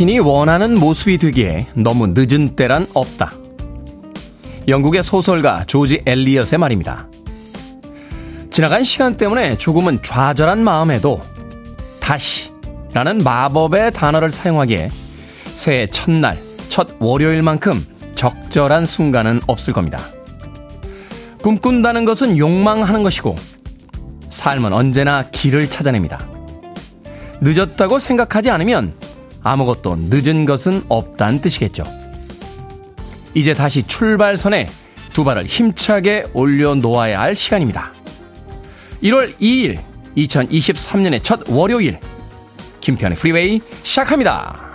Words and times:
당신이 0.00 0.18
원하는 0.20 0.80
모습이 0.80 1.18
되기에 1.18 1.66
너무 1.74 2.06
늦은 2.16 2.56
때란 2.56 2.86
없다. 2.94 3.34
영국의 4.66 5.02
소설가 5.02 5.64
조지 5.66 6.00
엘리엇의 6.06 6.58
말입니다. 6.58 7.06
지나간 8.50 8.82
시간 8.82 9.18
때문에 9.18 9.58
조금은 9.58 10.02
좌절한 10.02 10.64
마음에도 10.64 11.20
다시 12.00 12.50
라는 12.94 13.18
마법의 13.18 13.92
단어를 13.92 14.30
사용하기에 14.30 14.90
새해 15.52 15.86
첫날, 15.90 16.38
첫 16.70 16.88
월요일만큼 16.98 17.84
적절한 18.14 18.86
순간은 18.86 19.42
없을 19.46 19.74
겁니다. 19.74 20.00
꿈꾼다는 21.42 22.06
것은 22.06 22.38
욕망하는 22.38 23.02
것이고 23.02 23.36
삶은 24.30 24.72
언제나 24.72 25.28
길을 25.30 25.68
찾아냅니다. 25.68 26.24
늦었다고 27.42 27.98
생각하지 27.98 28.48
않으면 28.48 28.94
아무것도 29.42 29.96
늦은 30.10 30.44
것은 30.44 30.82
없다는 30.88 31.40
뜻이겠죠. 31.40 31.84
이제 33.34 33.54
다시 33.54 33.82
출발선에 33.82 34.68
두 35.12 35.24
발을 35.24 35.46
힘차게 35.46 36.26
올려놓아야 36.32 37.20
할 37.20 37.34
시간입니다. 37.34 37.92
1월 39.02 39.34
2일, 39.38 39.78
2023년의 40.16 41.22
첫 41.22 41.48
월요일, 41.48 41.98
김태훈의 42.80 43.16
프리웨이 43.16 43.60
시작합니다. 43.82 44.69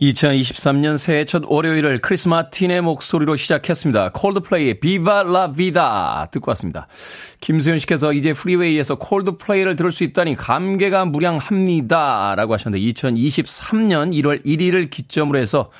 2023년 0.00 0.96
새해 0.96 1.24
첫 1.24 1.42
월요일을 1.46 1.98
크리스 1.98 2.28
마틴의 2.28 2.82
목소리로 2.82 3.36
시작했습니다. 3.36 4.10
콜드플레이의 4.10 4.80
Viva 4.80 5.24
la 5.24 5.52
Vida 5.52 6.28
듣고 6.30 6.50
왔습니다. 6.52 6.86
김수현 7.40 7.78
씨께서 7.80 8.12
이제 8.12 8.32
프리웨이에서 8.32 8.96
콜드플레이를 8.96 9.76
들을 9.76 9.90
수 9.90 10.04
있다니 10.04 10.36
감개가 10.36 11.04
무량합니다. 11.06 12.34
라고 12.36 12.54
하셨는데 12.54 12.84
2023년 12.86 14.12
1월 14.22 14.44
1일을 14.44 14.90
기점으로 14.90 15.38
해서 15.38 15.70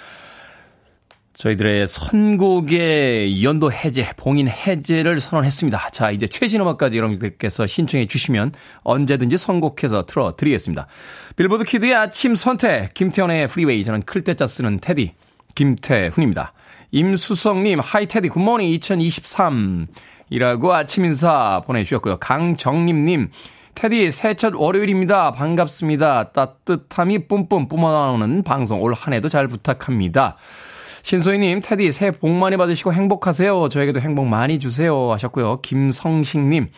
저희들의 1.39 1.87
선곡의 1.87 3.45
연도 3.45 3.71
해제, 3.71 4.11
봉인 4.17 4.49
해제를 4.49 5.21
선언했습니다. 5.21 5.91
자, 5.93 6.11
이제 6.11 6.27
최신 6.27 6.61
음악까지 6.61 6.97
여러분들께서 6.99 7.65
신청해 7.65 8.07
주시면 8.07 8.53
언제든지 8.83 9.39
선곡해서 9.39 10.07
틀어드리겠습니다. 10.07 10.89
빌보드 11.37 11.63
kid의 11.63 11.95
아침 11.95 12.35
선택, 12.35 12.93
김태훈의 12.93 13.47
프리웨이, 13.47 13.85
저는 13.85 14.03
클 14.03 14.23
태 14.23 14.38
자 14.38 14.49
쓰는 14.49 14.81
테디, 14.81 15.15
김태훈입니다. 15.55 16.53
임수성님, 16.91 17.79
hi 17.79 18.07
테디, 18.07 18.31
good 18.31 18.44
morning 18.44 18.67
2023. 18.71 19.87
이라고 20.31 20.75
아침 20.75 21.05
인사 21.05 21.63
보내주셨고요. 21.65 22.17
강정림님, 22.17 23.31
테디, 23.77 24.11
새해 24.11 24.35
첫 24.35 24.55
월요일입니다. 24.57 25.31
반갑습니다. 25.31 26.33
따뜻함이 26.33 27.29
뿜뿜 27.29 27.69
뿜어나오는 27.69 28.43
방송 28.43 28.83
올 28.83 28.93
한 28.95 29.15
해도 29.15 29.29
잘 29.29 29.47
부탁합니다. 29.47 30.37
신소희님, 31.03 31.61
테디, 31.63 31.93
새해 31.93 32.11
복 32.11 32.31
많이 32.31 32.57
받으시고 32.57 32.93
행복하세요. 32.93 33.69
저에게도 33.69 34.01
행복 34.01 34.27
많이 34.27 34.59
주세요. 34.59 35.11
하셨고요. 35.13 35.61
김성식님, 35.63 36.69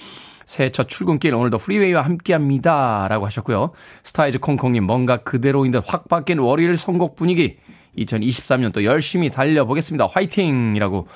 새해 0.47 0.69
첫 0.69 0.89
출근길 0.89 1.35
오늘도 1.35 1.59
프리웨이와 1.59 2.03
함께 2.03 2.33
합니다. 2.33 3.07
라고 3.09 3.27
하셨고요. 3.27 3.71
스타이즈 4.05 4.39
콩콩님, 4.39 4.85
뭔가 4.85 5.19
그대로인 5.19 5.73
듯 5.73 5.83
확 5.87 6.09
바뀐 6.09 6.39
월요일 6.39 6.77
선곡 6.77 7.17
분위기. 7.17 7.57
2023년 7.99 8.73
또 8.73 8.85
열심히 8.85 9.31
달려보겠습니다. 9.31 10.09
화이팅! 10.13 10.75
이라고 10.77 11.09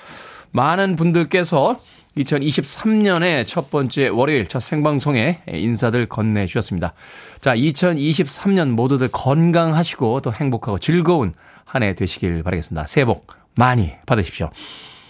많은 0.50 0.96
분들께서 0.96 1.78
2023년의 2.16 3.46
첫 3.46 3.70
번째 3.70 4.08
월요일 4.08 4.46
첫 4.46 4.60
생방송에 4.60 5.40
인사들 5.48 6.06
건네주셨습니다. 6.06 6.94
자, 7.40 7.56
2023년 7.56 8.70
모두들 8.70 9.08
건강하시고 9.08 10.20
또 10.20 10.32
행복하고 10.32 10.78
즐거운 10.78 11.34
한 11.74 11.82
해 11.82 11.94
되시길 11.94 12.44
바라겠습니다. 12.44 12.86
새해 12.86 13.04
복 13.04 13.26
많이 13.56 13.92
받으십시오. 14.06 14.50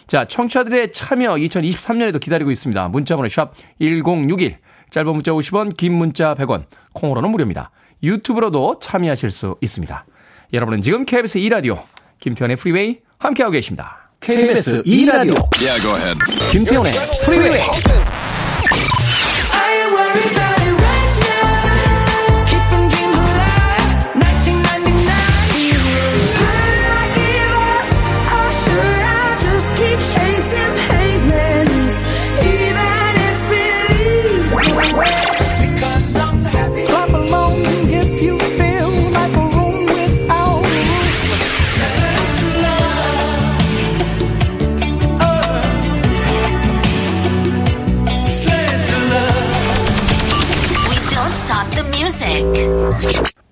자, 0.07 0.25
청취자들의 0.25 0.93
참여 0.93 1.35
2023년에도 1.35 2.19
기다리고 2.19 2.51
있습니다. 2.51 2.89
문자번호 2.89 3.29
샵 3.29 3.53
1061, 3.81 4.59
짧은 4.91 5.13
문자 5.13 5.33
50원, 5.33 5.77
긴 5.77 5.93
문자 5.93 6.35
100원, 6.35 6.65
콩으로는 6.95 7.31
무료입니다. 7.31 7.71
유튜브로도 8.03 8.79
참여하실 8.81 9.31
수 9.31 9.57
있습니다. 9.61 10.07
여러분은 10.53 10.83
지금 10.83 11.05
KBS 11.05 11.39
2라디오 11.41 11.83
김태훈의 12.21 12.57
프리웨이 12.57 13.01
함께하고 13.19 13.53
계십니다. 13.53 14.11
KBS 14.21 14.83
2라디오 14.85 15.49
yeah, 15.61 16.19
김태훈의 16.51 16.93
프리웨이 17.25 17.61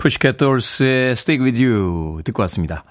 푸시켓 0.03 0.37
돌스의 0.37 1.13
Stick 1.13 1.45
With 1.45 1.65
You 1.65 2.23
듣고 2.25 2.43
왔습니다. 2.43 2.83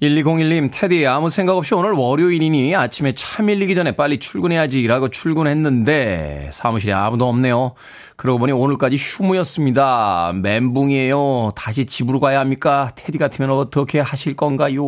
1201님, 0.00 0.70
테디, 0.72 1.04
아무 1.04 1.28
생각 1.28 1.56
없이 1.56 1.74
오늘 1.74 1.90
월요일이니 1.90 2.76
아침에 2.76 3.12
차 3.16 3.42
밀리기 3.42 3.74
전에 3.74 3.96
빨리 3.96 4.20
출근해야지 4.20 4.86
라고 4.86 5.08
출근했는데 5.08 6.50
사무실에 6.52 6.92
아무도 6.92 7.28
없네요. 7.28 7.74
그러고 8.14 8.38
보니 8.38 8.52
오늘까지 8.52 8.96
휴무였습니다. 8.96 10.32
멘붕이에요. 10.40 11.54
다시 11.56 11.86
집으로 11.86 12.20
가야 12.20 12.38
합니까? 12.38 12.92
테디 12.94 13.18
같으면 13.18 13.50
어떻게 13.50 13.98
하실 13.98 14.36
건가요? 14.36 14.86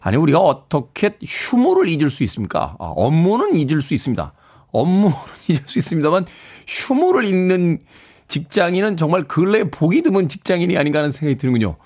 아니, 0.00 0.16
우리가 0.16 0.38
어떻게 0.38 1.16
휴무를 1.24 1.88
잊을 1.88 2.10
수 2.10 2.22
있습니까? 2.22 2.76
아, 2.78 2.84
업무는 2.94 3.56
잊을 3.56 3.80
수 3.80 3.94
있습니다. 3.94 4.32
업무는 4.70 5.16
잊을 5.50 5.62
수 5.66 5.80
있습니다만 5.80 6.26
휴무를 6.68 7.24
잊는 7.24 7.80
직장인은 8.28 8.96
정말 8.96 9.24
근래에 9.24 9.64
보기 9.64 10.02
드문 10.02 10.28
직장인이 10.28 10.76
아닌가 10.76 10.98
하는 11.00 11.10
생각이 11.10 11.38
드는군요. 11.38 11.76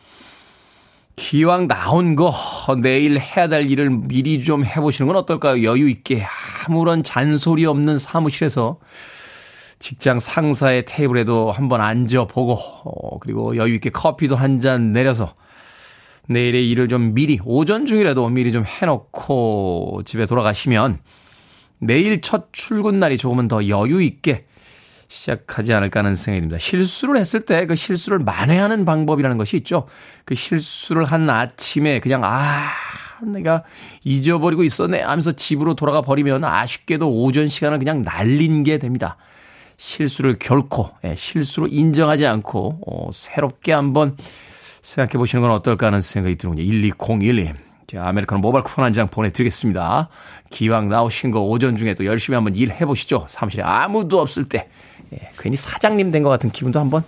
기왕 1.17 1.67
나온 1.67 2.15
거 2.15 2.33
내일 2.81 3.19
해야 3.19 3.49
될 3.49 3.69
일을 3.69 3.91
미리 3.91 4.41
좀 4.41 4.65
해보시는 4.65 5.09
건 5.09 5.17
어떨까요? 5.17 5.65
여유 5.65 5.89
있게 5.89 6.25
아무런 6.67 7.03
잔소리 7.03 7.67
없는 7.67 7.99
사무실에서 7.99 8.79
직장 9.81 10.21
상사의 10.21 10.85
테이블에도 10.87 11.51
한번 11.53 11.81
앉아보고 11.81 12.53
어, 12.55 13.19
그리고 13.19 13.57
여유 13.57 13.75
있게 13.75 13.91
커피도 13.91 14.37
한 14.37 14.61
잔 14.61 14.93
내려서 14.93 15.35
내일의 16.29 16.69
일을 16.71 16.89
좀 16.89 17.15
미리 17.15 17.39
오전 17.45 17.87
중이라도 17.87 18.29
미리 18.29 18.53
좀 18.53 18.65
해놓고 18.65 20.03
집에 20.05 20.27
돌아가시면 20.27 20.99
내일 21.81 22.21
첫 22.21 22.49
출근 22.53 23.01
날이 23.01 23.17
조금은 23.19 23.49
더 23.49 23.67
여유 23.69 24.03
있게 24.03 24.47
시작하지 25.09 25.73
않을까 25.73 26.01
하는 26.01 26.15
생각이 26.15 26.43
듭니다. 26.43 26.59
실수를 26.59 27.19
했을 27.19 27.41
때 27.41 27.67
그 27.67 27.75
실수를 27.75 28.19
만회하는 28.19 28.85
방법이라는 28.85 29.37
것이 29.39 29.57
있죠. 29.59 29.87
그 30.25 30.35
실수를 30.35 31.05
한 31.05 31.29
아침에 31.29 32.01
그냥 32.01 32.23
아 32.25 32.71
내가 33.33 33.65
잊어버리고 34.05 34.63
있었네 34.65 35.01
하면서 35.01 35.33
집으로 35.33 35.75
돌아가 35.75 36.03
버리면 36.03 36.45
아쉽게도 36.45 37.11
오전 37.11 37.49
시간을 37.49 37.79
그냥 37.79 38.05
날린 38.05 38.63
게 38.63 38.79
됩니다. 38.79 39.17
실수를 39.77 40.37
결코 40.39 40.91
예, 41.05 41.15
실수로 41.15 41.69
인정하지 41.69 42.27
않고 42.27 42.81
어, 42.87 43.11
새롭게 43.13 43.73
한번 43.73 44.17
생각해 44.83 45.19
보시는 45.19 45.43
건 45.43 45.51
어떨까 45.53 45.87
하는 45.87 46.01
생각이 46.01 46.37
드는군요. 46.37 46.65
1201님. 46.69 47.55
제가 47.87 48.07
아메리카노 48.09 48.41
모바일 48.41 48.65
쿠폰 48.65 48.85
한 48.85 48.93
장 48.93 49.09
보내드리겠습니다. 49.09 50.09
기왕 50.51 50.89
나오신 50.89 51.31
거 51.31 51.41
오전 51.41 51.77
중에 51.77 51.95
도 51.95 52.05
열심히 52.05 52.35
한번 52.35 52.55
일해보시죠. 52.55 53.27
사무실에 53.29 53.63
아무도 53.63 54.21
없을 54.21 54.45
때 54.45 54.69
예, 55.15 55.31
괜히 55.39 55.57
사장님 55.57 56.11
된 56.11 56.23
것 56.23 56.29
같은 56.31 56.51
기분도 56.51 56.81
한번 56.81 57.03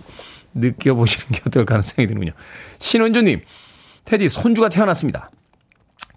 느껴보시는 0.53 1.27
게 1.31 1.41
어떨까 1.47 1.75
하는 1.75 1.81
생각이 1.81 2.07
드는군요. 2.07 2.31
신은주님, 2.79 3.41
테디 4.05 4.29
손주가 4.29 4.69
태어났습니다. 4.69 5.29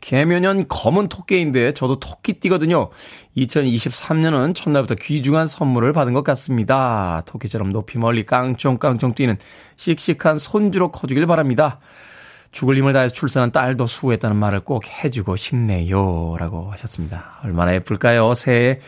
개묘년 0.01 0.67
검은 0.69 1.09
토끼인데 1.09 1.73
저도 1.73 1.99
토끼띠거든요. 1.99 2.91
2023년은 3.39 4.55
첫날부터 4.55 4.97
귀중한 4.97 5.47
선물을 5.47 5.95
받은 5.95 6.13
것 6.13 6.23
같습니다. 6.25 7.23
토끼처럼 7.27 7.71
높이 7.71 7.99
멀리 7.99 8.27
깡총깡총 8.27 9.15
뛰는 9.15 9.39
씩씩한 9.77 10.39
손주로 10.39 10.91
커주길 10.93 11.27
바랍니다. 11.27 11.81
죽을 12.53 12.77
힘을 12.77 12.93
다해서 12.93 13.15
출산한 13.15 13.51
딸도 13.51 13.87
수고했다는 13.87 14.37
말을 14.37 14.61
꼭 14.61 14.85
해주고 14.87 15.37
싶네요. 15.37 16.37
라고 16.39 16.71
하셨습니다. 16.73 17.39
얼마나 17.43 17.73
예쁠까요? 17.75 18.35
새해 18.35 18.81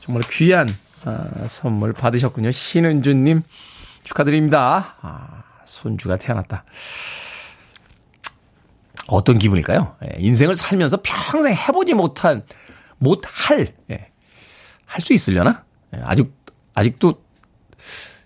정말 0.00 0.22
귀한 0.30 0.68
아, 1.04 1.24
선물 1.48 1.92
받으셨군요. 1.92 2.50
신은주님 2.50 3.42
축하드립니다. 4.04 4.96
아, 5.00 5.42
손주가 5.64 6.16
태어났다. 6.16 6.64
어떤 9.08 9.38
기분일까요? 9.38 9.96
예, 10.04 10.14
인생을 10.18 10.54
살면서 10.54 11.00
평생 11.02 11.52
해보지 11.54 11.94
못한, 11.94 12.44
못할, 12.98 13.74
예, 13.90 14.10
할 14.86 15.00
수 15.02 15.12
있으려나? 15.12 15.64
예, 15.96 16.00
아직, 16.04 16.32
아직도 16.74 17.22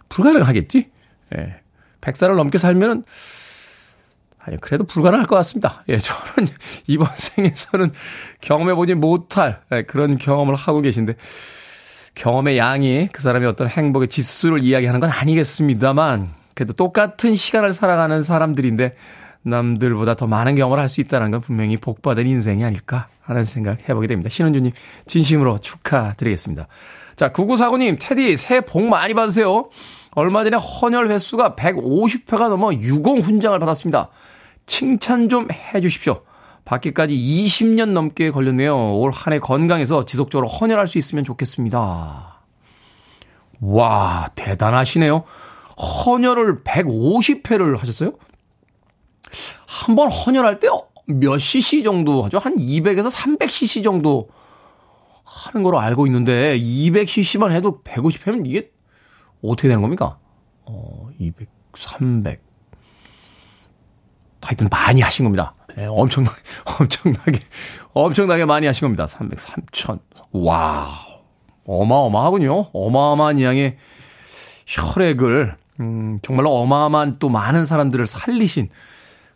불가능하겠지? 0.09 0.91
예, 1.37 1.61
100살을 2.01 2.37
넘게 2.37 2.59
살면은, 2.59 3.05
아니, 4.39 4.61
그래도 4.61 4.85
불가능할 4.85 5.27
것 5.27 5.37
같습니다. 5.37 5.85
예, 5.89 5.97
저는 5.97 6.49
이번 6.87 7.09
생에서는 7.15 7.93
경험해보지 8.43 8.95
못할 8.95 9.63
예, 9.73 9.83
그런 9.83 10.19
경험을 10.19 10.55
하고 10.55 10.83
계신데, 10.83 11.15
경험의 12.15 12.59
양이 12.59 13.09
그 13.13 13.23
사람의 13.23 13.49
어떤 13.49 13.69
행복의 13.69 14.09
지수를 14.09 14.63
이야기하는 14.63 15.01
건 15.01 15.11
아니겠습니다만, 15.11 16.31
그래도 16.55 16.73
똑같은 16.73 17.35
시간을 17.35 17.73
살아가는 17.73 18.23
사람들인데, 18.23 18.95
남들보다 19.43 20.15
더 20.15 20.27
많은 20.27 20.55
경험을 20.55 20.79
할 20.81 20.89
수 20.89 21.01
있다는 21.01 21.31
건 21.31 21.41
분명히 21.41 21.77
복받은 21.77 22.27
인생이 22.27 22.65
아닐까 22.65 23.09
하는 23.21 23.45
생각 23.45 23.89
해보게 23.89 24.07
됩니다. 24.07 24.31
신은주님, 24.31 24.73
진심으로 25.07 25.59
축하드리겠습니다. 25.59 26.67
자, 27.17 27.33
9949님, 27.33 27.99
테디, 28.01 28.37
새해 28.37 28.61
복 28.61 28.85
많이 28.85 29.13
받으세요. 29.15 29.69
얼마 30.13 30.45
전에 30.45 30.57
헌혈 30.57 31.11
횟수가 31.11 31.57
150회가 31.57 32.49
넘어 32.49 32.73
유공 32.73 33.19
훈장을 33.21 33.59
받았습니다. 33.59 34.09
칭찬 34.67 35.29
좀 35.29 35.49
해주십시오. 35.51 36.23
받기까지 36.65 37.15
20년 37.17 37.91
넘게 37.91 38.31
걸렸네요. 38.31 38.97
올 38.99 39.11
한 39.13 39.33
해 39.35 39.39
건강해서 39.39 40.05
지속적으로 40.05 40.49
헌혈할 40.49 40.87
수 40.87 40.99
있으면 40.99 41.25
좋겠습니다. 41.25 42.41
와, 43.61 44.31
대단하시네요. 44.35 45.25
헌혈을 46.07 46.63
150회를 46.65 47.79
하셨어요? 47.79 48.13
한 49.67 49.97
번 49.97 50.11
헌혈할 50.11 50.61
때 50.61 50.69
몇 51.07 51.39
cc 51.39 51.83
정도 51.83 52.23
하죠? 52.23 52.39
한 52.39 52.57
200에서 52.57 53.11
300cc 53.11 53.85
정도 53.85 54.29
하는 55.25 55.63
걸로 55.63 55.79
알고 55.79 56.07
있는데 56.07 56.59
200cc만 56.59 57.51
해도 57.53 57.83
150회면 57.85 58.47
이게 58.47 58.71
어떻게 59.43 59.69
되는 59.69 59.83
겁니까? 59.83 60.19
어, 60.65 61.09
200, 61.19 61.47
300. 61.77 62.43
하여튼 64.41 64.69
많이 64.71 65.03
하신 65.03 65.25
겁니다. 65.25 65.55
네, 65.77 65.87
엄청, 65.87 66.25
엄청나게, 66.79 67.41
엄청나게 67.93 68.45
많이 68.45 68.67
하신 68.67 68.87
겁니다. 68.87 69.07
300, 69.07 69.39
3000. 69.39 69.99
와 70.33 70.89
어마어마하군요. 71.67 72.71
어마어마한 72.73 73.41
양의 73.41 73.77
혈액을, 74.67 75.57
음, 75.81 76.19
정말로 76.23 76.55
어마어마한 76.61 77.17
또 77.19 77.29
많은 77.29 77.65
사람들을 77.65 78.07
살리신 78.07 78.69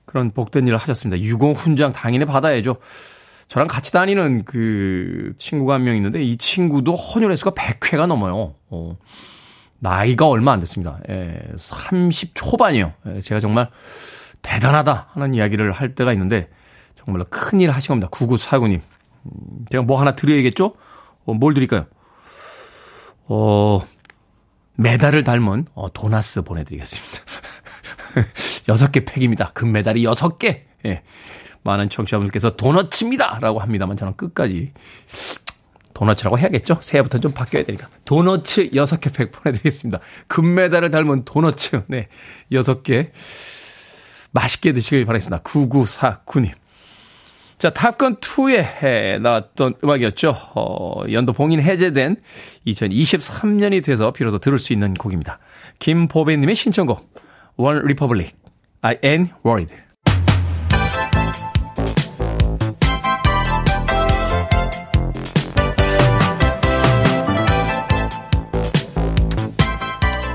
그런 0.05 0.31
복된 0.31 0.67
일을 0.67 0.79
하셨습니다. 0.79 1.21
유공 1.23 1.53
훈장 1.53 1.93
당연히 1.93 2.25
받아야죠. 2.25 2.77
저랑 3.49 3.67
같이 3.67 3.93
다니는 3.93 4.45
그 4.45 5.33
친구가 5.39 5.75
한 5.75 5.83
명 5.83 5.97
있는데 5.97 6.23
이 6.23 6.37
친구도 6.37 6.95
헌혈 6.95 7.31
횟수가 7.33 7.53
100회가 7.53 8.07
넘어요. 8.07 8.55
어. 8.69 8.97
나이가 9.81 10.27
얼마 10.27 10.53
안 10.53 10.61
됐습니다. 10.61 10.99
예, 11.09 11.39
30 11.57 12.33
초반이에요. 12.35 12.93
예, 13.07 13.21
제가 13.21 13.41
정말 13.41 13.71
대단하다 14.43 15.09
하는 15.13 15.35
이야기를 15.35 15.73
할 15.73 15.95
때가 15.95 16.13
있는데 16.13 16.49
정말로 16.97 17.25
큰일 17.31 17.71
하신 17.71 17.89
겁니다. 17.89 18.09
9949님. 18.11 18.81
음, 19.25 19.31
제가 19.71 19.85
뭐 19.85 20.01
하나 20.01 20.15
드려야겠죠? 20.15 20.75
어, 21.25 21.35
뭘 21.35 21.55
드릴까요? 21.55 21.87
어, 23.27 23.81
메달을 24.75 25.25
닮은 25.25 25.67
어, 25.75 25.93
도나스 25.93 26.43
보내드리겠습니다. 26.43 27.19
6개 28.69 29.05
팩입니다. 29.07 29.51
금메달이 29.53 30.05
6개. 30.05 30.63
예. 30.87 31.03
많은 31.63 31.89
청취자분들께서 31.89 32.57
도너츠입니다! 32.57 33.39
라고 33.41 33.59
합니다만 33.59 33.97
저는 33.97 34.17
끝까지 34.17 34.73
도너츠라고 35.93 36.39
해야겠죠? 36.39 36.79
새해부터 36.81 37.19
좀 37.19 37.33
바뀌어야 37.33 37.65
되니까. 37.65 37.89
도너츠 38.05 38.71
6개 38.71 39.13
팩 39.13 39.33
보내드리겠습니다. 39.33 39.99
금메달을 40.29 40.91
닮은 40.91 41.25
도너츠, 41.25 41.83
네, 41.89 42.09
6개. 42.53 43.11
맛있게 44.33 44.73
드시길 44.73 45.05
바라겠습니다. 45.05 45.43
9949님. 45.43 46.53
자, 47.59 47.71
탑건2에 47.71 49.21
나왔던 49.21 49.75
음악이었죠. 49.83 50.33
어, 50.55 51.03
연도 51.11 51.33
봉인 51.33 51.61
해제된 51.61 52.17
2023년이 52.67 53.83
돼서 53.83 54.13
비로소 54.13 54.39
들을 54.39 54.61
수 54.61 54.73
있는 54.73 54.95
곡입니다. 54.95 55.41
김보배님의 55.81 56.55
신청곡, 56.55 57.13
One 57.57 57.81
Republic, 57.81 58.33
I 58.83 58.97
Ain't 58.99 59.31
Worried. 59.45 59.75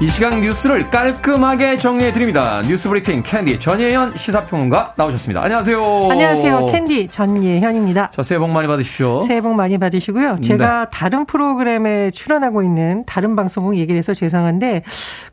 이 0.04 0.10
시간 0.10 0.42
뉴스를 0.42 0.90
깔끔하게 0.90 1.78
정리해 1.78 2.12
드립니다. 2.12 2.62
뉴스 2.66 2.90
브리핑 2.90 3.24
캔디 3.24 3.58
전예현 3.58 4.18
시사평론가 4.18 4.96
나오셨습니다. 4.98 5.42
안녕하세요. 5.42 6.10
안녕하세요. 6.12 6.66
캔디 6.66 7.08
전예현입니다. 7.08 8.12
자, 8.12 8.22
새해 8.22 8.38
복 8.38 8.50
많이 8.50 8.68
받으십시오. 8.68 9.24
새해 9.24 9.40
복 9.40 9.54
많이 9.56 9.78
받으시고요. 9.78 10.40
제가 10.42 10.80
네. 10.84 10.92
다른 10.92 11.26
프로그램에 11.26 12.12
출연하고 12.12 12.64
있는 12.64 13.06
다른 13.06 13.38
방송국 13.38 13.78
얘기를 13.78 13.98
해서 13.98 14.14
죄송한데 14.14 14.84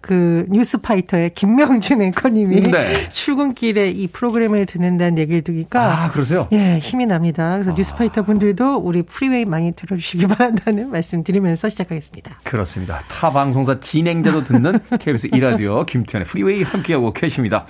그 0.01 0.47
뉴스파이터의 0.51 1.31
김명준 1.35 2.01
앵커님이 2.03 2.63
네. 2.63 3.09
출근길에 3.11 3.91
이 3.91 4.07
프로그램을 4.07 4.67
듣는다는 4.67 5.19
얘기를 5.19 5.43
들으니까 5.43 6.05
아, 6.05 6.11
그러세요? 6.13 6.47
예, 6.53 6.79
힘이 6.79 7.07
납니다. 7.07 7.51
그래서 7.55 7.73
아. 7.73 7.75
뉴스파이터 7.77 8.23
분들도 8.23 8.77
우리 8.77 9.03
프리웨이 9.03 9.47
많이 9.47 9.73
들어주시기 9.73 10.29
바란다는 10.29 10.91
말씀 10.95 11.25
드리면서 11.25 11.69
시작하겠습니다. 11.69 12.39
그렇습니다. 12.45 13.01
타 13.09 13.33
방송사 13.33 13.81
진행자도 13.81 14.45
듣는 14.45 14.60
듣는 14.63 14.81
KBS 14.99 15.29
이라디오 15.33 15.85
김태훈의 15.85 16.27
프리웨이 16.27 16.63
함께하고 16.63 17.13
계십니다. 17.13 17.67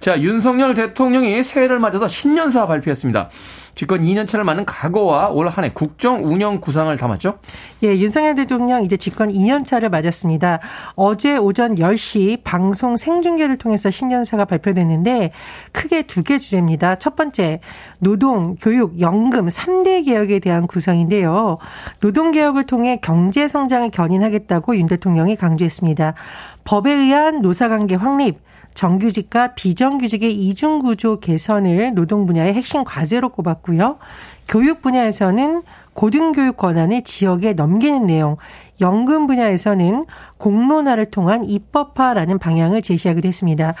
자, 0.00 0.20
윤석열 0.20 0.74
대통령이 0.74 1.42
새해를 1.42 1.78
맞아서 1.78 2.08
신년사 2.08 2.66
발표했습니다. 2.66 3.30
집권 3.74 4.00
2년 4.02 4.26
차를 4.26 4.44
맞는 4.44 4.64
각오와 4.66 5.28
올 5.30 5.48
한 5.48 5.64
해 5.64 5.70
국정 5.72 6.24
운영 6.24 6.60
구상을 6.60 6.94
담았죠? 6.96 7.38
예, 7.82 7.88
윤석열 7.98 8.34
대통령 8.34 8.84
이제 8.84 8.96
집권 8.96 9.30
2년 9.30 9.64
차를 9.64 9.88
맞았습니다. 9.88 10.60
어제 10.94 11.36
오전 11.36 11.74
10시 11.76 12.42
방송 12.44 12.96
생중계를 12.96 13.56
통해서 13.58 13.90
신년사가 13.90 14.44
발표됐는데 14.44 15.32
크게 15.72 16.02
두 16.02 16.22
개 16.22 16.38
주제입니다. 16.38 16.96
첫 16.96 17.16
번째, 17.16 17.60
노동, 17.98 18.56
교육, 18.60 19.00
연금 19.00 19.48
3대 19.48 20.04
개혁에 20.04 20.38
대한 20.38 20.66
구성인데요. 20.66 21.58
노동 22.00 22.30
개혁을 22.30 22.66
통해 22.66 22.98
경제 23.02 23.48
성장을 23.48 23.90
견인하겠다고 23.90 24.76
윤 24.76 24.86
대통령이 24.86 25.36
강조했습니다. 25.36 26.14
법에 26.64 26.92
의한 26.92 27.40
노사관계 27.40 27.94
확립, 27.96 28.38
정규직과 28.80 29.48
비정규직의 29.56 30.32
이중구조 30.32 31.20
개선을 31.20 31.92
노동 31.92 32.24
분야의 32.24 32.54
핵심 32.54 32.82
과제로 32.82 33.28
꼽았고요. 33.28 33.98
교육 34.48 34.80
분야에서는 34.80 35.60
고등교육 35.92 36.56
권한을 36.56 37.04
지역에 37.04 37.52
넘기는 37.52 38.06
내용, 38.06 38.38
연금 38.80 39.26
분야에서는 39.26 40.06
공론화를 40.40 41.06
통한 41.06 41.44
입법화라는 41.48 42.38
방향을 42.38 42.82
제시하기도 42.82 43.26
했습니다. 43.26 43.74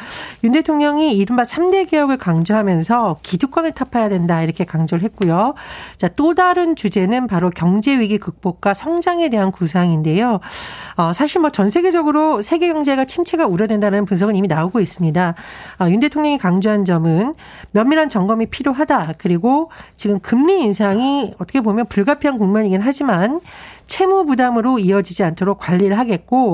윤 0.44 0.52
대통령이 0.52 1.16
이른바 1.16 1.42
3대 1.42 1.90
개혁을 1.90 2.16
강조하면서 2.16 3.18
기득권을 3.22 3.72
타파해야 3.72 4.08
된다 4.08 4.42
이렇게 4.42 4.64
강조를 4.64 5.04
했고요. 5.04 5.54
자, 5.98 6.08
또 6.08 6.34
다른 6.34 6.76
주제는 6.76 7.26
바로 7.26 7.50
경제 7.50 7.98
위기 7.98 8.18
극복과 8.18 8.74
성장에 8.74 9.28
대한 9.28 9.50
구상인데요. 9.52 10.40
어, 10.96 11.12
사실 11.12 11.40
뭐 11.40 11.50
전 11.50 11.68
세계적으로 11.68 12.42
세계 12.42 12.72
경제가 12.72 13.04
침체가 13.04 13.46
우려된다는 13.46 14.04
분석은 14.04 14.36
이미 14.36 14.48
나오고 14.48 14.80
있습니다. 14.80 15.34
어, 15.80 15.88
윤 15.88 16.00
대통령이 16.00 16.38
강조한 16.38 16.84
점은 16.84 17.34
면밀한 17.72 18.08
점검이 18.08 18.46
필요하다. 18.46 19.14
그리고 19.18 19.70
지금 19.96 20.20
금리 20.20 20.62
인상이 20.62 21.34
어떻게 21.38 21.60
보면 21.60 21.86
불가피한 21.86 22.38
국면이긴 22.38 22.80
하지만 22.82 23.40
채무 23.86 24.24
부담으로 24.24 24.78
이어지지 24.78 25.24
않도록 25.24 25.58
관리를 25.58 25.98
하겠고 25.98 26.49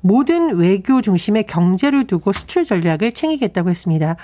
모든 0.00 0.56
외교 0.56 1.00
중심의 1.00 1.44
경제를 1.44 2.06
두고 2.06 2.32
수출 2.32 2.64
전략을 2.64 3.12
챙기겠다고 3.12 3.70
했습니다. 3.70 4.16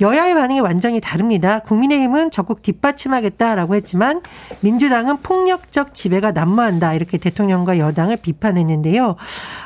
여야의 0.00 0.34
반응이 0.34 0.60
완전히 0.60 1.00
다릅니다. 1.00 1.60
국민의힘은 1.60 2.30
적극 2.30 2.62
뒷받침하겠다라고 2.62 3.74
했지만 3.76 4.20
민주당은 4.60 5.18
폭력적 5.18 5.94
지배가 5.94 6.32
난무한다 6.32 6.94
이렇게 6.94 7.18
대통령과 7.18 7.78
여당을 7.78 8.16
비판했는데요. 8.16 9.16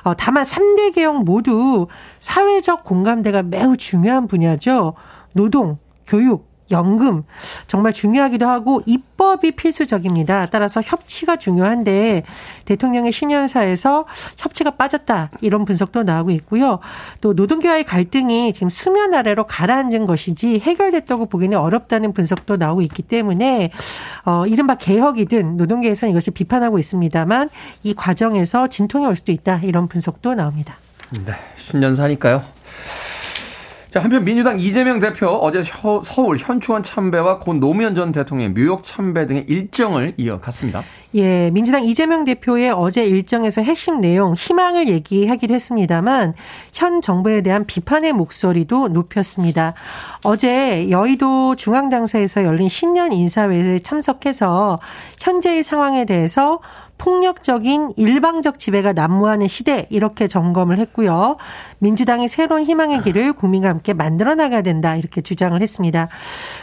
어, 0.05 0.15
다만 0.17 0.45
3대 0.45 0.95
개혁 0.95 1.25
모두 1.25 1.87
사회적 2.21 2.85
공감대가 2.85 3.43
매우 3.43 3.77
중요한 3.77 4.27
분야죠. 4.27 4.95
노동, 5.35 5.79
교육, 6.07 6.56
연금 6.71 7.25
정말 7.67 7.93
중요하기도 7.93 8.49
하고 8.49 8.83
입법이 8.87 9.53
필수적입니다. 9.53 10.49
따라서 10.51 10.83
협치가 10.83 11.37
중요한데 11.37 12.25
대통령의 12.65 13.13
신년사에서 13.13 14.07
협치가 14.37 14.71
빠졌다 14.73 15.31
이런 15.41 15.65
분석도 15.65 16.03
나오고 16.03 16.31
있고요. 16.33 16.81
또 17.21 17.33
노동계와의 17.33 17.85
갈등이 17.85 18.53
지금 18.53 18.69
수면 18.69 19.15
아래로 19.15 19.45
가라앉은 19.47 20.07
것이지 20.07 20.61
해결됐다고 20.61 21.27
보기는 21.27 21.57
어렵다는 21.57 22.13
분석도 22.13 22.57
나오고 22.57 22.83
있기 22.83 23.03
때문에 23.03 23.71
어 24.25 24.47
이른바 24.47 24.75
개혁이든 24.75 25.57
노동계에서는 25.57 26.11
이것을 26.11 26.33
비판하고 26.33 26.79
있습니다만 26.79 27.51
이 27.83 27.95
과정에서 27.95 28.67
진통이 28.69 29.07
올 29.07 29.17
수도 29.17 29.33
있다 29.33 29.61
이런 29.63 29.89
분석도 29.89 30.35
나옵니다. 30.35 30.79
네, 31.25 31.35
신년사니까요. 31.59 32.43
자, 33.97 34.03
한편 34.03 34.25
민주당 34.25 34.61
이재명 34.61 35.01
대표 35.01 35.27
어제 35.27 35.63
서울 35.63 36.37
현충원 36.37 36.83
참배와 36.83 37.39
고 37.39 37.55
노무현 37.55 37.95
전 37.95 38.13
대통령의 38.13 38.53
뉴욕 38.53 38.83
참배 38.83 39.27
등의 39.27 39.47
일정을 39.49 40.13
이어갔습니다. 40.19 40.83
예, 41.15 41.51
민주당 41.51 41.83
이재명 41.83 42.25
대표의 42.25 42.73
어제 42.77 43.07
일정에서 43.07 43.63
핵심 43.63 44.03
내용, 44.03 44.35
희망을 44.35 44.89
얘기하기도 44.89 45.55
했습니다만 45.55 46.35
현 46.75 47.01
정부에 47.01 47.41
대한 47.41 47.65
비판의 47.65 48.13
목소리도 48.13 48.89
높였습니다. 48.89 49.73
어제 50.25 50.91
여의도 50.91 51.57
중앙당사에서 51.57 52.45
열린 52.45 52.69
신년 52.69 53.15
인사회에 53.15 53.79
참석해서 53.79 54.79
현재의 55.19 55.63
상황에 55.63 56.05
대해서 56.05 56.61
폭력적인 56.99 57.95
일방적 57.97 58.59
지배가 58.59 58.93
난무하는 58.93 59.49
시대 59.49 59.87
이렇게 59.91 60.29
점검을 60.29 60.79
했고요. 60.79 61.37
민주당이 61.79 62.29
새로운 62.29 62.63
희망의 62.63 63.03
길을 63.03 63.35
국민과 63.35 63.69
함께 63.69 63.93
만들어 63.93 64.35
나가야 64.35 64.63
된다 64.63 64.97
이렇게 64.97 65.21
주장을 65.21 65.61
했습니다. 65.61 66.09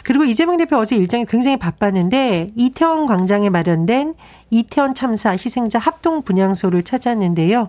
그리고 0.02 0.24
이재명 0.24 0.56
대표 0.56 0.76
어제 0.76 0.96
일정이 0.96 1.24
굉장히 1.24 1.56
바빴는데 1.56 2.52
이태원 2.56 3.06
광장에 3.06 3.48
마련된 3.48 4.14
이태원 4.50 4.94
참사 4.94 5.32
희생자 5.32 5.78
합동 5.78 6.22
분향소를 6.22 6.82
찾았는데요. 6.82 7.68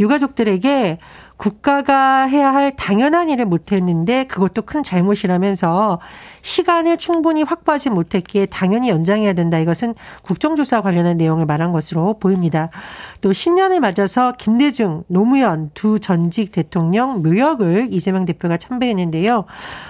유가족들에게 0.00 0.98
국가가 1.38 2.24
해야 2.24 2.52
할 2.52 2.74
당연한 2.74 3.30
일을 3.30 3.46
못했는데 3.46 4.24
그것도 4.24 4.62
큰 4.62 4.82
잘못이라면서 4.82 6.00
시간을 6.42 6.98
충분히 6.98 7.44
확보하지 7.44 7.90
못했기에 7.90 8.46
당연히 8.46 8.90
연장해야 8.90 9.32
된다. 9.32 9.58
이것은 9.58 9.94
국정조사 10.22 10.82
관련한 10.82 11.16
내용을 11.16 11.46
말한 11.46 11.72
것으로 11.72 12.18
보입니다. 12.18 12.70
또 13.20 13.32
신년을 13.32 13.78
맞아서 13.80 14.32
김대중, 14.36 15.04
노무현 15.06 15.70
두 15.74 16.00
전직 16.00 16.50
대통령 16.50 17.22
묘역을 17.22 17.88
이재명 17.92 18.24
대표가 18.24 18.56
참배했는데요. 18.56 19.44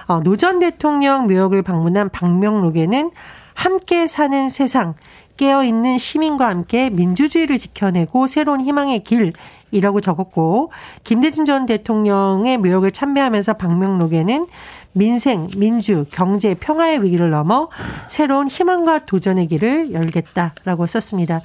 어, 0.07 0.19
노전 0.21 0.59
대통령 0.59 1.25
묘역을 1.25 1.63
방문한 1.63 2.09
박명록에는 2.09 3.09
함께 3.55 4.05
사는 4.07 4.49
세상, 4.49 4.93
깨어있는 5.39 5.97
시민과 5.97 6.47
함께 6.47 6.89
민주주의를 6.89 7.57
지켜내고 7.57 8.27
새로운 8.27 8.61
희망의 8.61 9.05
길 9.05 9.31
이라고 9.71 10.01
적었고 10.01 10.71
김대중 11.03 11.45
전 11.45 11.65
대통령의 11.65 12.57
묘역을 12.57 12.91
참배하면서 12.91 13.53
박명록에는 13.53 14.47
민생, 14.93 15.47
민주, 15.55 16.05
경제, 16.11 16.55
평화의 16.55 17.03
위기를 17.03 17.29
넘어 17.29 17.69
새로운 18.07 18.47
희망과 18.47 19.05
도전의 19.05 19.47
길을 19.47 19.93
열겠다라고 19.93 20.87
썼습니다. 20.87 21.41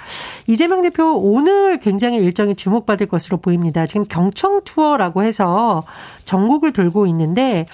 이재명 0.46 0.82
대표 0.82 1.12
오늘 1.12 1.78
굉장히 1.78 2.16
일정이 2.16 2.54
주목받을 2.54 3.06
것으로 3.06 3.36
보입니다. 3.36 3.86
지금 3.86 4.06
경청 4.08 4.62
투어라고 4.64 5.22
해서 5.22 5.84
전국을 6.24 6.72
돌고 6.72 7.06
있는데 7.08 7.66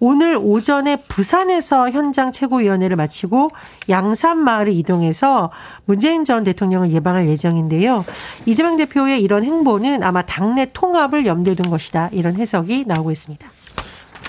오늘 0.00 0.38
오전에 0.40 0.96
부산에서 1.08 1.90
현장 1.90 2.30
최고위원회를 2.30 2.96
마치고 2.96 3.50
양산 3.88 4.38
마을을 4.38 4.72
이동해서 4.72 5.50
문재인 5.84 6.24
전 6.24 6.44
대통령을 6.44 6.92
예방할 6.92 7.28
예정인데요. 7.28 8.04
이재명 8.46 8.76
대표의 8.76 9.22
이런 9.22 9.44
행보는 9.44 10.02
아마 10.02 10.22
당내 10.22 10.66
통합을 10.72 11.26
염두에 11.26 11.54
둔 11.54 11.70
것이다. 11.70 12.10
이런 12.12 12.36
해석이 12.36 12.84
나오고 12.86 13.10
있습니다. 13.10 13.48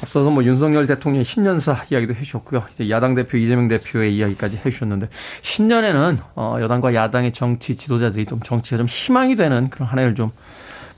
앞서서 0.02 0.30
뭐 0.30 0.44
윤석열 0.44 0.88
대통령 0.88 1.24
신년사 1.24 1.84
이야기도 1.92 2.14
해주셨고요. 2.16 2.64
이제 2.74 2.90
야당 2.90 3.16
대표 3.16 3.38
이재명 3.38 3.68
대표의 3.68 4.16
이야기까지 4.16 4.62
해주셨는데 4.66 5.10
신년에는 5.42 6.20
어 6.36 6.58
여당과 6.62 6.94
야당의 6.94 7.34
정치 7.34 7.76
지도자들이 7.76 8.26
좀 8.26 8.40
정치가 8.40 8.78
좀 8.78 8.88
희망이 8.88 9.36
되는 9.36 9.70
그런 9.70 9.90
한 9.90 10.00
해를 10.00 10.16
좀 10.16 10.32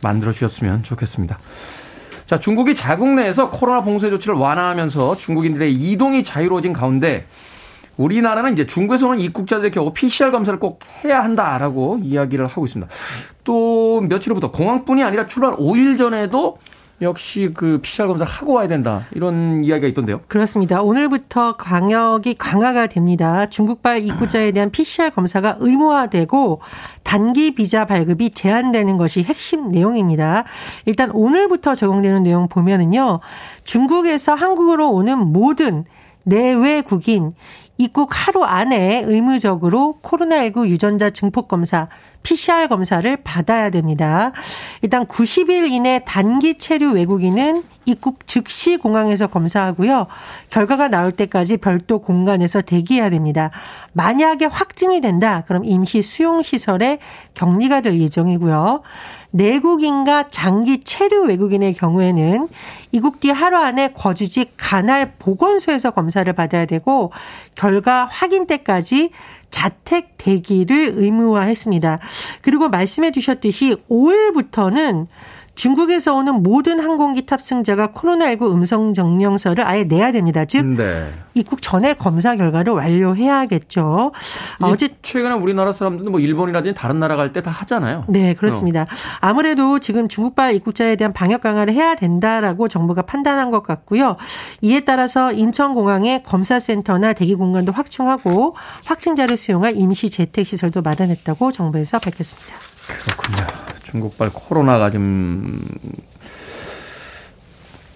만들어 0.01 0.31
주셨으면 0.31 0.83
좋겠습니다. 0.83 1.39
자, 2.31 2.39
중국이 2.39 2.73
자국 2.75 3.09
내에서 3.09 3.49
코로나 3.49 3.81
봉쇄 3.81 4.09
조치를 4.09 4.35
완화하면서 4.35 5.17
중국인들의 5.17 5.73
이동이 5.73 6.23
자유로워진 6.23 6.71
가운데 6.71 7.25
우리나라는 7.97 8.53
이제 8.53 8.65
중국에서 8.65 9.09
오는 9.09 9.19
입국자들의 9.19 9.69
경우 9.71 9.91
PCR 9.91 10.31
검사를 10.31 10.57
꼭 10.57 10.79
해야 11.03 11.21
한다라고 11.25 11.99
이야기를 12.01 12.47
하고 12.47 12.63
있습니다. 12.63 12.89
또 13.43 13.99
며칠 13.99 14.31
후부터 14.31 14.49
공항뿐이 14.49 15.03
아니라 15.03 15.27
출발 15.27 15.51
5일 15.57 15.97
전에도 15.97 16.57
역시 17.01 17.49
그 17.53 17.79
PCR 17.81 18.07
검사를 18.07 18.31
하고 18.31 18.53
와야 18.53 18.67
된다. 18.67 19.07
이런 19.11 19.63
이야기가 19.63 19.87
있던데요. 19.87 20.21
그렇습니다. 20.27 20.81
오늘부터 20.81 21.57
강력이 21.57 22.35
강화가 22.35 22.87
됩니다. 22.87 23.49
중국발 23.49 24.03
입국자에 24.03 24.51
대한 24.51 24.69
PCR 24.69 25.09
검사가 25.09 25.57
의무화되고 25.59 26.61
단기 27.03 27.55
비자 27.55 27.85
발급이 27.85 28.31
제한되는 28.31 28.97
것이 28.97 29.23
핵심 29.23 29.71
내용입니다. 29.71 30.43
일단 30.85 31.09
오늘부터 31.11 31.73
적용되는 31.73 32.23
내용 32.23 32.47
보면은요. 32.47 33.19
중국에서 33.63 34.35
한국으로 34.35 34.91
오는 34.91 35.17
모든 35.17 35.85
내외국인 36.23 37.33
입국 37.81 38.11
하루 38.13 38.43
안에 38.43 39.03
의무적으로 39.07 39.97
코로나19 40.03 40.67
유전자 40.67 41.09
증폭 41.09 41.47
검사 41.47 41.87
PCR 42.21 42.67
검사를 42.67 43.17
받아야 43.23 43.71
됩니다. 43.71 44.31
일단 44.83 45.05
90일 45.07 45.71
이내 45.71 46.03
단기 46.05 46.59
체류 46.59 46.93
외국인은 46.93 47.63
입국 47.85 48.27
즉시 48.27 48.77
공항에서 48.77 49.27
검사하고요. 49.27 50.07
결과가 50.49 50.87
나올 50.87 51.11
때까지 51.11 51.57
별도 51.57 51.99
공간에서 51.99 52.61
대기해야 52.61 53.09
됩니다. 53.09 53.51
만약에 53.93 54.45
확진이 54.45 55.01
된다, 55.01 55.43
그럼 55.47 55.65
임시 55.65 56.01
수용시설에 56.01 56.99
격리가 57.33 57.81
될 57.81 57.99
예정이고요. 57.99 58.81
내국인과 59.31 60.29
장기 60.29 60.83
체류 60.83 61.25
외국인의 61.25 61.73
경우에는 61.73 62.49
이국 62.91 63.19
뒤 63.19 63.29
하루 63.29 63.57
안에 63.57 63.93
거주지 63.93 64.51
간할 64.57 65.13
보건소에서 65.19 65.91
검사를 65.91 66.31
받아야 66.33 66.65
되고 66.65 67.11
결과 67.55 68.05
확인 68.05 68.45
때까지 68.45 69.11
자택 69.49 70.17
대기를 70.17 70.93
의무화했습니다. 70.95 71.99
그리고 72.41 72.69
말씀해 72.69 73.11
주셨듯이 73.11 73.75
5일부터는 73.89 75.07
중국에서 75.55 76.15
오는 76.15 76.41
모든 76.41 76.79
항공기 76.79 77.25
탑승자가 77.25 77.87
코로나19 77.91 78.51
음성 78.51 78.93
증명서를 78.93 79.65
아예 79.67 79.83
내야 79.83 80.11
됩니다. 80.11 80.45
즉 80.45 80.65
네. 80.65 81.09
입국 81.33 81.61
전에 81.61 81.93
검사 81.93 82.35
결과를 82.35 82.73
완료해야겠죠. 82.73 84.11
어제 84.61 84.89
최근에 85.01 85.35
우리나라 85.35 85.71
사람들도 85.71 86.09
뭐 86.11 86.19
일본이라든지 86.19 86.75
다른 86.75 86.99
나라 86.99 87.15
갈 87.15 87.31
때 87.33 87.41
다 87.41 87.51
하잖아요. 87.51 88.05
네, 88.07 88.33
그렇습니다. 88.33 88.81
어. 88.81 88.85
아무래도 89.19 89.79
지금 89.79 90.07
중국발 90.07 90.53
입국자에 90.55 90.95
대한 90.95 91.13
방역 91.13 91.41
강화를 91.41 91.73
해야 91.73 91.95
된다라고 91.95 92.67
정부가 92.67 93.03
판단한 93.03 93.51
것 93.51 93.63
같고요. 93.63 94.17
이에 94.61 94.81
따라서 94.81 95.31
인천공항에 95.31 96.23
검사센터나 96.23 97.13
대기 97.13 97.35
공간도 97.35 97.71
확충하고 97.71 98.55
확진자를 98.85 99.37
수용할 99.37 99.75
임시 99.77 100.09
재택 100.09 100.45
시설도 100.45 100.81
마련했다고 100.81 101.51
정부에서 101.51 101.99
밝혔습니다. 101.99 102.70
그렇군요. 102.87 103.37
중국발 103.83 104.29
코로나가 104.33 104.89
좀 104.89 105.59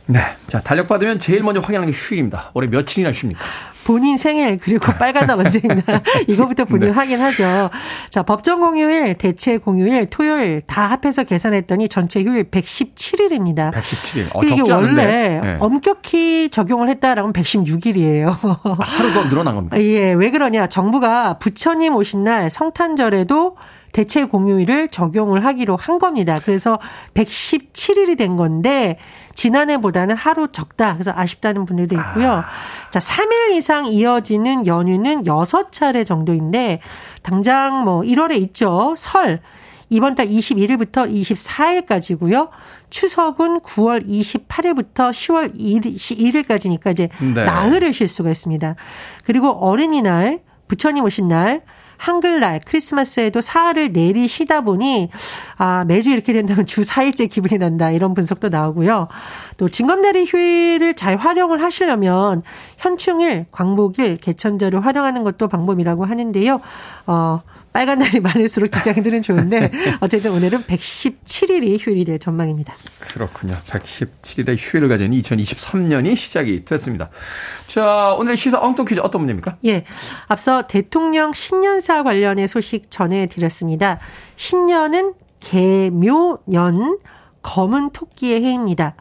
네. 0.08 0.20
자, 0.48 0.62
달력 0.62 0.88
받으면 0.88 1.18
제일 1.18 1.42
먼저 1.42 1.60
확인하는 1.60 1.92
게 1.92 1.98
휴일입니다. 1.98 2.51
올해 2.54 2.68
며칠이나 2.68 3.12
쉽니까? 3.12 3.44
본인 3.86 4.18
생일 4.18 4.58
그리고 4.58 4.92
빨간 4.98 5.27
날 5.27 5.39
언제 5.39 5.62
있나 5.63 5.82
이거부터 6.27 6.65
본인 6.65 6.88
네. 6.88 6.92
확인하죠. 6.92 7.70
자 8.10 8.24
법정 8.24 8.60
공휴일, 8.60 9.13
대체 9.15 9.58
공휴일, 9.58 10.08
토요일 10.08 10.62
다 10.62 10.89
합해서 10.89 11.24
계산했더니 11.24 11.88
전체 11.88 12.24
휴일 12.24 12.46
117일입니다. 12.46 13.72
117일. 13.72 14.36
어, 14.36 14.44
이게 14.44 14.72
원래 14.72 15.39
네. 15.39 15.58
엄격히 15.60 16.50
적용을 16.50 16.89
했다라면 16.89 17.32
116일이에요. 17.34 18.30
아, 18.30 18.77
하루 18.80 19.13
더 19.13 19.30
늘어난 19.30 19.54
겁니다. 19.56 19.80
예, 19.80 20.13
왜 20.13 20.32
그러냐? 20.32 20.68
정부가 20.68 21.38
부처님 21.38 21.96
오신 21.96 22.24
날 22.24 22.50
성탄절에도 22.50 23.56
대체 23.96 24.25
공휴일을 24.25 24.90
적용을 24.90 25.46
하기로 25.46 25.78
한 25.78 26.00
겁니다. 26.00 26.38
그래서 26.44 26.80
117일이 27.14 28.18
된 28.18 28.36
건데 28.36 28.98
지난해보다는 29.36 30.18
하루 30.18 30.50
적다. 30.50 30.96
그래서 30.96 31.14
아쉽다는 31.16 31.64
분들도 31.64 31.96
있고요. 31.96 32.30
아. 32.30 32.46
자, 32.92 33.00
3일 33.00 33.52
이상 33.52 33.86
이어지는 33.86 34.68
연휴는 34.68 35.24
6차례 35.24 36.06
정도인데 36.06 36.82
당장 37.22 37.86
뭐 37.86 38.02
1월에 38.02 38.36
있죠. 38.42 38.96
설 38.98 39.40
이번 39.88 40.16
달 40.16 40.28
21일부터 40.28 41.10
24일까지고요. 41.10 42.50
추석은 42.90 43.62
9월 43.62 44.06
28일부터 44.06 45.12
10월 45.12 45.58
1일까지니까 45.58 46.92
이제 46.92 47.08
네. 47.22 47.46
나흘을 47.46 47.94
쉴 47.94 48.10
수가 48.10 48.30
있습니다. 48.30 48.75
그리고 49.24 49.52
어린이날, 49.52 50.42
부처님 50.68 51.06
오신 51.06 51.30
날, 51.30 51.62
한글날, 51.98 52.62
크리스마스에도 52.66 53.42
사흘을 53.42 53.92
내리 53.92 54.28
쉬다 54.28 54.62
보니 54.62 55.10
아, 55.58 55.86
매주 55.86 56.12
이렇게 56.12 56.34
된다면 56.34 56.66
주 56.66 56.82
4일째 56.82 57.30
기분이 57.30 57.58
난다. 57.58 57.92
이런 57.92 58.14
분석도 58.14 58.50
나오고요. 58.50 59.08
또 59.58 59.70
징검다리 59.70 60.25
휴일을 60.25 60.96
잘 60.96 61.16
활용을 61.16 61.62
하시려면 61.62 62.44
현충일, 62.78 63.46
광복일, 63.52 64.18
개천절을 64.18 64.86
활용하는 64.86 65.24
것도 65.24 65.48
방법이라고 65.48 66.06
하는데요. 66.06 66.60
어, 67.08 67.42
빨간 67.75 68.00
날이 68.00 68.22
많을수록 68.22 68.72
직장인들은 68.72 69.22
좋은데 69.22 69.70
어쨌든 70.00 70.32
오늘은 70.32 70.63
117일이 70.63 71.77
휴일이 71.77 72.05
될 72.05 72.20
전망입니다. 72.20 72.74
그렇군요. 73.01 73.58
117일의 73.67 74.55
휴일을 74.58 74.88
가진 74.88 75.12
2023년이 75.12 76.15
시작이 76.15 76.63
됐습니다. 76.63 77.10
자, 77.67 78.15
오늘의 78.17 78.38
시사 78.38 78.62
엉뚱 78.62 78.86
퀴즈 78.86 79.01
어떤 79.01 79.20
문제입니까? 79.20 79.58
예. 79.65 79.84
앞서 80.27 80.67
대통령 80.67 81.34
신년사 81.34 82.03
관련의 82.03 82.48
소식 82.48 82.89
전해드렸습니다. 82.89 84.00
신년은 84.38 85.13
개묘년 85.41 87.00
검은 87.41 87.89
토끼의 87.91 88.41
해입니다. 88.41 88.96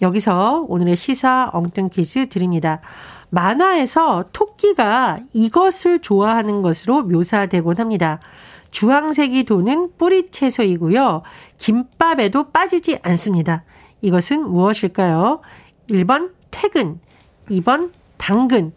여기서 0.00 0.64
오늘의 0.66 0.96
시사 0.96 1.50
엉뚱 1.52 1.90
퀴즈 1.90 2.30
드립니다. 2.30 2.80
만화에서 3.34 4.26
토끼가 4.32 5.18
이것을 5.32 5.98
좋아하는 6.00 6.62
것으로 6.62 7.02
묘사되곤 7.02 7.78
합니다. 7.78 8.20
주황색이 8.70 9.44
도는 9.44 9.92
뿌리 9.98 10.30
채소이고요. 10.30 11.22
김밥에도 11.58 12.50
빠지지 12.50 12.98
않습니다. 13.02 13.64
이것은 14.02 14.48
무엇일까요? 14.48 15.40
1번 15.88 16.32
퇴근, 16.50 17.00
2번 17.50 17.90
당근, 18.16 18.72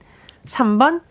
3번 0.46 1.02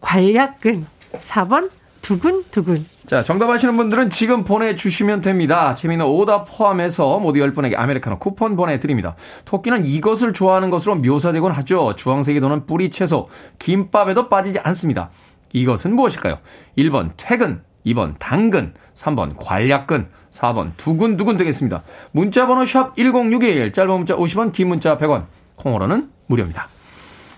관략근, 0.00 0.86
4번 1.12 1.70
두근두근. 2.00 2.86
자, 3.06 3.22
정답 3.22 3.50
아시는 3.50 3.76
분들은 3.76 4.08
지금 4.08 4.44
보내주시면 4.44 5.20
됩니다. 5.20 5.74
재미있는 5.74 6.06
오답 6.06 6.46
포함해서 6.48 7.18
모두 7.18 7.40
10분에게 7.40 7.78
아메리카노 7.78 8.18
쿠폰 8.18 8.56
보내드립니다. 8.56 9.14
토끼는 9.44 9.84
이것을 9.84 10.32
좋아하는 10.32 10.70
것으로 10.70 10.94
묘사되곤 10.96 11.52
하죠. 11.52 11.96
주황색이 11.96 12.40
도는 12.40 12.64
뿌리 12.64 12.90
채소, 12.90 13.28
김밥에도 13.58 14.30
빠지지 14.30 14.58
않습니다. 14.58 15.10
이것은 15.52 15.94
무엇일까요? 15.94 16.38
1번 16.78 17.10
퇴근, 17.18 17.62
2번 17.84 18.14
당근, 18.18 18.72
3번 18.94 19.34
관략근, 19.36 20.08
4번 20.30 20.72
두근두근 20.78 21.36
되겠습니다. 21.36 21.82
문자번호 22.12 22.64
샵 22.64 22.96
1061, 22.96 23.72
짧은 23.72 23.90
문자 23.90 24.16
50원, 24.16 24.52
긴 24.52 24.68
문자 24.68 24.96
100원, 24.96 25.26
콩으로는 25.56 26.08
무료입니다. 26.26 26.68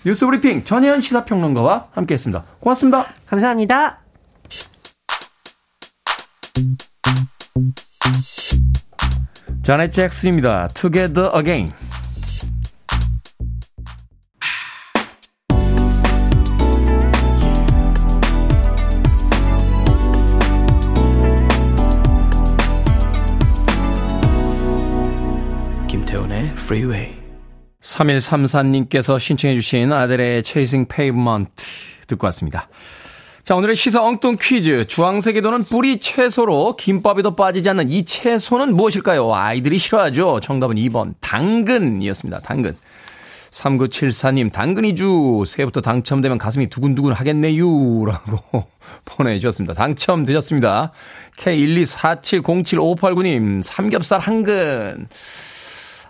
뉴스 0.04 0.24
브리핑 0.24 0.62
전혜연 0.62 1.00
시사평론가와 1.00 1.88
함께했습니다. 1.90 2.44
고맙습니다. 2.60 3.06
감사합니다. 3.26 4.05
자넷 9.62 9.92
잭슨입니다. 9.92 10.68
Together 10.68 11.30
Again. 11.36 11.72
김태훈의 25.88 26.52
Freeway. 26.52 27.16
3134님께서 27.82 29.18
신청해 29.18 29.54
주신 29.56 29.92
아들의 29.92 30.42
Chasing 30.44 30.88
Pavement 30.88 31.52
듣고 32.06 32.26
왔습니다. 32.26 32.68
자, 33.46 33.54
오늘의 33.54 33.76
시사 33.76 34.02
엉뚱 34.02 34.36
퀴즈. 34.40 34.88
주황색이 34.88 35.40
도는 35.40 35.62
뿌리 35.62 36.00
채소로 36.00 36.74
김밥에도 36.74 37.36
빠지지 37.36 37.70
않는 37.70 37.90
이 37.90 38.04
채소는 38.04 38.74
무엇일까요? 38.74 39.32
아이들이 39.32 39.78
싫어하죠. 39.78 40.40
정답은 40.40 40.74
2번. 40.74 41.14
당근이었습니다. 41.20 42.40
당근. 42.40 42.76
3974님, 43.52 44.50
당근이주. 44.50 45.44
새해부터 45.46 45.80
당첨되면 45.80 46.38
가슴이 46.38 46.66
두근두근 46.66 47.12
하겠네요. 47.12 48.04
라고 48.04 48.64
보내주셨습니다. 49.06 49.74
당첨되셨습니다. 49.74 50.90
K124707589님, 51.38 53.62
삼겹살 53.62 54.18
한 54.18 54.42
근. 54.42 55.06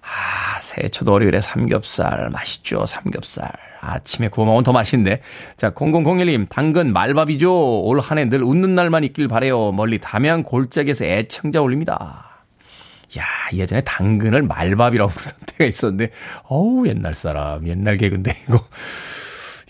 아, 0.01 0.59
새해 0.61 0.89
첫 0.89 1.07
월요일에 1.07 1.43
삼겹살. 1.43 2.31
맛있죠, 2.31 2.87
삼겹살. 2.87 3.53
아침에 3.81 4.29
구워 4.29 4.47
먹으면 4.47 4.65
더 4.65 4.73
맛있는데. 4.73 5.21
자, 5.57 5.71
0001님, 5.71 6.47
당근 6.49 6.93
말밥이죠. 6.93 7.83
올 7.85 8.01
한 8.01 8.19
해 8.19 8.29
늘 8.29 8.43
웃는 8.43 8.75
날만 8.75 9.05
있길 9.05 9.29
바래요. 9.29 9.73
멀리 9.73 9.99
담양 9.99 10.43
골짜기에서 10.43 11.05
애청자 11.05 11.61
올립니다. 11.61 12.45
야, 13.19 13.23
예전에 13.53 13.83
당근을 13.83 14.43
말밥이라고 14.43 15.11
부르던 15.13 15.35
때가 15.47 15.65
있었는데, 15.65 16.11
어우, 16.49 16.87
옛날 16.89 17.15
사람, 17.15 17.67
옛날 17.69 17.97
개근데, 17.97 18.35
이거. 18.49 18.65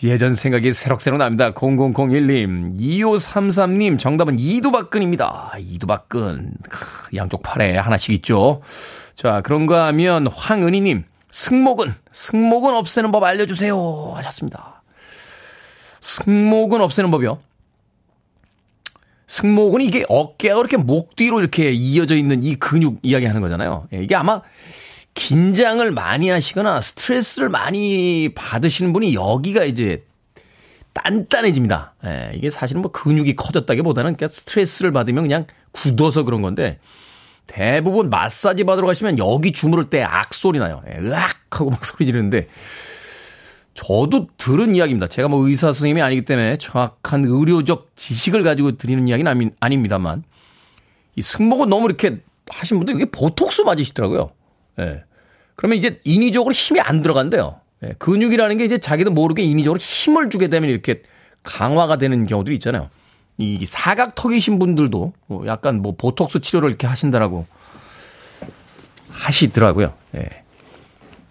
예전 0.05 0.35
생각이 0.35 0.73
새록새록 0.73 1.19
납니다. 1.19 1.53
0001님, 1.53 2.79
2533님, 2.79 3.99
정답은 3.99 4.38
이두박근입니다. 4.38 5.53
이두박근. 5.59 6.53
양쪽 7.14 7.42
팔에 7.42 7.77
하나씩 7.77 8.14
있죠. 8.16 8.61
자, 9.14 9.40
그런가 9.42 9.87
하면 9.87 10.27
황은희님, 10.27 11.05
승모근, 11.37 11.94
승모근 12.12 12.75
없애는 12.75 13.11
법 13.11 13.22
알려주세요. 13.22 14.14
하셨습니다. 14.16 14.83
승모근 16.01 16.81
없애는 16.81 17.11
법이요. 17.11 17.38
승모근이 19.27 19.85
이게 19.85 20.07
어깨가 20.09 20.59
이렇게 20.59 20.79
목 20.79 21.14
뒤로 21.14 21.40
이렇게 21.40 21.72
이어져 21.72 22.14
있는 22.16 22.42
이 22.42 22.55
근육 22.55 23.01
이야기 23.03 23.27
하는 23.27 23.42
거잖아요. 23.42 23.87
예, 23.92 24.03
이게 24.03 24.14
아마 24.14 24.40
긴장을 25.12 25.90
많이 25.90 26.31
하시거나 26.31 26.81
스트레스를 26.81 27.51
많이 27.51 28.31
받으시는 28.35 28.94
분이 28.94 29.12
여기가 29.12 29.64
이제 29.64 30.07
단단해집니다. 30.94 31.96
예, 32.07 32.33
이게 32.35 32.49
사실은 32.49 32.81
뭐 32.81 32.90
근육이 32.92 33.37
커졌다기 33.37 33.83
보다는 33.83 34.16
그냥 34.16 34.31
스트레스를 34.31 34.90
받으면 34.90 35.25
그냥 35.25 35.46
굳어서 35.72 36.22
그런 36.22 36.40
건데 36.40 36.79
대부분 37.46 38.11
마사지 38.11 38.64
받으러 38.64 38.87
가시면 38.87 39.18
여기 39.18 39.52
주무를 39.52 39.88
때 39.90 40.02
악소리 40.02 40.59
나요. 40.59 40.82
예, 40.90 40.98
으악! 41.00 41.30
하고 41.50 41.70
막 41.70 41.85
소리 41.85 42.06
지르는데 42.06 42.48
저도 43.74 44.28
들은 44.37 44.74
이야기입니다. 44.74 45.06
제가 45.06 45.28
뭐 45.28 45.46
의사 45.46 45.68
선생님이 45.68 46.02
아니기 46.02 46.24
때문에 46.24 46.56
정확한 46.56 47.24
의료적 47.26 47.90
지식을 47.94 48.42
가지고 48.42 48.72
드리는 48.72 49.06
이야기는 49.06 49.52
아닙니다만 49.61 50.24
이 51.14 51.22
승모근 51.22 51.68
너무 51.68 51.87
이렇게 51.87 52.20
하신 52.48 52.78
분들 52.78 52.94
이게 52.94 53.04
보톡스 53.06 53.62
맞으시더라고요. 53.62 54.30
예. 54.80 55.04
그러면 55.56 55.78
이제 55.78 56.00
인위적으로 56.04 56.52
힘이 56.52 56.80
안 56.80 57.02
들어간대요. 57.02 57.61
예. 57.85 57.94
근육이라는 57.98 58.59
게 58.59 58.64
이제 58.64 58.78
자기도 58.78 59.11
모르게 59.11 59.42
인위적으로 59.42 59.78
힘을 59.78 60.30
주게 60.30 60.48
되면 60.48 60.68
이렇게 60.70 61.02
강화가 61.42 61.96
되는 61.96 62.26
경우들이 62.26 62.56
있잖아요. 62.56 62.88
이 63.38 63.64
사각턱이신 63.66 64.59
분들도 64.59 65.12
뭐 65.27 65.46
약간 65.46 65.83
뭐 65.83 65.94
보톡스 65.96 66.40
치료를 66.40 66.70
이렇게 66.70 66.87
하신다라고 66.87 67.46
하시더라고요. 69.11 69.92
예. 70.16 70.29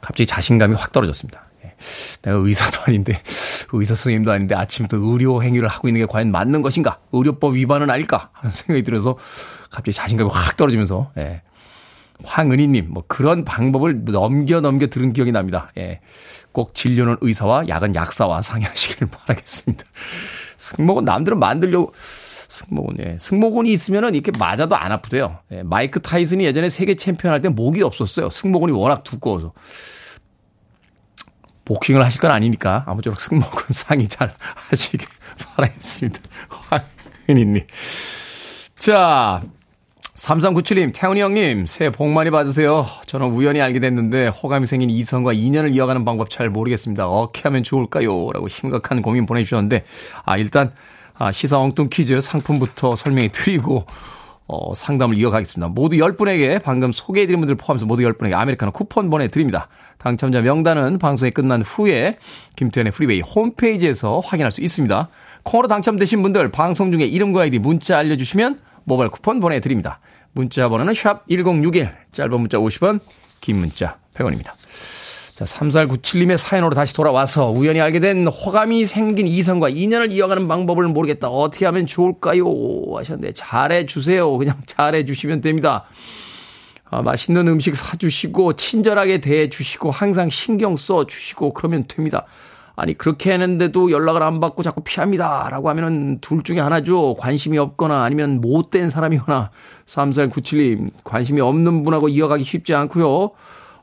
갑자기 0.02 0.28
자신감이 0.28 0.76
확 0.76 0.91
떨어졌습니다. 0.91 1.44
예. 1.63 1.74
내가 2.22 2.38
의사도 2.38 2.82
아닌데 2.86 3.20
의사 3.74 3.96
선생님도 3.96 4.32
아닌데 4.32 4.56
아침부터 4.56 4.98
의료 4.98 5.41
행위를 5.41 5.68
하고 5.68 5.88
있는 5.88 6.02
게 6.02 6.06
과연 6.06 6.32
맞는 6.32 6.62
것인가? 6.62 7.00
의료법 7.12 7.56
위반은 7.56 7.89
아닐까? 7.89 8.30
하는 8.34 8.52
생각이 8.52 8.84
들어서 8.84 9.18
갑자기 9.72 9.94
자신감이 9.94 10.30
확 10.32 10.58
떨어지면서 10.58 11.12
예. 11.18 11.41
황은희님 12.24 12.88
뭐 12.89 13.04
그런 13.08 13.44
방법을 13.44 14.06
넘겨 14.06 14.62
넘겨 14.62 14.88
들은 14.88 15.12
기억이 15.12 15.32
납니다. 15.32 15.72
예. 15.78 16.02
꼭 16.52 16.74
진료는 16.74 17.18
의사와 17.22 17.68
약은 17.68 17.96
약사와 17.96 18.41
상의하시길 18.41 19.08
바라겠습니다. 19.12 19.84
승모근 20.58 21.06
남들은 21.06 21.39
만들려고 21.39 21.94
승모근, 22.48 22.98
예. 23.00 23.18
승모근이 23.20 23.72
있으면은 23.72 24.13
이렇게 24.15 24.32
맞아도 24.38 24.76
안 24.76 24.91
아프대요. 24.91 25.39
예. 25.52 25.63
마이크 25.63 26.00
타이슨이 26.02 26.46
예전에 26.46 26.70
세계 26.70 26.96
챔피언 26.96 27.34
할 27.34 27.41
때 27.41 27.50
목이 27.50 27.82
없었어요. 27.82 28.30
승모근이 28.30 28.72
워낙 28.72 29.04
두꺼워서. 29.04 29.54
복싱을 31.65 32.04
하실 32.06 32.22
건 32.22 32.30
아니니까 32.32 32.84
아무쪼록 32.86 33.20
승모근 33.20 33.65
상의 33.74 34.08
잘 34.08 34.34
하시길 34.70 35.08
바라겠습니다. 35.56 36.20
황은희님. 37.28 37.65
자, 38.78 39.41
3397님, 40.15 40.93
태훈이 40.93 41.19
형님, 41.19 41.65
새해 41.65 41.89
복 41.89 42.10
많이 42.10 42.32
받으세요. 42.32 42.86
저는 43.06 43.32
우연히 43.32 43.60
알게 43.60 43.82
됐는데, 43.82 44.28
호감이 44.28 44.65
생긴 44.65 44.89
이성과 44.89 45.34
인연을 45.34 45.75
이어가는 45.75 46.06
방법 46.06 46.30
잘 46.30 46.49
모르겠습니다. 46.49 47.06
어떻게 47.06 47.41
하면 47.43 47.63
좋을까요? 47.63 48.32
라고 48.32 48.47
심각한 48.47 49.01
고민 49.01 49.25
보내주셨는데, 49.25 49.84
아, 50.23 50.38
일단, 50.38 50.71
아, 51.15 51.34
시사 51.34 51.60
엉뚱 51.60 51.89
퀴즈 51.91 52.21
상품부터 52.21 52.95
설명해 52.95 53.28
드리고, 53.28 53.86
어, 54.47 54.73
상담을 54.73 55.17
이어가겠습니다. 55.17 55.69
모두 55.69 55.97
10분에게 55.97 56.62
방금 56.63 56.93
소개해드린 56.93 57.41
분들 57.41 57.56
포함해서 57.56 57.86
모두 57.86 58.04
10분에게 58.04 58.34
아메리카노 58.34 58.71
쿠폰 58.71 59.10
보내드립니다. 59.10 59.67
당첨자 59.97 60.41
명단은 60.41 60.99
방송이 60.99 61.32
끝난 61.32 61.62
후에 61.63 62.19
김태훈의 62.56 62.91
프리웨이 62.91 63.21
홈페이지에서 63.21 64.19
확인할 64.19 64.51
수 64.51 64.62
있습니다. 64.62 65.10
콩으로 65.43 65.67
당첨되신 65.67 66.21
분들 66.21 66.51
방송 66.51 66.91
중에 66.91 67.06
이름과 67.06 67.41
아이디 67.41 67.58
문자 67.58 67.97
알려주시면 67.97 68.60
모바일 68.86 69.10
쿠폰 69.10 69.39
보내드립니다. 69.39 70.00
문자 70.32 70.69
번호는 70.69 70.93
샵 70.93 71.28
1061, 71.28 71.91
짧은 72.12 72.39
문자 72.39 72.58
50원, 72.58 73.00
긴 73.41 73.58
문자 73.58 73.98
100원입니다. 74.13 74.52
자, 75.36 75.43
3497님의 75.43 76.38
사연으로 76.38 76.74
다시 76.76 76.93
돌아와서 76.93 77.52
우연히 77.52 77.82
알게 77.82 78.00
된 78.00 78.26
호감이 78.26 78.86
생긴 78.86 79.28
이성과 79.28 79.67
인연을 79.67 80.13
이어가는 80.13 80.48
방법을 80.48 80.88
모르겠다. 80.88 81.28
어떻게 81.28 81.65
하면 81.65 81.88
좋을까요? 81.88 82.45
하셨는데, 82.95 83.34
잘해주세요. 83.34 84.38
그냥 84.38 84.62
잘해주시면 84.65 85.41
됩니다. 85.41 85.84
아, 86.89 87.02
맛있는 87.02 87.50
음식 87.50 87.76
사주시고, 87.76 88.54
친절하게 88.54 89.19
대해주시고, 89.19 89.91
항상 89.91 90.30
신경 90.30 90.78
써주시고, 90.78 91.54
그러면 91.54 91.84
됩니다. 91.86 92.26
아니, 92.76 92.94
그렇게 92.94 93.32
했는데도 93.32 93.92
연락을 93.92 94.22
안 94.24 94.40
받고 94.40 94.64
자꾸 94.64 94.82
피합니다. 94.82 95.48
라고 95.50 95.70
하면은 95.70 96.20
둘 96.20 96.44
중에 96.44 96.60
하나죠. 96.60 97.16
관심이 97.16 97.58
없거나 97.58 98.04
아니면 98.04 98.42
못된 98.42 98.90
사람이거나, 98.90 99.52
3497님, 99.86 100.92
관심이 101.04 101.40
없는 101.42 101.84
분하고 101.84 102.10
이어가기 102.10 102.44
쉽지 102.44 102.76
않고요. 102.76 103.32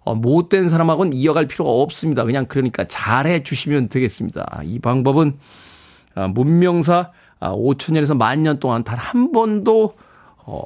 어, 0.04 0.14
못된 0.14 0.68
사람하고는 0.68 1.12
이어갈 1.12 1.46
필요가 1.46 1.70
없습니다. 1.70 2.24
그냥 2.24 2.46
그러니까 2.46 2.84
잘해 2.86 3.44
주시면 3.44 3.88
되겠습니다. 3.88 4.62
이 4.64 4.78
방법은 4.78 5.38
아, 6.14 6.26
문명사 6.26 7.10
5천년에서 7.40 8.12
아, 8.12 8.14
만년 8.14 8.58
동안 8.58 8.84
단 8.84 8.98
한 8.98 9.32
번도 9.32 9.94
어, 10.44 10.60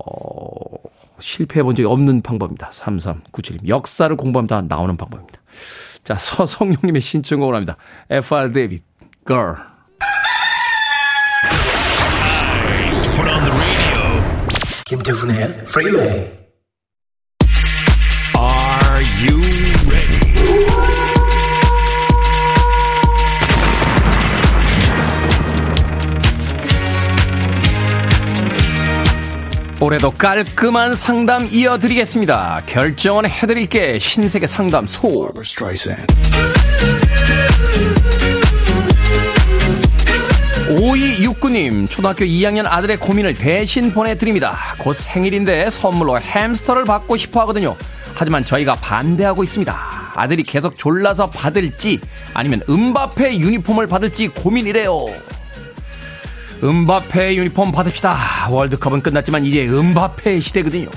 실패해 1.19 1.63
본 1.63 1.75
적이 1.75 1.87
없는 1.89 2.23
방법입니다. 2.23 2.71
3397님. 2.71 3.69
역사를 3.69 4.15
공부하면 4.17 4.47
다 4.47 4.63
나오는 4.63 4.97
방법입니다. 4.97 5.39
자, 6.07 6.15
서성용님의 6.15 7.01
신청곡을 7.01 7.57
합니다. 7.57 7.77
FR 8.09 8.53
David, 8.53 8.85
Girl. 9.27 9.57
김태훈의 14.85 15.65
프리웨이 15.65 16.31
Are 18.37 19.03
you 19.19 19.56
올해도 29.79 30.13
깔끔한 30.13 30.95
상담 30.95 31.47
이어드리겠습니다. 31.51 32.63
결정은 32.65 33.29
해드릴게 33.29 33.99
신세계 33.99 34.47
상담소. 34.47 35.33
5269님, 40.69 41.89
초등학교 41.89 42.25
2학년 42.25 42.65
아들의 42.67 42.97
고민을 42.97 43.35
대신 43.35 43.93
보내드립니다. 43.93 44.57
곧 44.81 44.95
생일인데 44.95 45.69
선물로 45.69 46.19
햄스터를 46.19 46.85
받고 46.87 47.19
싶어 47.19 47.41
하거든요. 47.43 47.77
하지만 48.15 48.43
저희가 48.45 48.77
반대하고 48.77 49.43
있습니다. 49.43 49.77
아들이 50.15 50.43
계속 50.43 50.75
졸라서 50.75 51.29
받을지 51.29 52.01
아니면 52.33 52.63
음바페 52.69 53.37
유니폼을 53.39 53.87
받을지 53.87 54.29
고민이래요. 54.29 55.36
음바페 56.63 57.37
유니폼 57.37 57.73
받읍시다. 57.73 58.49
월드컵은 58.51 59.03
끝났지만 59.03 59.45
이제 59.45 59.67
음바페 59.69 60.41
시대거든요. 60.41 60.89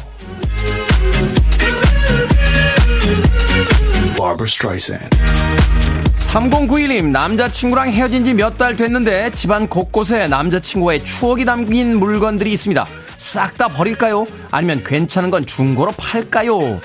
3091님, 6.15 7.05
남자친구랑 7.07 7.91
헤어진 7.91 8.25
지 8.25 8.33
몇 8.33 8.57
달 8.57 8.75
됐는데 8.75 9.31
집안 9.31 9.67
곳곳에 9.67 10.27
남자친구의 10.27 11.03
추억이 11.03 11.45
담긴 11.45 11.97
물건들이 11.99 12.51
있습니다. 12.53 12.85
싹 13.17 13.57
다 13.57 13.67
버릴까요? 13.67 14.25
아니면 14.51 14.81
괜찮은 14.85 15.29
건 15.29 15.45
중고로 15.45 15.91
팔까요? 15.93 16.79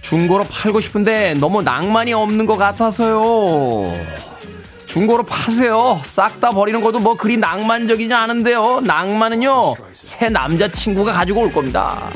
중고로 0.00 0.44
팔고 0.44 0.80
싶은데 0.80 1.34
너무 1.34 1.62
낭만이 1.62 2.12
없는 2.12 2.46
것 2.46 2.56
같아서요. 2.56 3.92
중고로 4.86 5.24
파세요. 5.24 6.00
싹 6.04 6.40
다 6.40 6.50
버리는 6.50 6.80
것도 6.80 6.98
뭐 7.00 7.16
그리 7.16 7.36
낭만적이지 7.36 8.12
않은데요. 8.12 8.80
낭만은요, 8.84 9.74
새 9.92 10.28
남자친구가 10.28 11.12
가지고 11.12 11.42
올 11.42 11.52
겁니다. 11.52 12.10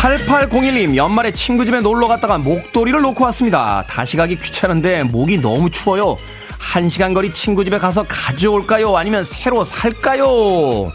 8801님, 0.00 0.96
연말에 0.96 1.32
친구 1.32 1.64
집에 1.64 1.80
놀러 1.80 2.06
갔다가 2.08 2.36
목도리를 2.38 3.00
놓고 3.00 3.24
왔습니다. 3.24 3.84
다시 3.88 4.16
가기 4.16 4.36
귀찮은데 4.36 5.02
목이 5.04 5.40
너무 5.40 5.70
추워요. 5.70 6.16
한 6.58 6.88
시간 6.88 7.14
거리 7.14 7.30
친구 7.30 7.64
집에 7.64 7.78
가서 7.78 8.04
가져올까요? 8.06 8.96
아니면 8.96 9.24
새로 9.24 9.64
살까요? 9.64 10.92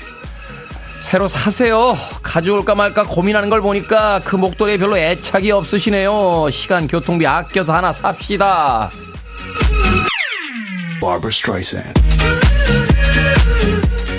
새로 0.99 1.27
사세요. 1.27 1.95
가져올까 2.21 2.75
말까 2.75 3.03
고민하는 3.03 3.49
걸 3.49 3.61
보니까 3.61 4.19
그 4.23 4.35
목도리에 4.35 4.77
별로 4.77 4.97
애착이 4.97 5.49
없으시네요. 5.51 6.49
시간 6.51 6.87
교통비 6.87 7.25
아껴서 7.25 7.73
하나 7.73 7.91
삽시다. 7.93 8.89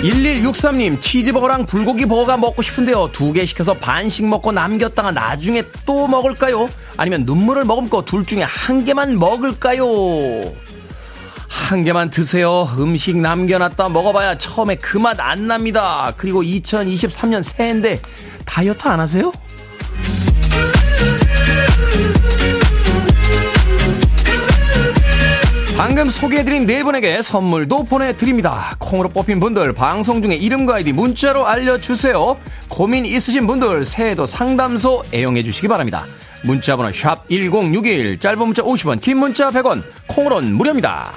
1163님, 0.01 0.99
치즈버거랑 0.99 1.67
불고기 1.67 2.07
버거가 2.07 2.35
먹고 2.37 2.63
싶은데요. 2.63 3.09
두 3.11 3.33
개 3.33 3.45
시켜서 3.45 3.75
반씩 3.75 4.25
먹고 4.27 4.51
남겼다가 4.51 5.11
나중에 5.11 5.61
또 5.85 6.07
먹을까요? 6.07 6.67
아니면 6.97 7.23
눈물을 7.25 7.65
머금고 7.65 8.03
둘 8.05 8.25
중에 8.25 8.41
한 8.41 8.83
개만 8.83 9.19
먹을까요? 9.19 9.85
한 11.71 11.85
개만 11.85 12.09
드세요. 12.09 12.67
음식 12.79 13.15
남겨놨다 13.15 13.87
먹어봐야 13.89 14.37
처음에 14.37 14.75
그 14.75 14.97
맛 14.97 15.17
안 15.21 15.47
납니다. 15.47 16.13
그리고 16.17 16.41
2023년 16.43 17.41
새해인데 17.43 18.01
다이어트 18.45 18.87
안 18.89 18.99
하세요? 18.99 19.31
방금 25.77 26.09
소개해드린 26.09 26.67
네 26.67 26.83
분에게 26.83 27.21
선물도 27.21 27.85
보내드립니다. 27.85 28.75
콩으로 28.77 29.09
뽑힌 29.09 29.39
분들 29.39 29.73
방송 29.73 30.21
중에 30.21 30.35
이름과 30.35 30.75
아이디 30.75 30.91
문자로 30.93 31.47
알려주세요. 31.47 32.37
고민 32.69 33.05
있으신 33.05 33.47
분들 33.47 33.85
새해도 33.85 34.25
상담소 34.27 35.03
애용해 35.13 35.41
주시기 35.41 35.67
바랍니다. 35.67 36.05
문자번호 36.43 36.91
샵 36.91 37.27
1061 37.29 38.19
짧은 38.19 38.37
문자 38.39 38.61
50원 38.61 39.01
긴 39.01 39.17
문자 39.17 39.49
100원 39.49 39.81
콩으로는 40.07 40.53
무료입니다. 40.53 41.11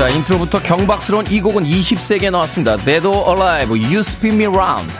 자, 0.00 0.08
인트로부터 0.08 0.62
경박스러운 0.62 1.26
이 1.30 1.42
곡은 1.42 1.62
20세기에 1.62 2.30
나왔습니다. 2.30 2.76
Dead 2.78 3.06
or 3.06 3.38
Alive, 3.38 3.78
You 3.78 3.98
Spin 3.98 4.34
Me 4.34 4.46
Round. 4.46 4.90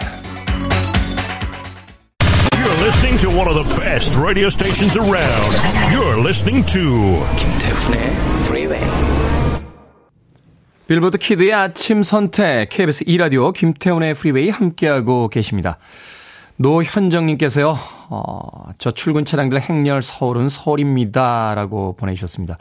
You're 2.53 2.85
listening 2.85 3.19
to 3.23 3.31
one 3.31 3.49
of 3.49 3.57
the 3.57 3.81
best 3.81 4.15
radio 4.15 4.49
stations 4.49 4.99
around. 4.99 5.57
You're 5.91 6.21
listening 6.21 6.67
to 6.75 7.25
김태훈의 7.39 8.13
Freeway. 8.45 8.85
빌보드 10.87 11.17
키드의 11.17 11.55
아침 11.55 12.03
선택, 12.03 12.69
KBS 12.69 13.07
2라디오 13.07 13.55
김태훈의 13.55 14.13
프리웨이 14.13 14.51
함께하고 14.51 15.29
계십니다. 15.29 15.79
노현정님께서요, 16.57 17.75
어, 18.11 18.69
저 18.77 18.91
출근 18.91 19.25
차량들 19.25 19.63
행렬 19.63 20.03
서울은 20.03 20.51
서울입니다. 20.51 21.55
라고 21.55 21.97
보내주셨습니다. 21.97 22.59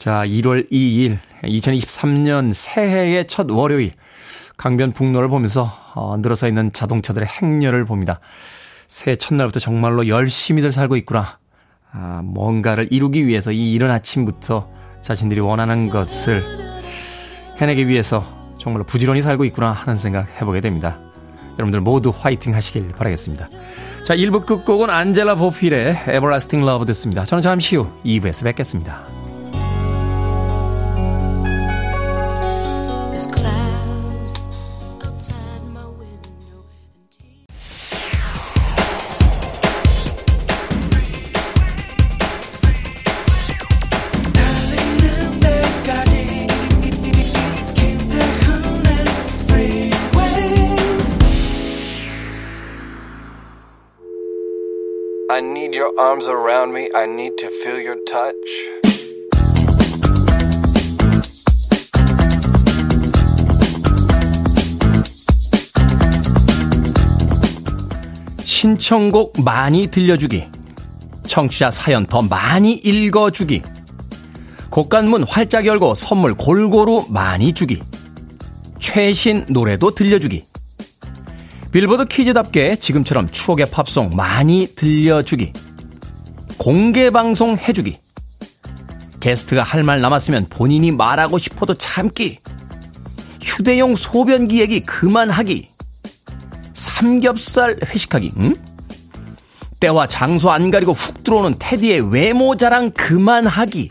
자, 0.00 0.22
1월 0.24 0.66
2일, 0.72 1.18
2023년 1.42 2.54
새해의 2.54 3.26
첫 3.26 3.50
월요일, 3.50 3.92
강변 4.56 4.92
북로를 4.92 5.28
보면서 5.28 5.70
어, 5.94 6.16
늘어서 6.16 6.48
있는 6.48 6.72
자동차들의 6.72 7.28
행렬을 7.28 7.84
봅니다. 7.84 8.18
새해 8.88 9.14
첫날부터 9.14 9.60
정말로 9.60 10.08
열심히들 10.08 10.72
살고 10.72 10.96
있구나. 10.96 11.38
아, 11.92 12.22
뭔가를 12.24 12.88
이루기 12.90 13.26
위해서 13.26 13.52
이 13.52 13.74
이른 13.74 13.90
아침부터 13.90 14.70
자신들이 15.02 15.42
원하는 15.42 15.90
것을 15.90 16.42
해내기 17.58 17.86
위해서 17.86 18.24
정말로 18.58 18.84
부지런히 18.84 19.20
살고 19.20 19.44
있구나 19.44 19.70
하는 19.72 19.96
생각 19.96 20.26
해보게 20.40 20.62
됩니다. 20.62 20.98
여러분들 21.58 21.82
모두 21.82 22.10
화이팅 22.16 22.54
하시길 22.54 22.88
바라겠습니다. 22.96 23.50
자, 24.06 24.16
1부 24.16 24.46
끝곡은 24.46 24.88
안젤라 24.88 25.34
보필의 25.34 26.04
Everlasting 26.08 26.66
Love 26.66 26.86
듣습니다. 26.86 27.26
저는 27.26 27.42
잠시 27.42 27.76
후 27.76 27.90
2부에서 28.02 28.44
뵙겠습니다. 28.44 29.19
Your 55.90 56.00
arms 56.00 56.28
around 56.28 56.72
me. 56.72 56.90
I 56.94 57.06
need 57.06 57.36
to 57.38 57.48
feel 57.48 57.80
your 57.80 57.96
touch. 58.04 58.34
신청곡 68.44 69.42
많이 69.42 69.86
들려주기. 69.86 70.44
청취자 71.26 71.70
사연 71.70 72.06
더 72.06 72.20
많이 72.22 72.72
읽어주기. 72.72 73.62
곡간문 74.70 75.24
활짝 75.24 75.66
열고 75.66 75.94
선물 75.94 76.34
골고루 76.34 77.06
많이 77.08 77.52
주기. 77.52 77.80
최신 78.78 79.44
노래도 79.48 79.94
들려주기. 79.94 80.44
빌보드 81.72 82.06
퀴즈답게 82.06 82.76
지금처럼 82.76 83.28
추억의 83.30 83.70
팝송 83.70 84.10
많이 84.16 84.68
들려주기. 84.74 85.52
공개 86.60 87.08
방송 87.08 87.56
해주기. 87.56 87.96
게스트가 89.18 89.62
할 89.62 89.82
말 89.82 90.02
남았으면 90.02 90.48
본인이 90.50 90.90
말하고 90.90 91.38
싶어도 91.38 91.72
참기. 91.72 92.38
휴대용 93.42 93.96
소변기 93.96 94.60
얘기 94.60 94.80
그만하기. 94.80 95.70
삼겹살 96.74 97.78
회식하기. 97.82 98.32
응? 98.36 98.54
때와 99.80 100.06
장소 100.06 100.50
안 100.50 100.70
가리고 100.70 100.92
훅 100.92 101.24
들어오는 101.24 101.54
테디의 101.58 102.12
외모 102.12 102.54
자랑 102.54 102.90
그만하기. 102.90 103.88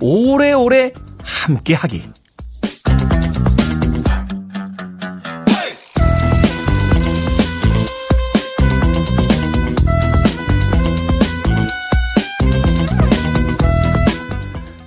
오래오래 0.00 0.92
함께하기. 1.24 2.04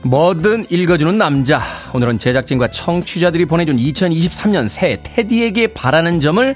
뭐든 0.07 0.67
읽어주는 0.69 1.17
남자. 1.17 1.61
오늘은 1.93 2.17
제작진과 2.17 2.69
청취자들이 2.69 3.45
보내준 3.45 3.75
2023년 3.75 4.69
새 4.69 5.01
테디에게 5.03 5.73
바라는 5.73 6.21
점을 6.21 6.55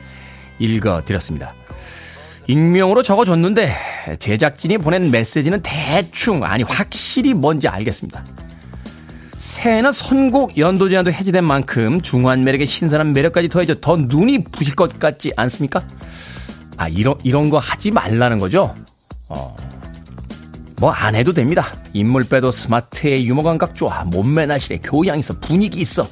읽어드렸습니다. 0.58 1.54
익명으로 2.48 3.04
적어줬는데 3.04 3.74
제작진이 4.20 4.78
보낸 4.78 5.12
메시지는 5.12 5.60
대충 5.64 6.46
아니 6.46 6.64
확실히 6.64 7.34
뭔지 7.34 7.68
알겠습니다. 7.68 8.24
새해는 9.38 9.92
선곡 9.92 10.58
연도 10.58 10.88
제한도 10.88 11.12
해제된 11.12 11.44
만큼 11.44 12.00
중후한 12.00 12.46
매력에 12.46 12.64
신선한 12.66 13.12
매력까지 13.12 13.50
더해져 13.50 13.76
더 13.82 13.98
눈이 13.98 14.46
부실 14.46 14.76
것 14.76 14.98
같지 14.98 15.34
않습니까? 15.36 15.86
아 16.78 16.88
이런 16.88 17.16
이런 17.24 17.50
거 17.50 17.58
하지 17.58 17.92
말라는 17.92 18.40
거죠. 18.40 18.74
어. 19.28 19.56
뭐 20.82 20.92
안 20.92 21.14
해도 21.16 21.32
됩니다. 21.32 21.76
인물 21.94 22.24
빼도 22.24 22.50
스마트해 22.50 23.24
유머 23.24 23.44
감각 23.44 23.76
좋아 23.76 24.04
몸매 24.04 24.48
날씬해 24.48 24.80
교양 24.84 25.20
있어 25.20 25.36
분위기 25.40 25.80
있어. 25.80 26.08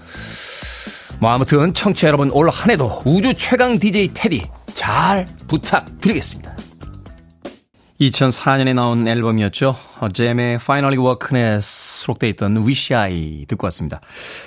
뭐 1.20 1.32
아무튼 1.32 1.74
청취자 1.74 2.08
여러분 2.08 2.30
올 2.32 2.50
한 2.50 2.70
해도 2.70 3.02
우주 3.04 3.34
최강 3.34 3.80
DJ 3.80 4.12
테디 4.14 4.44
잘 4.76 5.26
부탁드리겠습니다. 5.48 6.56
2004년에 8.00 8.76
나온 8.76 9.06
앨범이었죠. 9.08 9.76
Jem의 10.14 10.56
Finally 10.56 10.98
Woken에 11.04 11.60
수록되어 11.62 12.30
있던 12.30 12.58
Wish 12.58 12.94
I 12.94 13.46
듣고 13.48 13.66
왔습니다. 13.66 14.00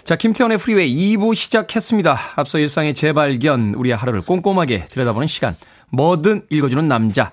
자, 0.05 0.15
김태훈의 0.17 0.57
프리웨이 0.59 1.17
2부 1.17 1.35
시작했습니다. 1.35 2.19
앞서 2.37 2.59
일상의 2.59 2.95
재발견, 2.95 3.75
우리의 3.75 3.95
하루를 3.97 4.23
꼼꼼하게 4.23 4.87
들여다보는 4.87 5.27
시간. 5.29 5.55
뭐든 5.91 6.47
읽어주는 6.49 6.89
남자. 6.89 7.31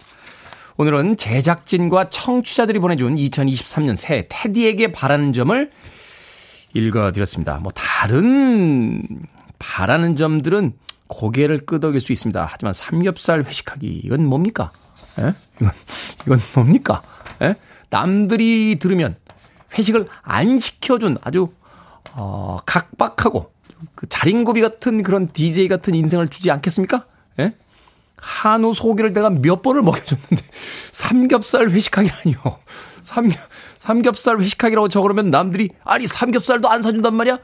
오늘은 0.80 1.18
제작진과 1.18 2.10
청취자들이 2.10 2.80
보내준 2.80 3.18
2023년 3.18 3.98
새 3.98 4.28
테디에게 4.30 4.94
바라는 4.94 5.34
점을 5.34 5.70
읽어드렸습니다. 6.74 7.60
뭐 7.60 7.70
다른 7.74 9.04
바라는 9.60 10.16
점들은 10.16 10.72
고개를 11.08 11.66
끄덕일 11.66 12.00
수 12.00 12.14
있습니다. 12.14 12.48
하지만 12.50 12.72
삼겹살 12.72 13.44
회식하기 13.44 14.04
이건 14.06 14.26
뭡니까? 14.26 14.72
에? 15.20 15.34
이건 15.60 15.74
이건 16.26 16.40
뭡니까? 16.56 17.02
에? 17.42 17.56
남들이 17.90 18.78
들으면 18.80 19.18
회식을 19.78 20.06
안 20.22 20.62
시켜준 20.62 21.18
아주 21.24 21.50
어, 22.14 22.58
각박하고 22.66 23.52
그 23.96 24.08
자린고비 24.08 24.62
같은 24.62 25.04
그런 25.04 25.28
DJ 25.28 25.68
같은 25.68 25.94
인생을 25.94 26.30
주지 26.30 26.50
않겠습니까? 26.52 27.06
에? 27.42 27.54
한우 28.22 28.74
소고기를 28.74 29.14
내가 29.14 29.30
몇 29.30 29.62
번을 29.62 29.82
먹여줬는데 29.82 30.44
삼겹살 30.92 31.70
회식하기라니요. 31.70 32.38
삼, 33.04 33.30
삼겹살 33.80 34.40
회식하기라고 34.40 34.88
적으면 34.90 35.30
남들이 35.30 35.70
아니 35.84 36.08
삼겹살도 36.08 36.70
안 36.70 36.82
사준단 36.82 37.14
말이야? 37.16 37.40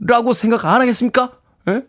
라고 0.00 0.32
생각 0.32 0.64
안 0.64 0.80
하겠습니까? 0.80 1.32
에? 1.68 1.82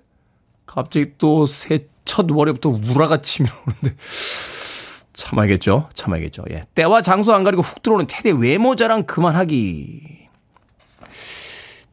갑자기 0.65 1.13
또 1.17 1.43
새 1.45 1.89
첫 2.10 2.25
월요부터 2.32 2.69
우라가 2.69 3.21
치면 3.21 3.52
오는데 3.67 3.95
참아야겠죠. 5.13 5.89
참아야겠죠. 5.93 6.43
예. 6.49 6.63
때와 6.73 7.04
장소 7.04 7.34
안 7.36 7.43
가리고 7.43 7.62
훅 7.62 7.84
들어오는 7.84 8.08
태대 8.08 8.32
외모 8.32 8.75
자랑 8.75 9.04
그만하기. 9.04 10.09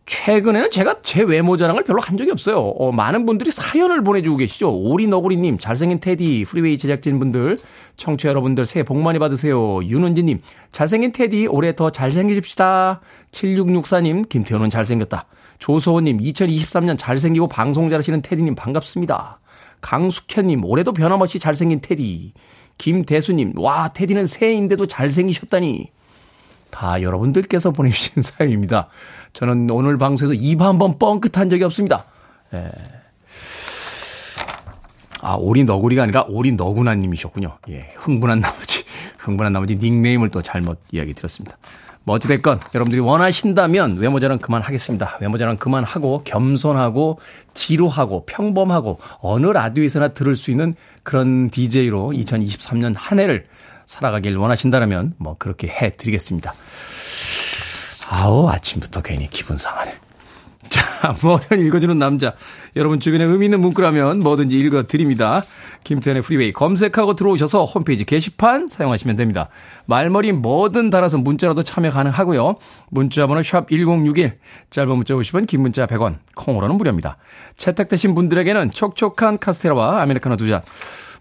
최근에는 0.06 0.70
제가 0.70 1.02
제 1.02 1.22
외모 1.22 1.56
자랑을 1.56 1.82
별로 1.82 2.00
한 2.00 2.16
적이 2.16 2.30
없어요. 2.30 2.58
어, 2.58 2.92
많은 2.92 3.26
분들이 3.26 3.50
사연을 3.50 4.04
보내주고 4.04 4.36
계시죠. 4.36 4.72
오리너구리님, 4.72 5.58
잘생긴 5.58 5.98
테디, 5.98 6.44
프리웨이 6.46 6.78
제작진 6.78 7.18
분들, 7.18 7.58
청취자 7.96 8.28
여러분들 8.28 8.66
새해 8.66 8.84
복 8.84 8.98
많이 8.98 9.18
받으세요. 9.18 9.82
윤은지님, 9.84 10.42
잘생긴 10.70 11.10
테디, 11.10 11.48
올해 11.48 11.74
더 11.74 11.90
잘생기십시다. 11.90 13.00
7664님, 13.32 14.28
김태훈은 14.28 14.70
잘생겼다. 14.70 15.26
조소호님, 15.58 16.18
2023년 16.18 16.96
잘생기고 16.96 17.48
방송 17.48 17.90
잘하시는 17.90 18.22
테디님 18.22 18.54
반갑습니다. 18.54 19.40
강숙현님, 19.80 20.64
올해도 20.64 20.92
변함없이 20.92 21.40
잘생긴 21.40 21.80
테디. 21.80 22.32
김대수님, 22.78 23.54
와, 23.56 23.88
테디는 23.88 24.28
새해인데도 24.28 24.86
잘생기셨다니. 24.86 25.95
다 26.76 27.00
여러분들께서 27.00 27.70
보내주신 27.70 28.20
사연입니다. 28.22 28.88
저는 29.32 29.70
오늘 29.70 29.96
방송에서 29.96 30.34
입 30.34 30.60
한 30.60 30.78
번 30.78 30.98
뻥끗한 30.98 31.48
적이 31.48 31.64
없습니다. 31.64 32.04
예. 32.52 32.70
아, 35.22 35.34
오리 35.38 35.64
너구리가 35.64 36.02
아니라 36.02 36.24
오리 36.28 36.52
너구나님이셨군요. 36.52 37.56
예, 37.70 37.94
흥분한 37.96 38.40
나머지, 38.40 38.84
흥분한 39.18 39.52
나머지 39.54 39.76
닉네임을 39.76 40.28
또 40.28 40.42
잘못 40.42 40.78
이야기 40.92 41.14
드렸습니다. 41.14 41.56
뭐 42.04 42.14
어찌됐건 42.16 42.60
여러분들이 42.74 43.00
원하신다면 43.00 43.96
외모자랑 43.96 44.38
그만하겠습니다. 44.38 45.16
외모자랑 45.20 45.56
그만하고 45.56 46.22
겸손하고 46.24 47.18
지루하고 47.54 48.26
평범하고 48.26 49.00
어느 49.20 49.46
라디오에서나 49.46 50.08
들을 50.08 50.36
수 50.36 50.50
있는 50.52 50.74
그런 51.02 51.50
DJ로 51.50 52.10
2023년 52.14 52.94
한 52.96 53.18
해를 53.18 53.46
살아가길 53.86 54.36
원하신다면 54.36 55.14
뭐 55.18 55.36
그렇게 55.38 55.68
해드리겠습니다. 55.68 56.54
아우 58.10 58.48
아침부터 58.48 59.02
괜히 59.02 59.28
기분 59.30 59.56
상하네. 59.56 59.94
자, 60.68 61.16
뭐든 61.22 61.64
읽어주는 61.64 61.96
남자. 61.96 62.34
여러분 62.74 62.98
주변에 62.98 63.22
의미 63.24 63.46
있는 63.46 63.60
문구라면 63.60 64.18
뭐든지 64.20 64.58
읽어드립니다. 64.58 65.44
김태훈의 65.84 66.22
프리웨이 66.22 66.52
검색하고 66.52 67.14
들어오셔서 67.14 67.64
홈페이지 67.64 68.04
게시판 68.04 68.66
사용하시면 68.66 69.14
됩니다. 69.14 69.48
말머리 69.84 70.32
뭐든 70.32 70.90
달아서 70.90 71.18
문자라도 71.18 71.62
참여 71.62 71.90
가능하고요. 71.90 72.56
문자 72.90 73.28
번호 73.28 73.44
샵 73.44 73.68
1061, 73.70 74.34
짧은 74.70 74.88
문자 74.96 75.14
50원, 75.14 75.46
긴 75.46 75.62
문자 75.62 75.86
100원, 75.86 76.18
콩으로는 76.34 76.76
무료입니다. 76.76 77.16
채택되신 77.54 78.16
분들에게는 78.16 78.72
촉촉한 78.72 79.38
카스테라와 79.38 80.02
아메리카노 80.02 80.36
두 80.36 80.48
잔 80.48 80.62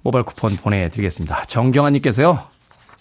모바일 0.06 0.24
쿠폰 0.24 0.56
보내드리겠습니다. 0.56 1.46
정경환님께서요. 1.46 2.55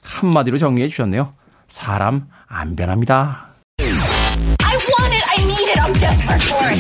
한마디로 0.05 0.59
정리해 0.59 0.89
주셨네요. 0.89 1.35
사람 1.67 2.29
안 2.47 2.77
변합니다. 2.77 3.49
I 3.81 4.77
want 4.77 5.15
it, 5.15 5.25
I 5.37 5.45
need 5.45 5.71
it, 5.71 5.81
I'm 5.81 5.93
desperate 5.95 6.43
for 6.43 6.69
it. 6.71 6.79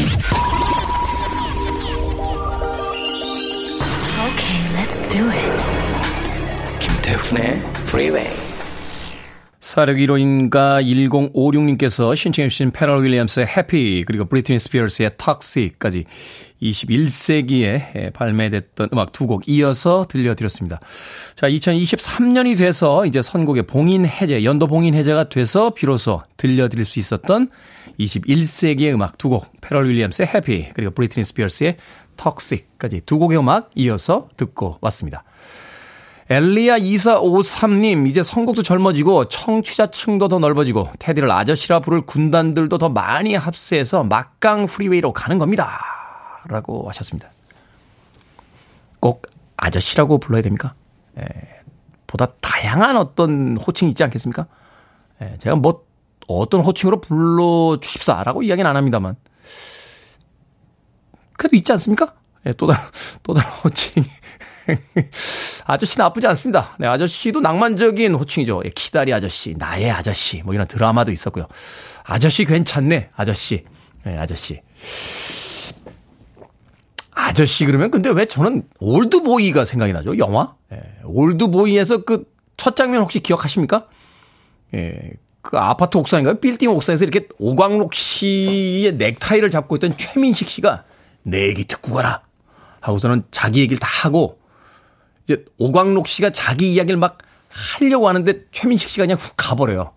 Okay, 4.24 4.60
let's 4.76 5.00
do 5.08 5.30
it. 5.30 5.52
김태훈의 6.80 7.62
Freeway. 7.88 8.53
4615님과 9.64 10.84
1056님께서 10.84 12.14
신청해 12.14 12.48
주신 12.48 12.70
패럴 12.70 13.02
윌리엄스의 13.02 13.46
해피 13.46 14.04
그리고 14.06 14.26
브리트니 14.26 14.58
스피어스의 14.58 15.12
턱시까지 15.16 16.04
21세기에 16.62 18.12
발매됐던 18.12 18.90
음악 18.92 19.12
두 19.12 19.26
곡 19.26 19.48
이어서 19.48 20.04
들려드렸습니다. 20.08 20.80
자, 21.34 21.48
2023년이 21.48 22.58
돼서 22.58 23.06
이제 23.06 23.22
선곡의 23.22 23.64
봉인 23.64 24.04
해제, 24.06 24.44
연도 24.44 24.66
봉인 24.66 24.94
해제가 24.94 25.30
돼서 25.30 25.70
비로소 25.70 26.22
들려드릴 26.36 26.84
수 26.84 26.98
있었던 26.98 27.48
21세기의 27.98 28.92
음악 28.92 29.16
두 29.18 29.30
곡, 29.30 29.50
패럴 29.62 29.88
윌리엄스의 29.88 30.28
Happy 30.34 30.68
그리고 30.74 30.92
브리트니 30.92 31.24
스피어스의 31.24 31.76
Toxic까지 32.16 33.00
두 33.06 33.18
곡의 33.18 33.38
음악 33.38 33.70
이어서 33.74 34.28
듣고 34.36 34.78
왔습니다. 34.82 35.24
엘리야 36.30 36.78
2453님, 36.78 38.08
이제 38.08 38.22
선곡도 38.22 38.62
젊어지고 38.62 39.28
청취자층도 39.28 40.28
더 40.28 40.38
넓어지고 40.38 40.88
테디를 40.98 41.30
아저씨라 41.30 41.80
부를 41.80 42.00
군단들도 42.00 42.78
더 42.78 42.88
많이 42.88 43.34
합세해서 43.34 44.04
막강 44.04 44.66
프리웨이로 44.66 45.12
가는 45.12 45.38
겁니다. 45.38 45.80
라고 46.46 46.88
하셨습니다. 46.88 47.30
꼭 49.00 49.26
아저씨라고 49.56 50.18
불러야 50.18 50.42
됩니까? 50.42 50.74
예, 51.18 51.24
보다 52.06 52.26
다양한 52.40 52.96
어떤 52.96 53.56
호칭이 53.56 53.90
있지 53.90 54.02
않겠습니까? 54.04 54.46
예, 55.20 55.36
제가 55.38 55.56
뭐 55.56 55.84
어떤 56.26 56.60
호칭으로 56.60 57.00
불러주십사라고 57.02 58.42
이야기는 58.42 58.68
안 58.68 58.76
합니다만. 58.76 59.16
그래도 61.36 61.56
있지 61.56 61.70
않습니까? 61.72 62.14
예, 62.46 62.52
또 62.54 62.66
다른, 62.66 62.82
또 63.22 63.34
다른 63.34 63.48
호칭. 63.62 64.04
아저씨 65.66 65.98
나쁘지 65.98 66.26
않습니다. 66.28 66.76
네, 66.78 66.86
아저씨도 66.86 67.40
낭만적인 67.40 68.14
호칭이죠. 68.14 68.62
예, 68.64 68.70
키다리 68.70 69.12
아저씨, 69.12 69.54
나의 69.56 69.90
아저씨, 69.90 70.42
뭐 70.42 70.54
이런 70.54 70.66
드라마도 70.66 71.12
있었고요. 71.12 71.46
아저씨 72.04 72.44
괜찮네, 72.44 73.10
아저씨. 73.14 73.64
네, 74.04 74.18
아저씨. 74.18 74.60
아저씨 77.12 77.64
그러면 77.64 77.90
근데 77.90 78.10
왜 78.10 78.26
저는 78.26 78.64
올드보이가 78.80 79.64
생각이 79.64 79.92
나죠? 79.92 80.18
영화? 80.18 80.54
예, 80.72 80.80
올드보이에서 81.04 82.04
그 82.04 82.34
첫 82.56 82.76
장면 82.76 83.02
혹시 83.02 83.20
기억하십니까? 83.20 83.86
예, 84.74 85.10
그 85.42 85.58
아파트 85.58 85.96
옥상인가요? 85.98 86.40
빌딩 86.40 86.70
옥상에서 86.70 87.04
이렇게 87.04 87.28
오광록 87.38 87.94
씨의 87.94 88.94
넥타이를 88.94 89.50
잡고 89.50 89.76
있던 89.76 89.96
최민식 89.96 90.48
씨가 90.48 90.84
내 91.22 91.48
얘기 91.48 91.64
듣고 91.66 91.94
가라. 91.94 92.22
하고서는 92.80 93.24
자기 93.30 93.60
얘기를 93.60 93.78
다 93.78 93.88
하고 93.88 94.38
이제 95.24 95.44
오광록 95.58 96.08
씨가 96.08 96.30
자기 96.30 96.72
이야기를 96.72 96.98
막 96.98 97.18
하려고 97.48 98.08
하는데 98.08 98.44
최민식 98.52 98.88
씨가 98.88 99.04
그냥 99.04 99.18
훅 99.18 99.34
가버려요. 99.36 99.92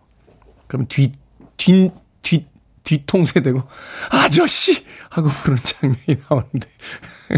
그럼 0.68 0.86
뒤, 0.88 1.12
뒤, 1.58 1.92
뒤, 2.22 2.46
뒤통수에 2.84 3.42
대고 3.42 3.64
아저씨 4.12 4.86
하고 5.10 5.30
부르는 5.30 5.62
장면이 5.64 6.22
나오는데 6.30 6.70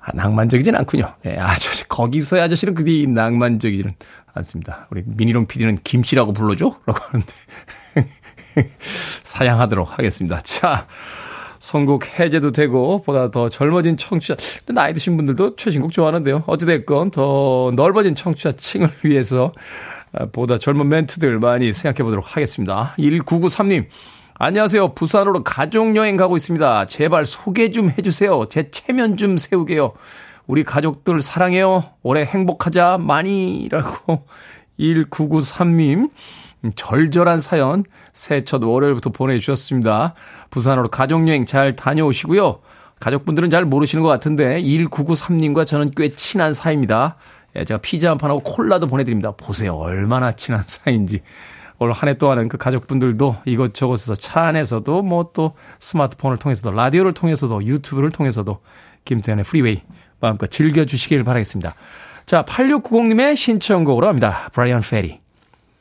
아, 0.00 0.12
낭만적이진 0.14 0.76
않군요. 0.76 1.14
예, 1.26 1.36
아저씨 1.36 1.86
거기서의 1.88 2.42
아저씨는 2.42 2.74
그리 2.74 3.06
낭만적이지는 3.06 3.92
않습니다. 4.32 4.86
우리 4.90 5.02
미니롱 5.04 5.46
PD는 5.46 5.78
김씨라고 5.82 6.32
불러줘? 6.32 6.78
라고 6.86 7.00
하는데 7.04 7.32
사양하도록 9.24 9.98
하겠습니다. 9.98 10.40
자, 10.40 10.86
선곡 11.60 12.18
해제도 12.18 12.50
되고 12.50 13.02
보다 13.02 13.30
더 13.30 13.48
젊어진 13.48 13.96
청취자 13.96 14.34
나이 14.66 14.92
드신 14.92 15.16
분들도 15.16 15.56
최신곡 15.56 15.92
좋아하는데요. 15.92 16.44
어찌됐건 16.46 17.12
더 17.12 17.72
넓어진 17.76 18.14
청취자층을 18.14 18.90
위해서 19.04 19.52
보다 20.32 20.58
젊은 20.58 20.88
멘트들 20.88 21.38
많이 21.38 21.72
생각해 21.72 22.02
보도록 22.02 22.34
하겠습니다. 22.34 22.94
1993님 22.98 23.86
안녕하세요. 24.34 24.94
부산으로 24.94 25.44
가족여행 25.44 26.16
가고 26.16 26.34
있습니다. 26.34 26.86
제발 26.86 27.26
소개 27.26 27.70
좀 27.70 27.90
해주세요. 27.90 28.46
제 28.48 28.70
체면 28.70 29.18
좀 29.18 29.36
세우게요. 29.36 29.92
우리 30.46 30.64
가족들 30.64 31.20
사랑해요. 31.20 31.84
올해 32.02 32.24
행복하자. 32.24 32.96
많이 32.98 33.68
라고 33.70 34.24
1993님 34.78 36.08
절절한 36.74 37.40
사연 37.40 37.84
새해 38.12 38.44
첫 38.44 38.62
월요일부터 38.62 39.10
보내주셨습니다. 39.10 40.14
부산으로 40.50 40.88
가족여행 40.88 41.46
잘 41.46 41.74
다녀오시고요. 41.74 42.60
가족분들은 43.00 43.48
잘 43.50 43.64
모르시는 43.64 44.02
것 44.02 44.08
같은데 44.08 44.60
1993님과 44.62 45.64
저는 45.66 45.90
꽤 45.96 46.10
친한 46.10 46.52
사이입니다. 46.52 47.16
예, 47.56 47.64
제가 47.64 47.78
피자 47.80 48.10
한 48.10 48.18
판하고 48.18 48.40
콜라도 48.42 48.86
보내드립니다. 48.86 49.32
보세요. 49.32 49.74
얼마나 49.74 50.32
친한 50.32 50.62
사이인지. 50.66 51.20
올 51.78 51.92
한 51.92 52.08
해 52.10 52.14
동안은 52.14 52.48
그 52.50 52.58
가족분들도 52.58 53.36
이것저것에서 53.46 54.14
차 54.14 54.42
안에서도 54.42 55.00
뭐 55.02 55.32
또 55.32 55.54
스마트폰을 55.78 56.36
통해서도 56.36 56.76
라디오를 56.76 57.12
통해서도 57.12 57.64
유튜브를 57.64 58.10
통해서도 58.10 58.60
김태훈의 59.06 59.44
프리웨이 59.46 59.80
마음껏 60.20 60.46
즐겨주시길 60.50 61.24
바라겠습니다. 61.24 61.74
자, 62.26 62.44
8690님의 62.44 63.34
신청곡으로 63.34 64.06
합니다. 64.08 64.50
브라이언 64.52 64.82
페리. 64.82 65.19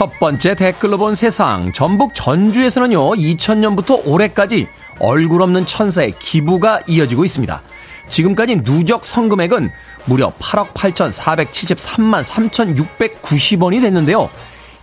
첫 0.00 0.18
번째 0.18 0.54
댓글로 0.54 0.96
본 0.96 1.14
세상. 1.14 1.74
전북 1.74 2.14
전주에서는요, 2.14 3.16
2000년부터 3.16 4.00
올해까지 4.06 4.66
얼굴 4.98 5.42
없는 5.42 5.66
천사의 5.66 6.14
기부가 6.18 6.80
이어지고 6.86 7.26
있습니다. 7.26 7.60
지금까지 8.08 8.62
누적 8.62 9.04
성금액은 9.04 9.68
무려 10.06 10.32
8억 10.38 10.72
8,473만 10.72 12.24
3,690원이 12.24 13.82
됐는데요. 13.82 14.30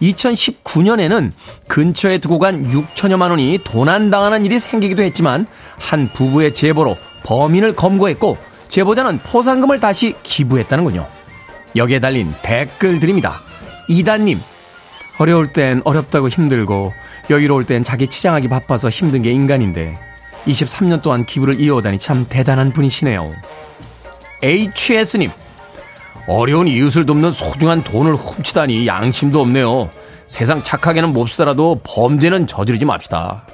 2019년에는 0.03 1.31
근처에 1.67 2.19
두고 2.19 2.37
간 2.37 2.69
6천여만 2.69 3.31
원이 3.31 3.61
도난당하는 3.63 4.45
일이 4.45 4.59
생기기도 4.59 5.01
했지만 5.01 5.47
한 5.79 6.11
부부의 6.13 6.53
제보로 6.53 6.95
범인을 7.23 7.73
검거했고 7.73 8.37
제보자는 8.67 9.17
포상금을 9.23 9.79
다시 9.79 10.13
기부했다는군요. 10.21 11.07
여기에 11.75 12.01
달린 12.01 12.35
댓글들입니다. 12.43 13.41
이단님, 13.89 14.39
어려울 15.19 15.47
땐 15.47 15.81
어렵다고 15.83 16.29
힘들고 16.29 16.93
여유로울 17.29 17.65
땐 17.65 17.83
자기 17.83 18.07
치장하기 18.07 18.49
바빠서 18.49 18.89
힘든 18.89 19.21
게 19.21 19.31
인간인데 19.31 19.97
23년 20.45 21.01
동안 21.01 21.25
기부를 21.25 21.59
이어오다니 21.59 21.99
참 21.99 22.25
대단한 22.29 22.71
분이시네요. 22.71 23.33
HS님 24.43 25.31
어려운 26.27 26.67
이웃을 26.67 27.05
돕는 27.05 27.31
소중한 27.31 27.83
돈을 27.83 28.15
훔치다니 28.15 28.85
양심도 28.85 29.41
없네요. 29.41 29.89
세상 30.27 30.61
착하게는 30.61 31.13
못 31.13 31.29
살아도 31.29 31.79
범죄는 31.83 32.47
저지르지 32.47 32.85
맙시다. 32.85 33.45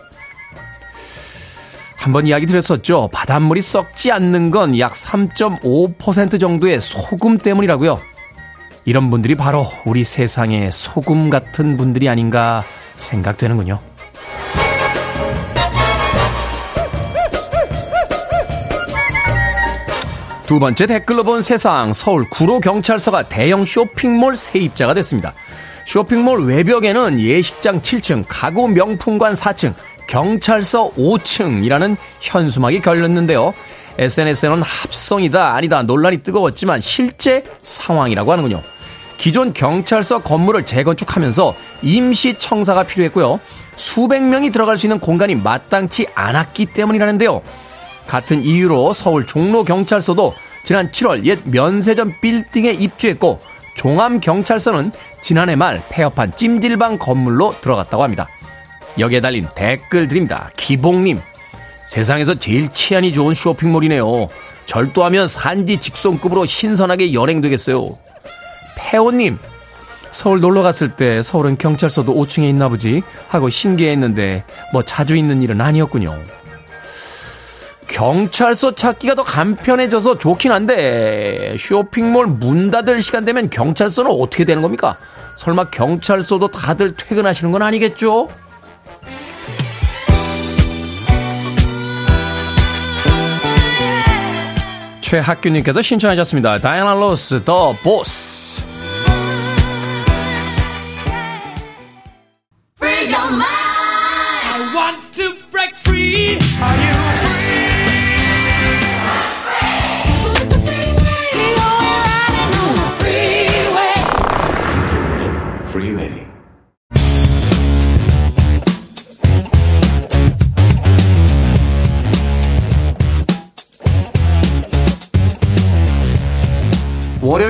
한번 1.95 2.28
이야기 2.28 2.45
드렸었죠. 2.45 3.10
바닷물이 3.13 3.62
썩지 3.62 4.12
않는 4.12 4.52
건 4.52 4.78
약 4.78 4.93
3.5% 4.93 6.39
정도의 6.39 6.82
소금 6.82 7.38
때문이라고요. 7.38 8.01
이런 8.86 9.09
분들이 9.09 9.36
바로 9.36 9.67
우리 9.86 10.03
세상의 10.03 10.71
소금 10.71 11.29
같은 11.29 11.77
분들이 11.77 12.09
아닌가 12.09 12.63
생각되는군요. 12.97 13.79
두 20.45 20.59
번째 20.59 20.86
댓글로 20.86 21.23
본 21.23 21.41
세상 21.41 21.93
서울 21.93 22.29
구로경찰서가 22.29 23.29
대형 23.29 23.65
쇼핑몰 23.65 24.36
세입자가 24.36 24.93
됐습니다. 24.95 25.34
쇼핑몰 25.86 26.45
외벽에는 26.45 27.19
예식장 27.19 27.81
7층, 27.81 28.25
가구 28.27 28.67
명품관 28.67 29.34
4층, 29.34 29.73
경찰서 30.07 30.93
5층이라는 30.95 31.97
현수막이 32.19 32.81
걸렸는데요. 32.81 33.53
SNS에는 33.97 34.61
합성이다, 34.61 35.53
아니다 35.53 35.84
논란이 35.84 36.23
뜨거웠지만 36.23 36.81
실제 36.81 37.43
상황이라고 37.63 38.31
하는군요. 38.31 38.61
기존 39.24 39.53
경찰서 39.53 40.21
건물을 40.21 40.65
재건축하면서 40.65 41.55
임시 41.82 42.38
청사가 42.38 42.84
필요했고요. 42.84 43.39
수백 43.78 44.21
명이 44.21 44.49
들어갈 44.49 44.78
수 44.78 44.86
있는 44.86 44.99
공간이 44.99 45.36
마땅치 45.36 46.07
않았기 46.13 46.65
때문이라는데요. 46.65 47.41
같은 48.05 48.43
이유로 48.43 48.91
서울 48.91 49.26
종로경찰서도 49.26 50.34
지난 50.65 50.91
7월 50.91 51.24
옛 51.24 51.39
면세점 51.45 52.15
빌딩에 52.19 52.71
입주했고 52.71 53.39
종암경찰서는 53.76 54.91
지난해 55.21 55.55
말 55.55 55.82
폐업한 55.88 56.36
찜질방 56.36 56.97
건물로 56.97 57.55
들어갔다고 57.61 58.03
합니다. 58.03 58.28
여기에 58.99 59.21
달린 59.21 59.47
댓글 59.55 60.09
드립니다. 60.09 60.49
기봉님, 60.57 61.21
세상에서 61.86 62.36
제일 62.39 62.67
치안이 62.67 63.13
좋은 63.13 63.34
쇼핑몰이네요. 63.34 64.28
절도하면 64.65 65.30
산지 65.30 65.78
직송급으로 65.78 66.45
신선하게 66.45 67.13
연행되겠어요. 67.13 68.03
태호님, 68.76 69.39
서울 70.11 70.39
놀러 70.39 70.61
갔을 70.61 70.89
때 70.89 71.21
서울은 71.21 71.57
경찰서도 71.57 72.13
5층에 72.13 72.47
있나 72.49 72.69
보지 72.69 73.01
하고 73.28 73.49
신기했는데 73.49 74.45
뭐 74.71 74.84
자주 74.84 75.15
있는 75.15 75.41
일은 75.41 75.59
아니었군요. 75.59 76.19
경찰서 77.88 78.76
찾기가 78.76 79.15
더 79.15 79.24
간편해져서 79.24 80.17
좋긴 80.17 80.51
한데 80.51 81.55
쇼핑몰 81.59 82.28
문 82.28 82.71
닫을 82.71 83.01
시간 83.01 83.26
되면 83.26 83.49
경찰서는 83.49 84.09
어떻게 84.11 84.45
되는 84.45 84.61
겁니까? 84.61 84.97
설마 85.36 85.65
경찰서도 85.65 86.47
다들 86.49 86.95
퇴근하시는 86.95 87.51
건 87.51 87.61
아니겠죠? 87.61 88.30
최학규님께서 95.14 95.84
신청하셨습니다. 95.84 96.57
다이아나 96.57 96.93
로스 96.95 97.43
더 97.43 97.72
보스. 97.84 98.64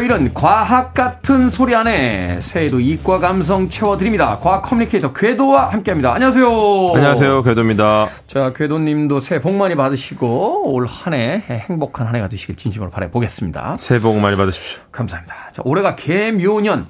월요일은 0.04 0.34
과학 0.34 0.94
같은 0.94 1.48
소리 1.48 1.74
안에 1.74 2.42
새해도 2.42 2.82
이과 2.82 3.20
감성 3.20 3.70
채워드립니다. 3.70 4.38
과학 4.40 4.62
커뮤니케이터 4.64 5.14
궤도와 5.14 5.72
함께합니다. 5.72 6.14
안녕하세요. 6.14 6.92
안녕하세요. 6.96 7.44
궤도입니다. 7.44 8.08
자, 8.28 8.52
궤도님도 8.54 9.22
새해 9.22 9.40
복 9.40 9.54
많이 9.56 9.76
받으시고 9.76 10.74
올 10.74 10.88
한 10.88 11.14
해 11.14 11.42
행복한 11.48 12.08
한 12.08 12.16
해가 12.18 12.28
되시길 12.28 12.56
진심으로 12.58 12.92
바라보겠습니다. 12.92 13.78
새해 13.78 14.02
복 14.02 14.18
많이 14.20 14.36
받으십시오. 14.36 14.82
감사합니다. 14.92 15.36
자, 15.54 15.62
올해가 15.64 15.96
개묘년 15.96 16.88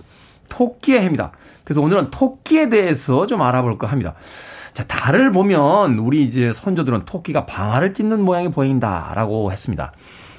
토끼의 0.49 1.01
해입니다. 1.01 1.32
그래서 1.64 1.82
오늘은 1.82 2.09
토끼에 2.09 2.70
대해서 2.70 3.28
좀 3.28 3.43
알아볼까 3.43 3.86
합니다. 3.88 4.16
자, 4.74 4.86
달을 4.86 5.32
보면 5.32 5.99
우리 5.99 6.24
이제 6.24 6.51
선조들은 6.51 7.01
토끼가 7.05 7.45
방아를 7.45 7.93
찢는 7.93 8.22
모양이 8.22 8.49
보인다라고 8.49 9.51
했습니다. 9.51 9.91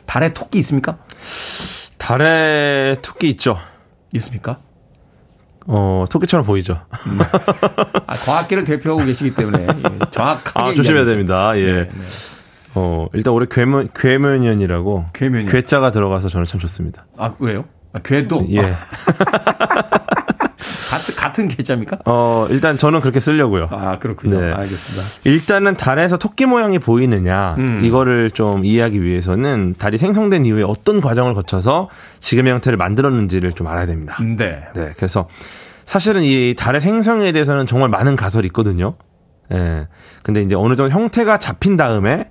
달에 0.06 0.32
토끼 0.34 0.58
있습니까? 0.58 0.98
달에 2.04 2.98
토끼 3.00 3.30
있죠? 3.30 3.56
있습니까? 4.12 4.58
어, 5.66 6.04
토끼처럼 6.10 6.44
보이죠. 6.44 6.78
음. 7.06 7.18
아, 8.06 8.14
과학계를 8.14 8.64
대표하고 8.64 9.06
계시기 9.06 9.34
때문에 9.34 9.66
예, 9.66 9.98
정확하게 10.10 10.70
아, 10.70 10.74
조심해야 10.74 11.06
됩니다. 11.06 11.58
예. 11.58 11.64
네, 11.64 11.80
네. 11.84 12.04
어, 12.74 13.06
일단 13.14 13.32
올해 13.32 13.46
괴문 13.50 13.88
괴문년이라고 13.94 15.06
괴문년. 15.14 15.46
괴자가 15.46 15.92
들어가서 15.92 16.28
저는 16.28 16.44
참 16.44 16.60
좋습니다. 16.60 17.06
아, 17.16 17.34
왜요? 17.38 17.64
아, 17.94 18.00
괴도? 18.00 18.48
예. 18.50 18.60
아. 18.60 18.76
같은, 20.90 21.14
같은 21.14 21.48
계좌입니까? 21.48 21.98
어, 22.06 22.46
일단 22.50 22.78
저는 22.78 23.00
그렇게 23.00 23.20
쓰려고요. 23.20 23.68
아, 23.70 23.98
그렇군요. 23.98 24.40
네. 24.40 24.52
알겠습니다. 24.52 25.04
일단은 25.24 25.76
달에서 25.76 26.18
토끼 26.18 26.46
모양이 26.46 26.78
보이느냐, 26.78 27.56
음. 27.58 27.80
이거를 27.82 28.30
좀 28.30 28.64
이해하기 28.64 29.02
위해서는 29.02 29.74
달이 29.78 29.98
생성된 29.98 30.46
이후에 30.46 30.62
어떤 30.62 31.00
과정을 31.00 31.34
거쳐서 31.34 31.88
지금의 32.20 32.52
형태를 32.52 32.76
만들었는지를 32.76 33.52
좀 33.52 33.66
알아야 33.66 33.86
됩니다. 33.86 34.16
네. 34.20 34.64
네. 34.74 34.92
그래서 34.96 35.28
사실은 35.84 36.22
이 36.22 36.54
달의 36.56 36.80
생성에 36.80 37.32
대해서는 37.32 37.66
정말 37.66 37.88
많은 37.88 38.16
가설이 38.16 38.46
있거든요. 38.48 38.94
예. 39.52 39.58
네. 39.58 39.88
근데 40.22 40.40
이제 40.40 40.54
어느 40.56 40.76
정도 40.76 40.90
형태가 40.90 41.38
잡힌 41.38 41.76
다음에 41.76 42.30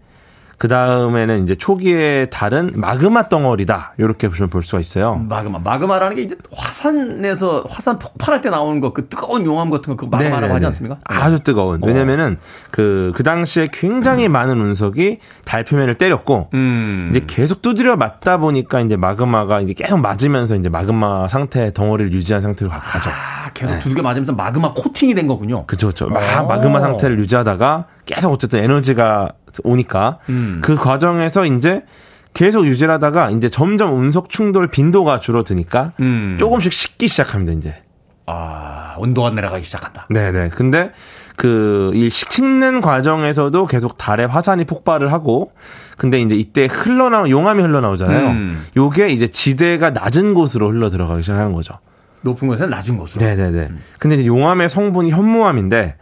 그 0.58 0.68
다음에는 0.68 1.43
이제 1.43 1.56
초기에 1.56 2.28
달은 2.28 2.72
마그마 2.76 3.28
덩어리다. 3.30 3.93
이렇게 3.97 4.30
보시면 4.30 4.49
볼 4.49 4.64
수가 4.64 4.80
있어요. 4.80 5.16
마그마. 5.16 5.60
마그마라는 5.60 6.16
게 6.16 6.22
이제 6.24 6.36
화산에서 6.56 7.66
화산 7.70 7.99
폭발할 7.99 8.41
때 8.41 8.49
나오는 8.49 8.80
거 8.80 8.93
그 8.93 9.08
뜨거운 9.08 9.45
용암 9.45 9.70
같은 9.72 9.91
거 9.95 9.97
그거 9.97 10.16
마그마라고 10.18 10.39
네네네. 10.41 10.54
하지 10.54 10.66
않습니까? 10.68 10.97
아주 11.04 11.39
뜨거운. 11.39 11.84
어. 11.84 11.88
왜냐면은 11.88 12.38
그, 12.72 13.12
그 13.16 13.24
당시에 13.24 13.68
굉장히 13.74 14.30
많은 14.30 14.60
운석이 14.62 15.20
달 15.45 15.64
표면을 15.66 15.95
때렸고, 15.97 16.49
음. 16.54 17.08
이제 17.12 17.24
계속 17.28 17.62
두드려 17.62 17.95
맞다 17.95 18.38
보니까 18.38 18.82
이제 18.82 18.95
마그마가 18.95 19.62
이제 19.62 19.74
계속 19.74 19.97
맞으면서 19.97 20.56
이제 20.56 20.70
마그마 20.70 21.28
상태 21.28 21.74
덩어리를 21.74 22.12
유지한 22.14 22.41
상태로 22.41 22.70
가죠. 22.70 23.10
아, 23.10 23.49
계속 23.54 23.74
네. 23.74 23.80
두들겨 23.80 24.01
맞으면서 24.04 24.34
마그마 24.34 24.74
코팅이 24.76 25.16
된 25.16 25.28
거군요. 25.28 25.66
그렇죠. 25.66 25.88
그렇죠. 25.88 26.08
막 26.08 26.47
마그마 26.47 26.80
상태를 26.82 27.18
유지하다가 27.20 27.86
계속 28.06 28.32
어쨌든 28.32 28.64
에너지가 28.64 29.30
오니까 29.64 30.18
음. 30.30 30.60
그 30.64 30.76
과정에서 30.76 31.45
이제 31.45 31.84
계속 32.34 32.66
유지하다가 32.66 33.30
이제 33.32 33.49
점점 33.49 33.93
운석 33.93 34.30
충돌 34.30 34.68
빈도가 34.68 35.20
줄어드니까 35.20 35.93
음. 35.99 36.36
조금씩 36.39 36.74
식기 36.74 37.08
시작합니다 37.08 37.54
이제. 37.54 37.76
아 38.26 38.95
온도가 38.97 39.32
내려가기 39.32 39.64
시작한다. 39.64 40.08
네네. 40.10 40.49
근데 40.49 40.91
그 41.36 41.91
이 41.93 42.10
식는 42.10 42.82
과정에서도 42.82 43.66
계속 43.68 43.97
달에 43.97 44.26
화산이 44.26 44.66
폭발을 44.66 45.12
하고 45.12 45.51
근데 45.97 46.20
이제 46.22 46.36
이때 46.36 46.68
흘러나 46.70 47.30
용암이 47.30 47.62
흘러나오잖아요. 47.62 48.28
음. 48.30 48.66
요게 48.76 49.10
이제 49.10 49.28
지대가 49.28 49.91
낮은 49.91 50.34
곳으로 50.34 50.70
흘러 50.70 50.89
들어가기 50.89 51.22
시작하는 51.22 51.54
거죠. 51.54 51.78
높은 52.24 52.47
곳에는 52.47 52.70
낮은 52.70 52.97
곳으로. 52.97 53.24
네네네. 53.26 53.60
음. 53.70 53.80
근데 53.99 54.16
이제 54.16 54.26
용암의 54.26 54.70
성분이 54.70 55.12
현무암인데 55.12 55.95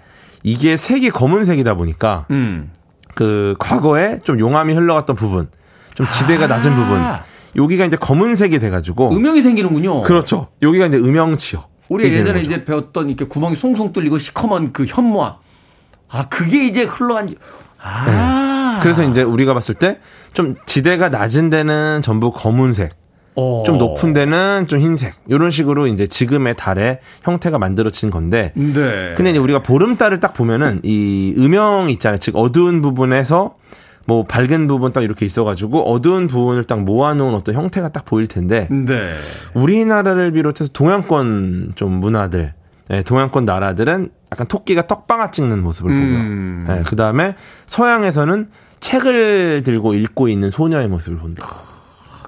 이게 0.44 0.78
색이 0.78 1.10
검은색이다 1.10 1.74
보니까 1.74 2.26
음. 2.32 2.72
그 3.16 3.56
과거에 3.60 4.20
좀 4.24 4.40
용암이 4.40 4.74
흘러갔던 4.74 5.16
부분, 5.16 5.50
좀 5.96 6.08
지대가 6.12 6.48
낮은 6.48 6.72
아. 6.72 6.76
부분, 6.76 7.02
여기가 7.64 7.86
이제 7.86 7.98
검은색이 7.98 8.60
돼가지고 8.60 9.16
음영이 9.16 9.42
생기는군요. 9.42 10.04
그렇죠. 10.04 10.48
여기가 10.62 10.88
이제 10.88 10.98
음영 10.98 11.38
지역. 11.38 11.70
우리 11.90 12.06
예전에 12.06 12.40
이제 12.42 12.64
배웠던 12.64 13.08
이렇게 13.10 13.26
구멍이 13.26 13.56
송송 13.56 13.92
뚫리고 13.92 14.18
시커먼 14.18 14.72
그 14.72 14.86
현무암. 14.86 15.34
아 16.10 16.30
그게 16.30 16.66
이제 16.66 16.84
흘러간. 16.84 17.30
아. 17.82 18.06
네. 18.78 18.82
그래서 18.84 19.04
이제 19.04 19.22
우리가 19.22 19.54
봤을 19.54 19.76
때 19.76 20.00
좀 20.34 20.56
지대가 20.66 21.10
낮은 21.10 21.50
데는 21.50 22.02
전부 22.02 22.32
검은색. 22.32 22.94
어. 23.36 23.64
좀 23.66 23.78
높은 23.78 24.14
데는 24.14 24.68
좀 24.68 24.80
흰색 24.80 25.16
이런 25.28 25.52
식으로 25.52 25.88
이제 25.88 26.08
지금의 26.08 26.56
달의 26.58 27.00
형태가 27.24 27.58
만들어진 27.58 28.10
건데 28.10 28.52
네. 28.56 29.14
근데 29.16 29.32
이제 29.32 29.40
우리가 29.40 29.64
보름달을 29.64 30.20
딱 30.20 30.34
보면은 30.34 30.82
이 30.84 31.34
음영 31.38 31.90
있잖아요 31.92 32.18
즉 32.20 32.36
어두운 32.36 32.82
부분에서 32.82 33.56
뭐 34.06 34.24
밝은 34.24 34.68
부분 34.68 34.92
딱 34.92 35.04
이렇게 35.04 35.26
있어가지고 35.26 35.90
어두운 35.92 36.28
부분을 36.28 36.66
딱 36.66 36.82
모아놓은 36.82 37.34
어떤 37.34 37.56
형태가 37.56 37.90
딱 37.90 38.04
보일 38.04 38.28
텐데 38.28 38.68
네. 38.70 39.14
우리나라를 39.54 40.32
비롯해서 40.32 40.72
동양권 40.74 41.74
좀 41.76 41.94
문화들 41.94 42.54
네, 42.90 43.04
동양권 43.04 43.46
나라들은 43.46 44.10
약간 44.34 44.48
토끼가 44.48 44.88
떡방아 44.88 45.32
찍는 45.32 45.62
모습을 45.64 45.92
음. 45.92 46.64
보고요. 46.66 46.76
네, 46.76 46.84
그 46.86 46.98
다음에 46.98 47.36
서양에서는 47.68 48.50
책을 48.82 49.64
들고 49.64 49.94
읽고 49.94 50.28
있는 50.28 50.52
소녀의 50.52 50.90
모습을 50.90 51.20
본다. 51.20 51.46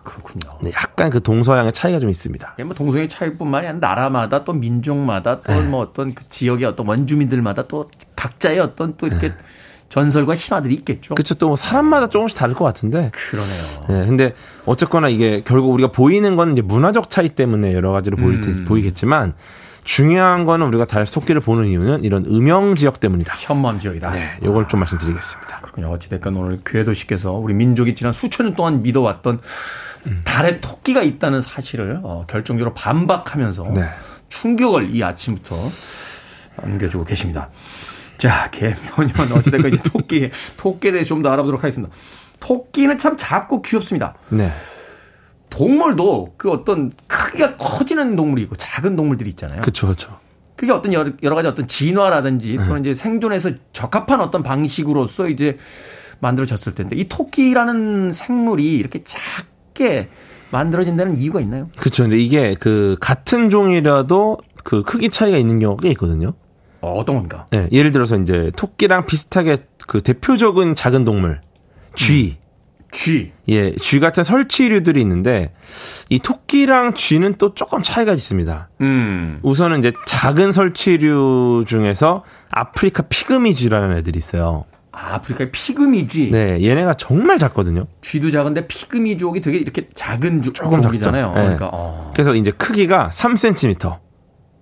그렇군요. 0.03 0.57
네, 0.61 0.71
약간 0.75 1.09
그 1.09 1.21
동서양의 1.21 1.73
차이가 1.73 1.99
좀 1.99 2.09
있습니다. 2.09 2.55
뭐 2.65 2.73
동서양의 2.73 3.09
차이뿐만이 3.09 3.67
아니라 3.67 3.87
나라마다 3.87 4.43
또 4.43 4.53
민족마다 4.53 5.39
또뭐 5.39 5.63
네. 5.63 5.77
어떤 5.77 6.13
그 6.13 6.27
지역의 6.29 6.65
어떤 6.65 6.87
원주민들마다 6.87 7.63
또 7.63 7.89
각자의 8.15 8.59
어떤 8.59 8.95
또 8.97 9.07
이렇게 9.07 9.29
네. 9.29 9.35
전설과 9.89 10.35
신화들이 10.35 10.73
있겠죠. 10.75 11.13
그렇죠. 11.15 11.35
또 11.35 11.47
뭐 11.47 11.55
사람마다 11.55 12.09
조금씩 12.09 12.37
다를 12.37 12.55
것 12.55 12.65
같은데. 12.65 13.11
그러네요. 13.13 13.63
네, 13.89 14.07
근데 14.07 14.33
어쨌거나 14.65 15.07
이게 15.07 15.41
결국 15.45 15.71
우리가 15.73 15.91
보이는 15.91 16.35
건 16.35 16.53
이제 16.53 16.61
문화적 16.61 17.09
차이 17.09 17.29
때문에 17.29 17.73
여러 17.73 17.91
가지로 17.91 18.17
보일 18.17 18.41
테, 18.41 18.49
음. 18.49 18.65
보이겠지만 18.65 19.33
중요한 19.83 20.45
거는 20.45 20.65
우리가 20.67 20.85
달속기를 20.85 21.41
보는 21.41 21.65
이유는 21.65 22.05
이런 22.05 22.25
음영 22.25 22.73
지역 22.75 22.99
때문이다. 23.01 23.35
현무암 23.37 23.79
지역이다. 23.79 24.11
네, 24.11 24.37
요걸 24.43 24.67
좀 24.69 24.79
말씀드리겠습니다. 24.79 25.59
그렇군요. 25.61 25.91
어찌됐건 25.91 26.35
오늘 26.37 26.59
궤도 26.65 26.93
씨께서 26.93 27.33
우리 27.33 27.53
민족이 27.53 27.93
지난 27.93 28.13
수천 28.13 28.45
년 28.47 28.55
동안 28.55 28.81
믿어왔던 28.81 29.41
달에 30.23 30.59
토끼가 30.59 31.01
있다는 31.01 31.41
사실을 31.41 31.99
어, 32.03 32.25
결정적으로 32.27 32.73
반박하면서 32.73 33.71
네. 33.75 33.89
충격을 34.29 34.95
이 34.95 35.03
아침부터 35.03 35.69
안겨주고 36.57 37.05
계십니다. 37.05 37.49
자, 38.17 38.49
개면연 38.51 39.31
어찌됐건 39.31 39.73
이제 39.73 39.83
토끼, 39.83 40.29
토끼에 40.57 40.91
대해 40.91 41.03
좀 41.03 41.21
더 41.23 41.29
알아보도록 41.31 41.63
하겠습니다. 41.63 41.93
토끼는 42.39 42.97
참 42.97 43.15
작고 43.17 43.61
귀엽습니다. 43.61 44.15
네. 44.29 44.51
동물도 45.49 46.33
그 46.37 46.51
어떤 46.51 46.91
크기가 47.07 47.57
커지는 47.57 48.15
동물이 48.15 48.41
있고 48.43 48.55
작은 48.55 48.95
동물들이 48.95 49.29
있잖아요. 49.31 49.61
그렇죠, 49.61 49.87
그렇죠. 49.87 50.19
그게 50.55 50.71
어떤 50.71 50.93
여러, 50.93 51.11
여러 51.21 51.35
가지 51.35 51.47
어떤 51.47 51.67
진화라든지 51.67 52.55
또는 52.57 52.81
네. 52.81 52.89
이제 52.89 52.93
생존에서 53.01 53.51
적합한 53.71 54.19
어떤 54.21 54.43
방식으로서 54.43 55.27
이제 55.29 55.57
만들어졌을 56.19 56.73
텐데 56.75 56.95
이 56.95 57.07
토끼라는 57.07 58.13
생물이 58.13 58.75
이렇게 58.75 59.03
작 59.03 59.19
작게 59.73 60.09
만들어진다는 60.51 61.17
이유가 61.17 61.41
있나요? 61.41 61.69
그렇죠. 61.77 62.03
근데 62.03 62.17
이게 62.17 62.55
그 62.59 62.95
같은 63.01 63.49
종이라도 63.49 64.37
그 64.63 64.83
크기 64.83 65.09
차이가 65.09 65.37
있는 65.37 65.59
경우가 65.59 65.89
있거든요. 65.89 66.33
어, 66.81 66.93
어떤 66.93 67.15
겁니까? 67.15 67.45
네, 67.51 67.67
예를 67.71 67.91
들어서 67.91 68.17
이제 68.17 68.51
토끼랑 68.55 69.05
비슷하게 69.05 69.57
그 69.87 70.01
대표적인 70.01 70.75
작은 70.75 71.03
동물 71.03 71.41
쥐. 71.95 72.37
음. 72.39 72.43
쥐. 72.91 73.31
예, 73.49 73.73
쥐 73.77 73.99
같은 73.99 74.23
설치류들이 74.23 75.01
있는데 75.01 75.51
이 76.09 76.19
토끼랑 76.19 76.93
쥐는 76.93 77.35
또 77.39 77.55
조금 77.55 77.81
차이가 77.81 78.13
있습니다. 78.13 78.69
음. 78.81 79.39
우선은 79.41 79.79
이제 79.79 79.91
작은 80.05 80.51
설치류 80.51 81.63
중에서 81.65 82.23
아프리카 82.51 83.03
피그미 83.09 83.55
쥐라는 83.55 83.97
애들이 83.97 84.19
있어요. 84.19 84.65
아, 84.93 85.15
아프리카의 85.15 85.51
피그미쥐. 85.51 86.29
네, 86.31 86.63
얘네가 86.63 86.93
정말 86.93 87.39
작거든요. 87.39 87.87
쥐도 88.01 88.29
작은데 88.29 88.67
피그미쥐옥이 88.67 89.41
되게 89.41 89.57
이렇게 89.57 89.89
작은 89.95 90.43
조, 90.43 90.53
조금 90.53 90.81
족이잖아요. 90.81 91.33
네. 91.33 91.41
그러니까 91.41 91.69
어. 91.73 92.11
그래서 92.13 92.35
이제 92.35 92.51
크기가 92.51 93.09
3cm. 93.11 93.97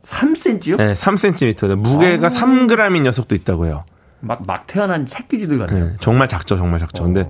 3cm요? 0.03 0.77
네, 0.77 0.93
3cm. 0.93 1.75
무게가 1.75 2.27
아. 2.27 2.29
3g인 2.29 3.01
녀석도 3.01 3.35
있다고요. 3.35 3.83
막, 4.21 4.45
막 4.45 4.67
태어난 4.67 5.05
새끼쥐들 5.05 5.57
같네요. 5.57 5.85
네, 5.85 5.93
정말 5.99 6.27
작죠, 6.27 6.55
정말 6.55 6.79
작죠. 6.79 7.03
어. 7.03 7.05
근데, 7.05 7.29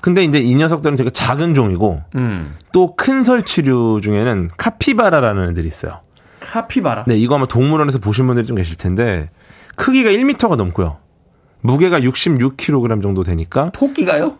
근데 0.00 0.22
이제 0.22 0.38
이 0.38 0.54
녀석들은 0.54 0.96
되게 0.96 1.10
작은 1.10 1.54
종이고, 1.54 2.02
음. 2.14 2.54
또큰 2.72 3.22
설치류 3.22 4.00
중에는 4.02 4.50
카피바라라는 4.56 5.50
애들이 5.50 5.66
있어요. 5.66 6.00
카피바라? 6.40 7.04
네, 7.08 7.16
이거 7.16 7.34
아마 7.34 7.46
동물원에서 7.46 7.98
보신 7.98 8.26
분들이 8.26 8.46
좀 8.46 8.54
계실 8.54 8.76
텐데, 8.76 9.30
크기가 9.74 10.10
1m가 10.10 10.56
넘고요. 10.56 10.98
무게가 11.60 12.00
66kg 12.00 13.02
정도 13.02 13.22
되니까. 13.22 13.70
토끼가요? 13.72 14.36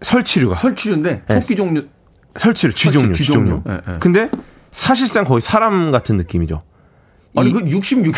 설치류가. 0.00 0.54
설치류인데, 0.54 1.22
네. 1.26 1.40
토끼 1.40 1.56
종류. 1.56 1.86
설치류, 2.36 2.72
쥐 2.72 2.92
종류, 2.92 3.12
쥐 3.12 3.24
종류. 3.24 3.62
네, 3.64 3.78
네. 3.86 3.96
근데 4.00 4.30
사실상 4.70 5.24
거의 5.24 5.40
사람 5.40 5.90
같은 5.90 6.16
느낌이죠. 6.16 6.62
아니, 7.36 7.52
그 7.52 7.60
66kg 7.60 8.14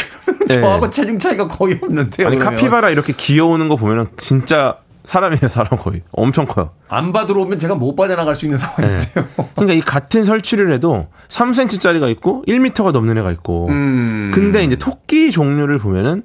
네. 0.49 0.61
저하고 0.61 0.91
체중 0.91 1.19
차이가 1.19 1.47
거의 1.49 1.79
없는데요. 1.83 2.27
아니, 2.29 2.37
그러면. 2.37 2.57
카피바라 2.59 2.91
이렇게 2.91 3.13
귀여우는 3.13 3.69
거 3.69 3.77
보면은 3.77 4.07
진짜 4.17 4.79
사람이에요, 5.05 5.49
사람 5.49 5.79
거의. 5.79 6.03
엄청 6.13 6.45
커요. 6.45 6.71
안 6.89 7.13
받으러 7.13 7.41
오면 7.43 7.59
제가 7.59 7.75
못 7.75 7.97
빠져나갈 7.97 8.37
수 8.37 8.45
있는 8.45 8.59
상황인데요. 8.59 9.01
네. 9.15 9.49
그러니까 9.55 9.75
이 9.75 9.81
같은 9.81 10.25
설치를 10.25 10.73
해도 10.73 11.09
3cm짜리가 11.29 12.11
있고 12.11 12.45
1m가 12.47 12.93
넘는 12.93 13.17
애가 13.19 13.33
있고. 13.33 13.69
음. 13.69 14.31
근데 14.35 14.63
이제 14.65 14.77
토끼 14.77 15.31
종류를 15.33 15.79
보면은 15.79 16.23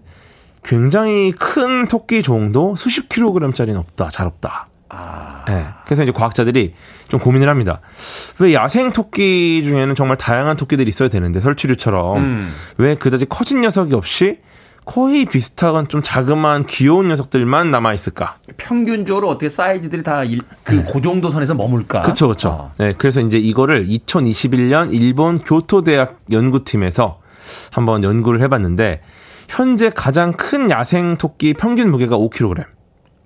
굉장히 0.66 1.32
큰 1.32 1.88
토끼 1.88 2.24
종도 2.24 2.76
수십 2.76 3.07
킬로그램짜리는 3.07 3.80
없다, 3.80 4.09
잘 4.09 4.26
없다. 4.26 4.68
아. 4.89 5.45
네. 5.47 5.66
그래서 5.86 6.03
이제 6.03 6.11
과학자들이 6.11 6.74
좀 7.07 7.20
고민을 7.20 7.49
합니다. 7.49 7.82
왜 8.39 8.53
야생 8.53 8.91
토끼 8.91 9.63
중에는 9.63 9.93
정말 9.95 10.18
다양한 10.18 10.57
토끼들이 10.57 10.89
있어야 10.89 11.09
되는데 11.09 11.39
설치류처럼 11.39 12.18
음. 12.18 12.53
왜 12.78 12.95
그다지 12.95 13.26
커진 13.26 13.61
녀석이 13.61 13.93
없이 13.93 14.39
거의 14.86 15.26
비슷한 15.26 15.88
좀 15.88 16.01
자그마한 16.03 16.66
귀여운 16.68 17.07
녀석들만 17.07 17.72
남아 17.72 17.93
있을까? 17.93 18.38
평균적으로 18.57 19.30
어떻게 19.30 19.49
사이즈들이 19.49 20.03
다그 20.03 20.39
네. 20.70 20.84
고정도 20.84 21.30
선에서 21.30 21.55
머물까? 21.55 22.03
그렇죠, 22.03 22.28
그렇죠. 22.28 22.49
어. 22.49 22.72
네, 22.78 22.93
그래서 22.97 23.20
이제 23.22 23.38
이거를 23.38 23.88
2021년 23.88 24.93
일본 24.93 25.39
교토 25.39 25.84
대학 25.84 26.20
연구팀에서 26.32 27.20
한번 27.72 28.03
연구를 28.03 28.41
해봤는데 28.41 29.01
현재 29.48 29.89
가장 29.89 30.34
큰 30.34 30.70
야생 30.70 31.18
토끼 31.18 31.54
평균 31.54 31.91
무게가 31.91 32.18
5kg. 32.18 32.66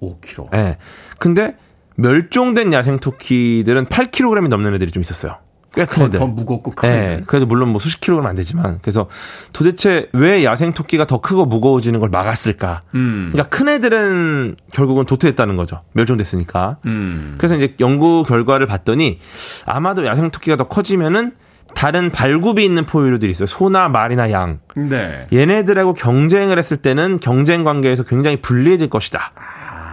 5kg. 0.02 0.52
네. 0.52 0.78
근데 1.20 1.56
멸종된 1.96 2.72
야생 2.74 3.00
토끼들은 3.00 3.86
8kg이 3.88 4.48
넘는 4.48 4.74
애들이 4.76 4.92
좀 4.92 5.02
있었어요. 5.02 5.38
꽤 5.76 5.86
큰 5.86 6.06
애들. 6.08 6.18
더 6.20 6.26
무겁고 6.26 6.72
큰 6.72 6.90
네, 6.90 6.98
애들. 7.14 7.24
그래도 7.28 7.46
물론 7.46 7.70
뭐 7.70 7.80
수십 7.80 8.02
킬로는 8.02 8.28
안 8.28 8.36
되지만 8.36 8.80
그래서 8.82 9.08
도대체 9.54 10.10
왜 10.14 10.44
야생 10.44 10.74
토끼가 10.74 11.06
더 11.06 11.22
크고 11.22 11.46
무거워지는 11.46 12.00
걸 12.00 12.10
막았을까? 12.10 12.82
음. 12.96 13.30
그러니까 13.32 13.56
큰 13.56 13.70
애들은 13.70 14.56
결국은 14.74 15.06
도태했다는 15.06 15.56
거죠. 15.58 15.82
멸종됐으니까. 15.94 16.78
음. 16.86 17.36
그래서 17.38 17.56
이제 17.56 17.76
연구 17.82 18.24
결과를 18.24 18.66
봤더니 18.66 19.20
아마도 19.66 20.06
야생 20.08 20.32
토끼가 20.32 20.56
더 20.56 20.68
커지면은 20.68 21.34
다른 21.80 22.12
발굽이 22.12 22.66
있는 22.66 22.86
포유류들이 22.86 23.32
있어요. 23.32 23.46
소나 23.46 23.88
말이나 23.88 24.32
양. 24.32 24.60
네. 24.76 25.28
얘네들하고 25.32 25.94
경쟁을 25.94 26.58
했을 26.58 26.76
때는 26.76 27.16
경쟁 27.22 27.64
관계에서 27.64 28.04
굉장히 28.04 28.42
불리해질 28.42 28.90
것이다. 28.90 29.32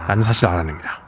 라는 0.05 0.21
사실을 0.21 0.51
알아냅니다. 0.51 0.99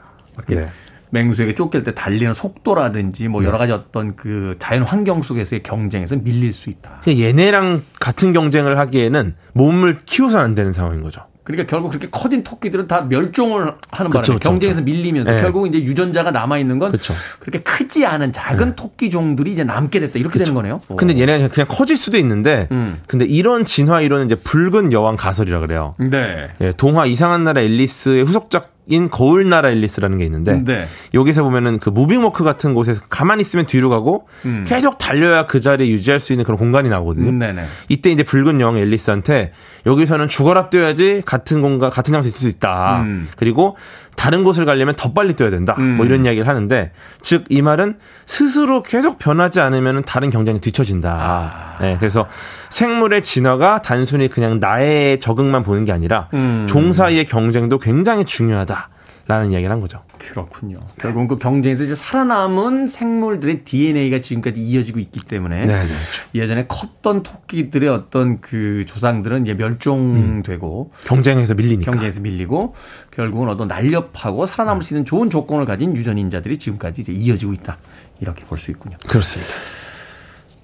네. 0.46 0.66
맹수에게 1.10 1.54
쫓길 1.54 1.84
때 1.84 1.92
달리는 1.92 2.32
속도라든지 2.32 3.28
뭐 3.28 3.44
여러 3.44 3.58
가지 3.58 3.72
어떤 3.72 4.16
그 4.16 4.54
자연 4.58 4.82
환경 4.82 5.20
속에서의 5.20 5.62
경쟁에서 5.62 6.16
밀릴 6.16 6.54
수 6.54 6.70
있다. 6.70 7.02
얘네랑 7.06 7.82
같은 7.98 8.32
경쟁을 8.32 8.78
하기에는 8.78 9.34
몸을 9.52 9.98
키워서는 10.06 10.42
안 10.42 10.54
되는 10.54 10.72
상황인 10.72 11.02
거죠. 11.02 11.26
그러니까 11.50 11.70
결국 11.70 11.88
그렇게 11.90 12.08
커진 12.10 12.42
토끼들은 12.42 12.86
다 12.86 13.02
멸종을 13.02 13.74
하는 13.90 14.10
바람에 14.10 14.38
경쟁에서 14.38 14.80
밀리면서 14.82 15.32
네. 15.32 15.40
결국 15.40 15.66
이제 15.66 15.78
유전자가 15.78 16.30
남아 16.30 16.58
있는 16.58 16.78
건 16.78 16.92
그쵸. 16.92 17.14
그렇게 17.38 17.60
크지 17.60 18.06
않은 18.06 18.32
작은 18.32 18.70
네. 18.70 18.76
토끼 18.76 19.10
종들이 19.10 19.52
이제 19.52 19.64
남게 19.64 20.00
됐다 20.00 20.18
이렇게 20.18 20.34
그쵸. 20.34 20.44
되는 20.44 20.54
거네요. 20.54 20.80
근데 20.96 21.18
얘네가 21.18 21.48
그냥 21.48 21.66
커질 21.68 21.96
수도 21.96 22.18
있는데 22.18 22.68
음. 22.70 23.00
근데 23.06 23.24
이런 23.24 23.64
진화 23.64 24.00
이론은 24.00 24.26
이제 24.26 24.34
붉은 24.34 24.92
여왕 24.92 25.16
가설이라 25.16 25.60
그래요. 25.60 25.94
네. 25.98 26.48
예, 26.60 26.72
동화 26.72 27.06
이상한 27.06 27.44
나라 27.44 27.60
앨리스의 27.60 28.24
후속작 28.24 28.79
인 28.90 29.08
거울 29.08 29.48
나라 29.48 29.70
앨리스라는 29.70 30.18
게 30.18 30.24
있는데 30.24 30.62
네. 30.64 30.86
여기서 31.14 31.42
보면은 31.42 31.78
그 31.78 31.88
무빙워크 31.88 32.44
같은 32.44 32.74
곳에서 32.74 33.00
가만히 33.08 33.40
있으면 33.40 33.64
뒤로 33.64 33.88
가고 33.88 34.26
음. 34.44 34.64
계속 34.66 34.98
달려야 34.98 35.46
그 35.46 35.60
자리에 35.60 35.88
유지할 35.88 36.20
수 36.20 36.32
있는 36.32 36.44
그런 36.44 36.58
공간이 36.58 36.88
나오거든요. 36.88 37.28
음, 37.28 37.38
네네. 37.38 37.64
이때 37.88 38.10
이제 38.10 38.24
붉은 38.24 38.60
여왕 38.60 38.78
앨리스한테 38.78 39.52
여기서는 39.86 40.28
죽어라 40.28 40.68
뛰어야지 40.70 41.22
같은 41.24 41.62
공간 41.62 41.88
같은 41.90 42.12
장소에 42.12 42.28
있을 42.28 42.40
수 42.40 42.48
있다. 42.48 43.02
음. 43.02 43.28
그리고 43.36 43.76
다른 44.20 44.44
곳을 44.44 44.66
가려면 44.66 44.94
더 44.96 45.14
빨리 45.14 45.32
뛰어야 45.32 45.50
된다. 45.50 45.74
뭐 45.78 45.84
음. 45.84 45.96
뭐 45.96 46.04
이런 46.04 46.26
이야기를 46.26 46.46
하는데 46.46 46.92
즉 47.22 47.44
이 47.48 47.62
말은 47.62 47.96
스스로 48.26 48.82
계속 48.82 49.18
변하지 49.18 49.60
않으면 49.60 50.04
다른 50.04 50.28
경쟁이 50.28 50.60
뒤처진다. 50.60 51.10
아. 51.10 51.78
네, 51.80 51.96
그래서 51.98 52.26
생물의 52.68 53.22
진화가 53.22 53.80
단순히 53.80 54.28
그냥 54.28 54.60
나의 54.60 55.20
적응만 55.20 55.62
보는 55.62 55.86
게 55.86 55.92
아니라 55.92 56.28
음. 56.34 56.66
종 56.68 56.92
사이의 56.92 57.24
경쟁도 57.24 57.78
굉장히 57.78 58.26
중요하다. 58.26 58.90
라는 59.30 59.52
이야기를 59.52 59.70
한 59.70 59.80
거죠. 59.80 60.02
그렇군요. 60.18 60.80
결국은 60.98 61.28
그 61.28 61.38
경쟁에서 61.38 61.84
이제 61.84 61.94
살아남은 61.94 62.88
생물들의 62.88 63.64
DNA가 63.64 64.20
지금까지 64.20 64.60
이어지고 64.60 64.98
있기 64.98 65.20
때문에 65.20 65.66
네, 65.66 65.66
네, 65.66 65.86
그렇죠. 65.86 65.94
예전에 66.34 66.66
컸던 66.66 67.22
토끼들의 67.22 67.88
어떤 67.88 68.40
그 68.40 68.84
조상들은 68.86 69.44
이제 69.44 69.54
멸종되고 69.54 70.90
음. 70.92 71.06
경쟁에서 71.06 71.54
밀리니까 71.54 71.92
경쟁에서 71.92 72.20
밀리고 72.20 72.74
결국은 73.12 73.48
어떤 73.48 73.68
날렵하고 73.68 74.46
살아남을 74.46 74.82
수 74.82 74.94
있는 74.94 75.04
좋은 75.04 75.30
조건을 75.30 75.64
가진 75.64 75.96
유전인자들이 75.96 76.58
지금까지 76.58 77.02
이제 77.02 77.12
이어지고 77.12 77.52
있다. 77.52 77.78
이렇게 78.20 78.44
볼 78.44 78.58
수 78.58 78.70
있군요. 78.72 78.96
그렇습니다. 79.08 79.52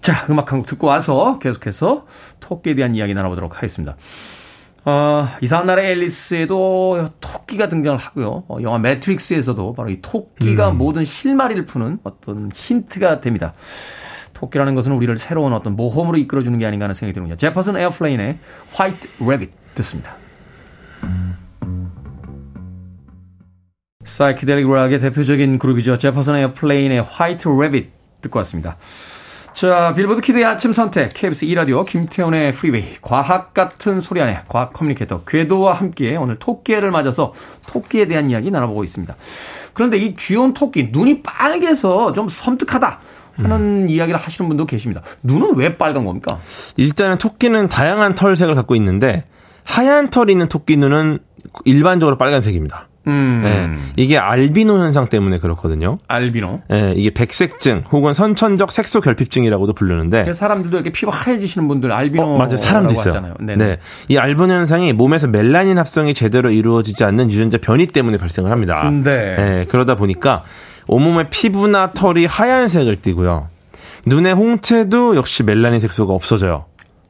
자, 0.00 0.26
음악 0.28 0.50
한 0.52 0.58
곡 0.58 0.66
듣고 0.66 0.88
와서 0.88 1.38
계속해서 1.38 2.06
토끼에 2.40 2.74
대한 2.74 2.94
이야기 2.96 3.14
나눠보도록 3.14 3.56
하겠습니다. 3.56 3.96
어, 4.88 5.26
이상한 5.40 5.66
나라의 5.66 5.90
앨리스에도 5.90 7.08
토끼가 7.20 7.68
등장을 7.68 7.98
하고요. 7.98 8.44
어, 8.46 8.58
영화 8.62 8.78
매트릭스에서도 8.78 9.72
바로 9.72 9.90
이 9.90 10.00
토끼가 10.00 10.70
음. 10.70 10.78
모든 10.78 11.04
실마리를 11.04 11.66
푸는 11.66 11.98
어떤 12.04 12.48
힌트가 12.54 13.20
됩니다. 13.20 13.52
토끼라는 14.32 14.76
것은 14.76 14.92
우리를 14.92 15.16
새로운 15.16 15.52
어떤 15.54 15.74
모험으로 15.74 16.18
이끌어주는 16.18 16.56
게 16.60 16.66
아닌가 16.66 16.84
하는 16.84 16.94
생각이 16.94 17.14
듭니다. 17.14 17.34
Jefferson 17.36 17.76
Airplane의 17.76 18.38
White 18.72 19.08
Rabbit 19.18 19.50
듣습니다. 19.74 20.16
사이키델릭 24.04 24.70
락의 24.70 25.00
대표적인 25.00 25.58
그룹이죠. 25.58 25.98
Jefferson 25.98 26.36
Airplane의 26.36 27.02
White 27.02 27.48
Rabbit 27.48 27.90
듣고 28.20 28.38
왔습니다. 28.38 28.76
자, 29.56 29.94
빌보드 29.96 30.20
키드의 30.20 30.44
아침 30.44 30.74
선택, 30.74 31.14
KBS 31.14 31.46
2라디오, 31.46 31.86
김태훈의 31.86 32.52
프리웨이, 32.52 32.96
과학 33.00 33.54
같은 33.54 34.02
소리 34.02 34.20
하네 34.20 34.42
과학 34.48 34.74
communicator, 34.74 35.22
궤도와 35.24 35.72
함께 35.72 36.14
오늘 36.14 36.36
토끼를 36.36 36.90
맞아서 36.90 37.32
토끼에 37.66 38.06
대한 38.06 38.28
이야기 38.28 38.50
나눠보고 38.50 38.84
있습니다. 38.84 39.16
그런데 39.72 39.96
이 39.96 40.14
귀여운 40.14 40.52
토끼, 40.52 40.90
눈이 40.92 41.22
빨개서 41.22 42.12
좀 42.12 42.28
섬뜩하다. 42.28 43.00
하는 43.38 43.84
음. 43.84 43.88
이야기를 43.88 44.20
하시는 44.20 44.46
분도 44.46 44.66
계십니다. 44.66 45.00
눈은 45.22 45.56
왜 45.56 45.78
빨간 45.78 46.04
겁니까? 46.04 46.38
일단은 46.76 47.16
토끼는 47.16 47.68
다양한 47.68 48.14
털색을 48.14 48.54
갖고 48.54 48.74
있는데 48.76 49.24
하얀 49.64 50.10
털 50.10 50.28
있는 50.28 50.48
토끼 50.48 50.76
눈은 50.76 51.18
일반적으로 51.64 52.18
빨간색입니다. 52.18 52.88
음. 53.06 53.40
네, 53.42 53.92
이게 53.96 54.18
알비노 54.18 54.78
현상 54.78 55.08
때문에 55.08 55.38
그렇거든요. 55.38 55.98
알비노. 56.08 56.60
네, 56.68 56.94
이게 56.96 57.10
백색증 57.10 57.84
혹은 57.92 58.12
선천적 58.12 58.72
색소 58.72 59.00
결핍증이라고도 59.00 59.72
부르는데 59.74 60.32
사람들도 60.32 60.76
이렇게 60.76 60.90
피가 60.90 61.12
하얘지시는 61.12 61.68
분들 61.68 61.92
알비노 61.92 62.22
어, 62.22 62.38
맞아요. 62.38 62.56
사람도 62.56 62.92
있어요. 62.92 63.08
하잖아요. 63.08 63.34
네, 63.40 63.78
이 64.08 64.16
알비노 64.16 64.52
현상이 64.52 64.92
몸에서 64.92 65.26
멜라닌 65.26 65.78
합성이 65.78 66.14
제대로 66.14 66.50
이루어지지 66.50 67.04
않는 67.04 67.30
유전자 67.30 67.58
변이 67.58 67.86
때문에 67.86 68.18
발생을 68.18 68.50
합니다. 68.50 68.90
네. 68.90 69.36
네 69.36 69.66
그러다 69.68 69.94
보니까 69.94 70.44
온몸의 70.88 71.30
피부나 71.30 71.92
털이 71.92 72.26
하얀색을 72.26 73.02
띠고요. 73.02 73.48
눈의 74.06 74.34
홍채도 74.34 75.16
역시 75.16 75.42
멜라닌 75.42 75.80
색소가 75.80 76.12
없어져요. 76.12 76.64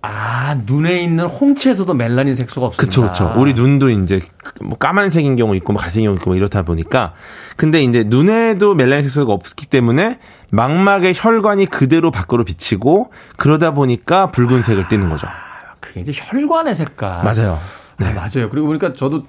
아, 0.08 0.54
눈에 0.66 1.02
있는 1.02 1.24
홍채에서도 1.26 1.92
멜라닌 1.92 2.34
색소가 2.34 2.68
없습니다. 2.68 2.86
그쵸, 2.86 3.02
그쵸. 3.08 3.34
우리 3.36 3.54
눈도 3.54 3.90
이제 3.90 4.20
뭐 4.60 4.78
까만색인 4.78 5.36
경우 5.36 5.56
있고 5.56 5.72
뭐 5.72 5.82
갈색인 5.82 6.06
경우 6.06 6.16
있고 6.16 6.30
뭐 6.30 6.36
이렇다 6.36 6.62
보니까 6.62 7.14
근데 7.56 7.82
이제 7.82 8.04
눈에도 8.06 8.74
멜라닌 8.74 9.02
색소가 9.02 9.32
없기 9.32 9.66
때문에 9.66 10.18
망막의 10.50 11.14
혈관이 11.16 11.66
그대로 11.66 12.10
밖으로 12.10 12.44
비치고 12.44 13.10
그러다 13.36 13.74
보니까 13.74 14.30
붉은색을 14.30 14.88
띠는 14.88 15.08
거죠. 15.08 15.26
아, 15.26 15.74
그게 15.80 16.00
이제 16.00 16.12
혈관의 16.14 16.74
색깔. 16.74 17.24
맞아요. 17.24 17.58
네. 17.98 18.06
아, 18.06 18.12
맞아요. 18.12 18.48
그리고 18.50 18.68
보니까 18.68 18.94
저도 18.94 19.24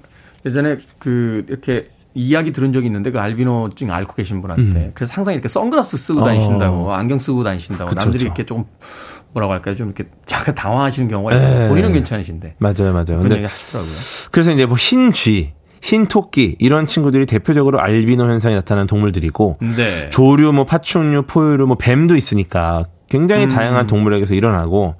예전에 0.46 0.78
그 0.98 1.44
이렇게 1.48 1.90
이야기 2.14 2.52
들은 2.52 2.72
적이 2.72 2.86
있는데 2.86 3.10
그 3.10 3.20
알비노증 3.20 3.92
앓고 3.92 4.14
계신 4.14 4.40
분한테 4.40 4.78
음. 4.78 4.90
그래서 4.94 5.14
항상 5.14 5.34
이렇게 5.34 5.46
선글라스 5.48 5.96
쓰고 5.96 6.24
다니신다고 6.24 6.88
어. 6.88 6.92
안경 6.92 7.18
쓰고 7.18 7.44
다니신다고 7.44 7.90
그쵸, 7.90 8.00
남들이 8.00 8.24
그쵸. 8.24 8.26
이렇게 8.26 8.46
조금 8.46 8.64
뭐라고 9.32 9.52
할까요? 9.52 9.74
좀 9.74 9.88
이렇게 9.88 10.10
약간 10.32 10.54
당황하시는 10.54 11.08
경우가 11.08 11.34
있어요. 11.34 11.58
네. 11.58 11.68
본인은 11.68 11.92
괜찮으신데. 11.92 12.56
맞아요, 12.58 12.92
맞아요. 12.92 13.18
그런 13.18 13.32
얘기 13.32 13.44
하시더라고요. 13.44 13.92
그래서 14.30 14.52
이제 14.52 14.66
뭐 14.66 14.76
흰쥐, 14.76 15.52
흰 15.80 16.06
토끼 16.06 16.56
이런 16.58 16.86
친구들이 16.86 17.26
대표적으로 17.26 17.80
알비노 17.80 18.24
현상이 18.24 18.54
나타나는 18.54 18.86
동물들이고 18.86 19.58
네. 19.76 20.10
조류, 20.10 20.52
뭐 20.52 20.64
파충류, 20.64 21.22
포유류, 21.22 21.66
뭐 21.66 21.76
뱀도 21.76 22.16
있으니까 22.16 22.84
굉장히 23.08 23.44
음. 23.44 23.48
다양한 23.48 23.86
동물에게서 23.86 24.34
일어나고 24.34 24.96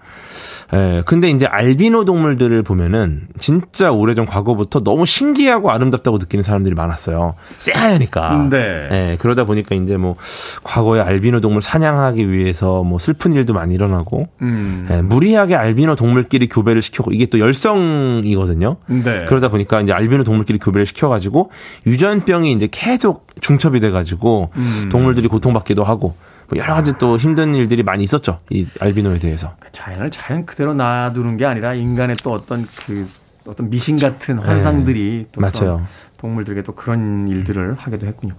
예, 0.74 1.02
근데 1.06 1.30
이제 1.30 1.46
알비노 1.46 2.04
동물들을 2.04 2.62
보면은 2.62 3.28
진짜 3.38 3.90
오래전 3.90 4.26
과거부터 4.26 4.80
너무 4.80 5.06
신기하고 5.06 5.70
아름답다고 5.70 6.18
느끼는 6.18 6.42
사람들이 6.42 6.74
많았어요. 6.74 7.34
새하얘니까. 7.58 8.48
네. 8.50 8.58
예, 8.90 9.16
그러다 9.18 9.44
보니까 9.44 9.74
이제 9.74 9.96
뭐 9.96 10.16
과거에 10.64 11.00
알비노 11.00 11.40
동물 11.40 11.62
사냥하기 11.62 12.30
위해서 12.30 12.82
뭐 12.82 12.98
슬픈 12.98 13.32
일도 13.32 13.54
많이 13.54 13.74
일어나고 13.74 14.28
음. 14.42 14.86
예, 14.90 15.00
무리하게 15.00 15.54
알비노 15.54 15.94
동물끼리 15.94 16.48
교배를 16.48 16.82
시켜고 16.82 17.12
이게 17.12 17.26
또 17.26 17.38
열성이거든요. 17.38 18.76
네. 18.86 19.24
그러다 19.26 19.48
보니까 19.48 19.80
이제 19.80 19.92
알비노 19.92 20.24
동물끼리 20.24 20.58
교배를 20.58 20.84
시켜가지고 20.84 21.50
유전병이 21.86 22.52
이제 22.52 22.68
계속 22.70 23.26
중첩이 23.40 23.80
돼가지고 23.80 24.50
음. 24.54 24.88
동물들이 24.90 25.28
고통받기도 25.28 25.82
하고 25.82 26.14
뭐 26.48 26.58
여러 26.58 26.74
가지 26.74 26.94
또 26.98 27.18
힘든 27.18 27.54
일들이 27.54 27.82
많이 27.82 28.04
있었죠. 28.04 28.38
이 28.50 28.66
알비노에 28.80 29.18
대해서. 29.18 29.54
그 29.60 29.70
자연을 29.70 30.10
자연 30.10 30.46
그대로 30.46 30.74
놔두는 30.74 31.36
게 31.36 31.44
아니라 31.44 31.74
인간의 31.74 32.16
또 32.22 32.32
어떤 32.32 32.66
그 32.86 33.06
어떤 33.46 33.70
미신 33.70 33.96
같은 33.96 34.38
환상들이 34.38 35.24
네. 35.24 35.28
또 35.32 35.40
맞아요. 35.40 35.84
동물들에게 36.18 36.62
또 36.62 36.74
그런 36.74 37.28
일들을 37.28 37.74
하기도 37.74 38.06
했군요. 38.06 38.34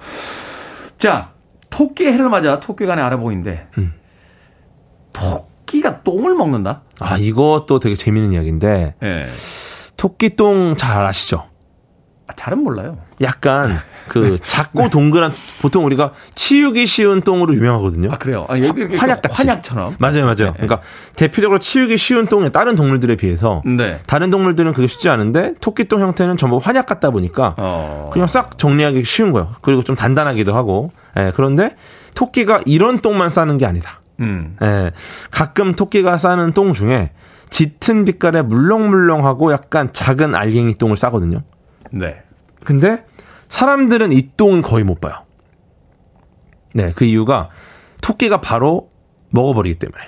자, 0.98 1.32
토끼의 1.70 2.14
해를 2.14 2.30
맞아 2.30 2.60
토끼 2.60 2.86
간에 2.86 3.02
알아보인데 3.02 3.68
음. 3.78 3.94
토끼가 5.14 6.04
똥을 6.04 6.36
먹는다? 6.36 6.82
아, 7.00 7.18
이것도 7.18 7.80
되게 7.80 7.96
재밌는 7.96 8.34
이야기인데. 8.34 8.96
네. 9.00 9.26
토끼똥 9.98 10.78
잘 10.78 11.06
아시죠? 11.06 11.49
아, 12.30 12.34
잘은 12.36 12.60
몰라요. 12.64 13.00
약간 13.22 13.80
그 14.08 14.38
작고 14.40 14.92
동그란 14.92 15.34
보통 15.64 15.84
우리가 15.86 16.12
치우기 16.36 16.86
쉬운 16.86 17.22
똥으로 17.22 17.56
유명하거든요. 17.56 18.12
아 18.12 18.18
그래요? 18.20 18.46
아, 18.48 18.60
여기 18.60 18.84
환약 18.96 19.22
환약처럼. 19.32 19.96
맞아요, 19.98 20.26
맞아요. 20.26 20.36
네. 20.36 20.54
그러니까 20.54 20.82
대표적으로 21.16 21.58
치우기 21.58 21.98
쉬운 21.98 22.28
똥에 22.28 22.50
다른 22.50 22.76
동물들에 22.76 23.16
비해서 23.16 23.64
네. 23.66 23.98
다른 24.06 24.30
동물들은 24.30 24.74
그게 24.74 24.86
쉽지 24.86 25.10
않은데 25.10 25.56
토끼똥 25.60 26.02
형태는 26.02 26.38
전부 26.38 26.58
환약 26.58 26.86
같다 26.86 27.10
보니까 27.10 27.56
어... 27.58 28.12
그냥 28.14 28.28
싹 28.28 28.60
정리하기 28.60 29.04
쉬운 29.06 29.32
거예요. 29.32 29.50
그리고 29.62 29.82
좀 29.82 29.96
단단하기도 29.96 30.56
하고. 30.56 30.92
예, 31.18 31.32
그런데 31.36 31.76
토끼가 32.14 32.62
이런 32.68 33.00
똥만 33.00 33.30
싸는 33.30 33.58
게 33.58 33.66
아니다. 33.66 34.02
음. 34.20 34.56
예, 34.62 34.92
가끔 35.32 35.74
토끼가 35.74 36.20
싸는 36.20 36.54
똥 36.54 36.74
중에 36.74 37.10
짙은 37.50 38.06
빛깔의 38.06 38.44
물렁물렁하고 38.44 39.52
약간 39.52 39.90
작은 39.92 40.36
알갱이 40.36 40.76
똥을 40.76 40.96
싸거든요. 40.96 41.42
네. 41.92 42.22
근데 42.64 43.04
사람들은 43.50 44.12
이 44.12 44.30
똥은 44.38 44.62
거의 44.62 44.84
못 44.84 45.00
봐요. 45.02 45.24
네, 46.74 46.92
그 46.96 47.06
이유가 47.06 47.50
토끼가 48.02 48.42
바로 48.42 48.90
먹어버리기 49.32 49.80
때문에. 49.80 50.04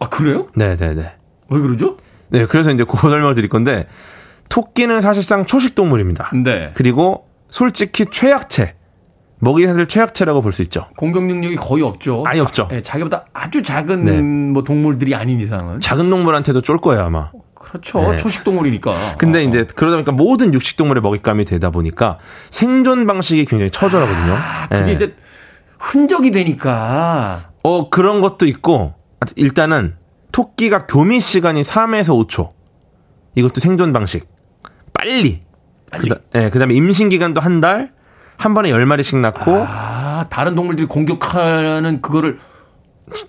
아, 0.00 0.08
그래요? 0.08 0.46
네네네. 0.56 0.94
네, 0.94 0.94
네. 1.02 1.10
왜 1.48 1.60
그러죠? 1.60 1.96
네, 2.28 2.46
그래서 2.46 2.70
이제 2.70 2.84
그 2.84 2.96
설명을 2.96 3.34
드릴 3.34 3.48
건데, 3.48 3.86
토끼는 4.48 5.00
사실상 5.00 5.46
초식동물입니다. 5.46 6.30
네. 6.44 6.68
그리고 6.74 7.28
솔직히 7.48 8.04
최약체. 8.10 8.74
먹이 9.38 9.66
사슬 9.66 9.88
최약체라고 9.88 10.40
볼 10.40 10.52
수 10.52 10.62
있죠. 10.62 10.86
공격 10.96 11.24
능력이 11.24 11.56
거의 11.56 11.82
없죠. 11.82 12.22
아니 12.26 12.38
없죠. 12.38 12.68
자, 12.68 12.74
네, 12.76 12.80
자기보다 12.80 13.26
아주 13.32 13.60
작은 13.62 14.04
네. 14.04 14.20
뭐 14.20 14.62
동물들이 14.62 15.14
아닌 15.16 15.40
이상은. 15.40 15.80
작은 15.80 16.08
동물한테도 16.08 16.60
쫄 16.60 16.76
거예요 16.78 17.04
아마. 17.06 17.30
그렇죠. 17.72 18.12
네. 18.12 18.16
초식 18.18 18.44
동물이니까. 18.44 19.16
근데 19.16 19.38
어. 19.38 19.42
이제 19.42 19.64
그러다 19.74 19.96
보니까 19.96 20.12
모든 20.12 20.52
육식 20.52 20.76
동물의 20.76 21.00
먹잇감이 21.00 21.46
되다 21.46 21.70
보니까 21.70 22.18
생존 22.50 23.06
방식이 23.06 23.46
굉장히 23.46 23.70
처절하거든요. 23.70 24.34
아, 24.34 24.68
그게 24.68 24.84
네. 24.84 24.92
이제 24.92 25.16
흔적이 25.78 26.32
되니까. 26.32 27.50
어, 27.62 27.88
그런 27.88 28.20
것도 28.20 28.46
있고, 28.46 28.94
일단은 29.36 29.94
토끼가 30.32 30.86
교미 30.86 31.20
시간이 31.20 31.62
3에서 31.62 32.28
5초. 32.28 32.50
이것도 33.36 33.60
생존 33.60 33.92
방식. 33.92 34.28
빨리. 34.92 35.40
빨리. 35.90 36.08
그, 36.08 36.20
네, 36.32 36.50
그 36.50 36.58
다음에 36.58 36.74
임신 36.74 37.08
기간도 37.08 37.40
한 37.40 37.60
달, 37.60 37.92
한 38.36 38.52
번에 38.52 38.70
10마리씩 38.70 39.18
낳고. 39.18 39.64
아, 39.66 40.26
다른 40.28 40.54
동물들이 40.54 40.86
공격하는 40.86 42.02
그거를. 42.02 42.38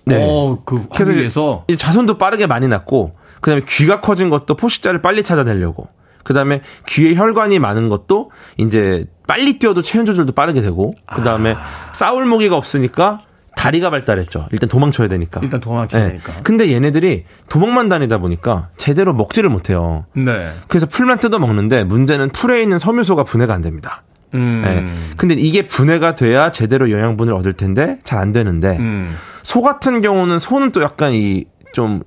네. 0.04 0.18
어, 0.20 0.62
그, 0.64 0.86
위해서. 1.08 1.64
자손도 1.76 2.18
빠르게 2.18 2.46
많이 2.46 2.68
낳고, 2.68 3.16
그다음에 3.40 3.62
귀가 3.68 4.00
커진 4.00 4.30
것도 4.30 4.56
포식자를 4.56 5.02
빨리 5.02 5.22
찾아내려고. 5.22 5.88
그다음에 6.24 6.62
귀에 6.86 7.14
혈관이 7.14 7.58
많은 7.58 7.88
것도 7.88 8.30
이제 8.56 9.04
빨리 9.26 9.58
뛰어도 9.58 9.82
체온 9.82 10.06
조절도 10.06 10.32
빠르게 10.32 10.60
되고 10.60 10.94
그다음에 11.14 11.52
아. 11.52 11.92
싸울 11.92 12.24
무기가 12.24 12.56
없으니까 12.56 13.20
다리가 13.56 13.90
발달했죠. 13.90 14.48
일단 14.50 14.68
도망쳐야 14.68 15.08
되니까. 15.08 15.40
일단 15.42 15.60
도망쳐야 15.60 16.02
네. 16.02 16.08
되니까. 16.08 16.32
근데 16.42 16.72
얘네들이 16.72 17.24
도망만 17.48 17.88
다니다 17.88 18.18
보니까 18.18 18.68
제대로 18.76 19.14
먹지를 19.14 19.48
못해요. 19.48 20.06
네. 20.14 20.50
그래서 20.68 20.86
풀만 20.86 21.20
뜯어 21.20 21.38
먹는데 21.38 21.84
문제는 21.84 22.30
풀에 22.30 22.62
있는 22.62 22.78
섬유소가 22.78 23.24
분해가 23.24 23.54
안 23.54 23.60
됩니다. 23.60 24.02
음. 24.34 24.62
네. 24.64 24.84
근데 25.16 25.34
이게 25.34 25.66
분해가 25.66 26.14
돼야 26.14 26.50
제대로 26.50 26.90
영양분을 26.90 27.32
얻을 27.34 27.52
텐데 27.54 27.98
잘 28.04 28.18
안 28.24 28.32
되는데 28.32 28.76
음. 28.78 29.16
소 29.42 29.60
같은 29.60 30.00
경우는 30.00 30.38
소는 30.38 30.72
또 30.72 30.82
약간 30.82 31.12
이좀 31.12 32.00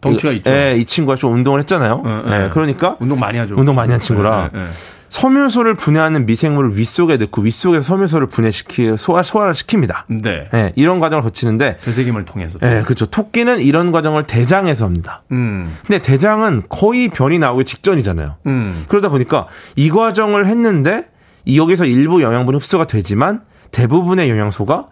덩치가 0.00 0.32
있죠. 0.32 0.50
예, 0.50 0.74
이 0.76 0.84
친구가 0.84 1.16
좀 1.16 1.32
운동을 1.34 1.60
했잖아요. 1.60 2.02
예, 2.04 2.44
예. 2.46 2.50
그러니까 2.52 2.96
운동 2.98 3.20
많이 3.20 3.38
하죠. 3.38 3.54
운동 3.56 3.74
많이 3.76 3.92
한 3.92 4.00
친구라 4.00 4.50
예, 4.52 4.58
예. 4.58 4.66
섬유소를 5.10 5.74
분해하는 5.74 6.24
미생물을 6.26 6.76
윗속에 6.76 7.18
넣고 7.18 7.42
윗속에서 7.42 7.82
섬유소를 7.82 8.26
분해시키 8.28 8.96
소화 8.96 9.22
소화를 9.22 9.52
시킵니다. 9.52 10.04
네. 10.08 10.48
예, 10.54 10.72
이런 10.74 10.98
과정을 11.00 11.22
거치는데 11.22 11.76
배쇄김을 11.84 12.24
통해서. 12.24 12.58
예, 12.62 12.82
그렇죠. 12.84 13.06
토끼는 13.06 13.60
이런 13.60 13.92
과정을 13.92 14.26
대장에서 14.26 14.86
합니다. 14.86 15.22
음. 15.30 15.76
근데 15.86 16.00
대장은 16.00 16.62
거의 16.70 17.08
변이 17.10 17.38
나오기 17.38 17.64
직전이잖아요. 17.64 18.36
음. 18.46 18.84
그러다 18.88 19.10
보니까 19.10 19.46
이 19.76 19.90
과정을 19.90 20.46
했는데 20.46 21.04
이 21.04 21.11
여기서 21.46 21.84
일부 21.86 22.22
영양분이 22.22 22.56
흡수가 22.56 22.86
되지만 22.86 23.42
대부분의 23.70 24.28
영양소가 24.30 24.86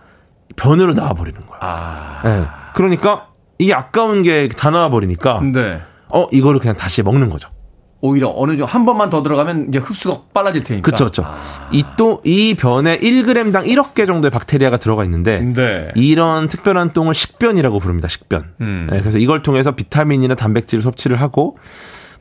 변으로 0.57 0.95
나와 0.95 1.13
버리는 1.15 1.39
거예요. 1.41 1.59
아. 1.61 2.23
예. 2.25 2.47
그러니까 2.75 3.27
이게 3.59 3.75
아까운 3.75 4.23
게 4.23 4.49
다 4.49 4.71
나와 4.71 4.89
버리니까 4.89 5.41
네. 5.53 5.81
어 6.09 6.27
이거를 6.33 6.61
그냥 6.61 6.77
다시 6.77 7.03
먹는 7.03 7.31
거죠. 7.31 7.49
오히려 8.03 8.33
어느 8.35 8.53
정도 8.53 8.65
한 8.65 8.87
번만 8.87 9.11
더 9.11 9.23
들어가면 9.23 9.67
이제 9.69 9.79
흡수가 9.79 10.23
빨라질 10.33 10.65
테니까. 10.65 10.87
그렇죠, 10.87 11.05
그렇죠. 11.05 11.23
아. 11.27 11.69
이또 11.71 12.23
이 12.25 12.55
변에 12.55 12.99
1g당 12.99 13.67
1억 13.67 13.93
개 13.93 14.07
정도의 14.07 14.31
박테리아가 14.31 14.79
들어가 14.79 15.05
있는데 15.05 15.41
네. 15.41 15.89
이런 15.95 16.49
특별한 16.49 16.95
똥을 16.95 17.13
식변이라고 17.13 17.79
부릅니다. 17.79 18.09
식변. 18.09 18.55
음. 18.63 18.89
네, 18.91 19.01
그래서 19.01 19.19
이걸 19.19 19.43
통해서 19.43 19.73
비타민이나 19.73 20.35
단백질 20.35 20.81
섭취를 20.81 21.21
하고 21.21 21.59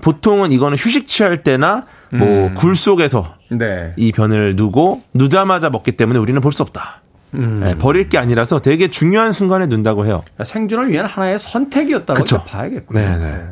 보통은 0.02 0.52
이거는 0.52 0.78
휴식 0.78 1.08
취할 1.08 1.43
때나 1.43 1.86
뭐굴 2.12 2.72
음. 2.72 2.76
속에서 2.76 3.36
네. 3.50 3.91
이 3.97 4.12
변을 4.12 4.56
누고 4.56 5.04
누자마자 5.14 5.70
먹기 5.70 5.93
때문에 5.93 6.20
우리는 6.20 6.39
볼 6.41 6.52
수 6.52 6.64
없다. 6.64 7.02
음. 7.36 7.60
네, 7.64 7.78
버릴 7.78 8.10
게 8.10 8.18
아니라서 8.18 8.60
되게 8.60 8.89
중요한 8.89 9.34
순간에 9.34 9.68
눈다고 9.68 10.06
해요. 10.06 10.24
생존을 10.43 10.89
위한 10.89 11.06
하나의 11.06 11.38
선택이었다고? 11.38 12.24
봐야겠군요. 12.45 13.00
네네. 13.00 13.18
네. 13.18 13.50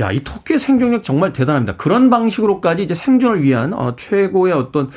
야, 0.00 0.10
이 0.10 0.20
토끼의 0.20 0.58
생존력 0.58 1.02
정말 1.04 1.32
대단합니다. 1.32 1.76
그런 1.76 2.10
방식으로까지 2.10 2.82
이제 2.82 2.94
생존을 2.94 3.42
위한 3.42 3.72
어, 3.72 3.94
최고의 3.96 4.52
어떤 4.52 4.90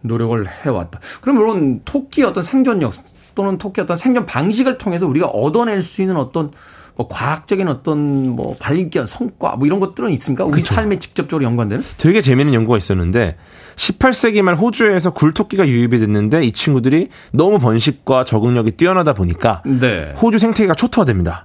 노력을 0.00 0.46
해왔다. 0.48 1.00
그럼 1.20 1.36
물론 1.36 1.80
토끼의 1.84 2.26
어떤 2.26 2.42
생존력 2.42 2.92
또는 3.34 3.56
토끼 3.58 3.80
어떤 3.80 3.96
생존 3.96 4.26
방식을 4.26 4.76
통해서 4.76 5.06
우리가 5.06 5.26
얻어낼 5.28 5.80
수 5.80 6.02
있는 6.02 6.16
어떤 6.16 6.50
뭐 6.94 7.08
과학적인 7.08 7.68
어떤 7.68 8.30
뭐 8.30 8.56
발견 8.58 9.06
성과 9.06 9.56
뭐 9.56 9.66
이런 9.66 9.80
것들은 9.80 10.10
있습니까? 10.12 10.44
우리 10.44 10.60
그쵸. 10.60 10.74
삶에 10.74 10.98
직접적으로 10.98 11.44
연관되는? 11.44 11.82
되게 11.98 12.20
재미있는 12.20 12.54
연구가 12.54 12.76
있었는데 12.76 13.34
18세기 13.76 14.42
말 14.42 14.54
호주에서 14.56 15.12
굴토끼가 15.12 15.66
유입이 15.66 15.98
됐는데 15.98 16.44
이 16.44 16.52
친구들이 16.52 17.08
너무 17.32 17.58
번식과 17.58 18.24
적응력이 18.24 18.72
뛰어나다 18.72 19.14
보니까 19.14 19.62
네. 19.64 20.14
호주 20.20 20.38
생태계가 20.38 20.74
초토화됩니다. 20.74 21.44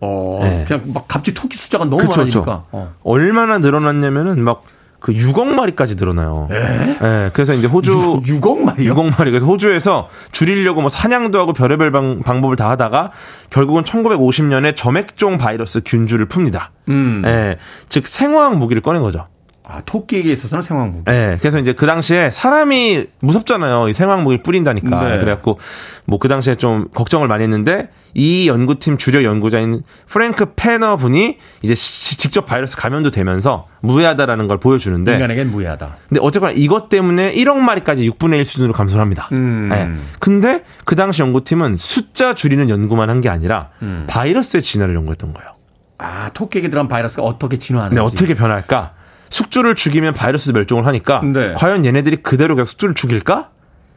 어, 0.00 0.40
네. 0.42 0.64
그냥 0.68 0.82
막 0.92 1.06
갑자기 1.08 1.34
토끼 1.34 1.56
숫자가 1.56 1.84
너무 1.84 1.98
그쵸, 1.98 2.20
많아지니까. 2.20 2.64
어. 2.72 2.94
얼마나 3.02 3.58
늘어났냐면은 3.58 4.42
막 4.42 4.64
그 5.04 5.12
6억 5.12 5.44
마리까지 5.48 5.96
늘어나요. 5.96 6.48
예. 6.50 6.54
네, 6.98 7.30
그래서 7.34 7.52
이제 7.52 7.66
호주 7.66 8.22
6, 8.26 8.46
억 8.46 8.62
마리요? 8.62 8.94
6억 8.94 9.18
마리. 9.18 9.30
그래서 9.30 9.44
호주에서 9.44 10.08
줄이려고 10.32 10.80
뭐 10.80 10.88
사냥도 10.88 11.38
하고 11.38 11.52
별의별 11.52 11.92
방, 11.92 12.22
방법을 12.22 12.56
다 12.56 12.70
하다가 12.70 13.10
결국은 13.50 13.82
1950년에 13.82 14.74
점액종 14.74 15.36
바이러스 15.36 15.82
균주를 15.84 16.26
풉니다. 16.26 16.68
음. 16.88 17.22
예. 17.26 17.58
즉 17.90 18.06
생화학 18.06 18.56
무기를 18.56 18.80
꺼낸 18.80 19.02
거죠. 19.02 19.26
아, 19.66 19.80
토끼에게 19.86 20.30
있어서는 20.30 20.60
생화무기. 20.60 21.04
네, 21.06 21.38
그래서 21.40 21.58
이제 21.58 21.72
그 21.72 21.86
당시에 21.86 22.30
사람이 22.30 23.06
무섭잖아요. 23.20 23.88
이 23.88 23.94
생화무기 23.94 24.42
뿌린다니까. 24.42 25.08
네. 25.08 25.18
그래갖고 25.18 25.58
뭐 26.04 26.18
그 26.18 26.28
당시에 26.28 26.56
좀 26.56 26.88
걱정을 26.92 27.28
많이 27.28 27.44
했는데 27.44 27.88
이 28.12 28.46
연구팀 28.46 28.98
주력 28.98 29.24
연구자인 29.24 29.82
프랭크 30.06 30.52
페너 30.54 30.96
분이 30.98 31.38
이제 31.62 31.74
시, 31.74 32.18
직접 32.18 32.44
바이러스 32.44 32.76
감염도 32.76 33.10
되면서 33.10 33.66
무해하다라는 33.80 34.48
걸 34.48 34.58
보여주는데 34.58 35.14
인간에겐 35.14 35.50
무해하다. 35.50 35.96
근데 36.10 36.20
어쨌거나 36.22 36.52
이것 36.54 36.90
때문에 36.90 37.32
1억 37.34 37.56
마리까지 37.56 38.08
6분의 38.10 38.36
1 38.40 38.44
수준으로 38.44 38.74
감소를 38.74 39.00
합니다. 39.00 39.28
음. 39.32 39.70
네. 39.70 39.90
근데 40.20 40.62
그 40.84 40.94
당시 40.94 41.22
연구팀은 41.22 41.76
숫자 41.76 42.34
줄이는 42.34 42.68
연구만 42.68 43.08
한 43.08 43.20
게 43.22 43.30
아니라 43.30 43.70
음. 43.80 44.04
바이러스의 44.08 44.62
진화를 44.62 44.94
연구했던 44.94 45.32
거예요. 45.32 45.50
아, 45.96 46.28
토끼에게 46.34 46.68
들어간 46.68 46.88
바이러스가 46.88 47.22
어떻게 47.22 47.56
진화하는지. 47.58 47.94
네, 47.98 48.04
어떻게 48.06 48.34
변할까? 48.34 48.92
숙주를 49.34 49.74
죽이면 49.74 50.14
바이러스 50.14 50.50
멸종을 50.50 50.86
하니까 50.86 51.20
네. 51.24 51.54
과연 51.56 51.84
얘네들이 51.84 52.18
그대로 52.18 52.54
계속 52.54 52.70
숙주를 52.70 52.94
죽일까? 52.94 53.50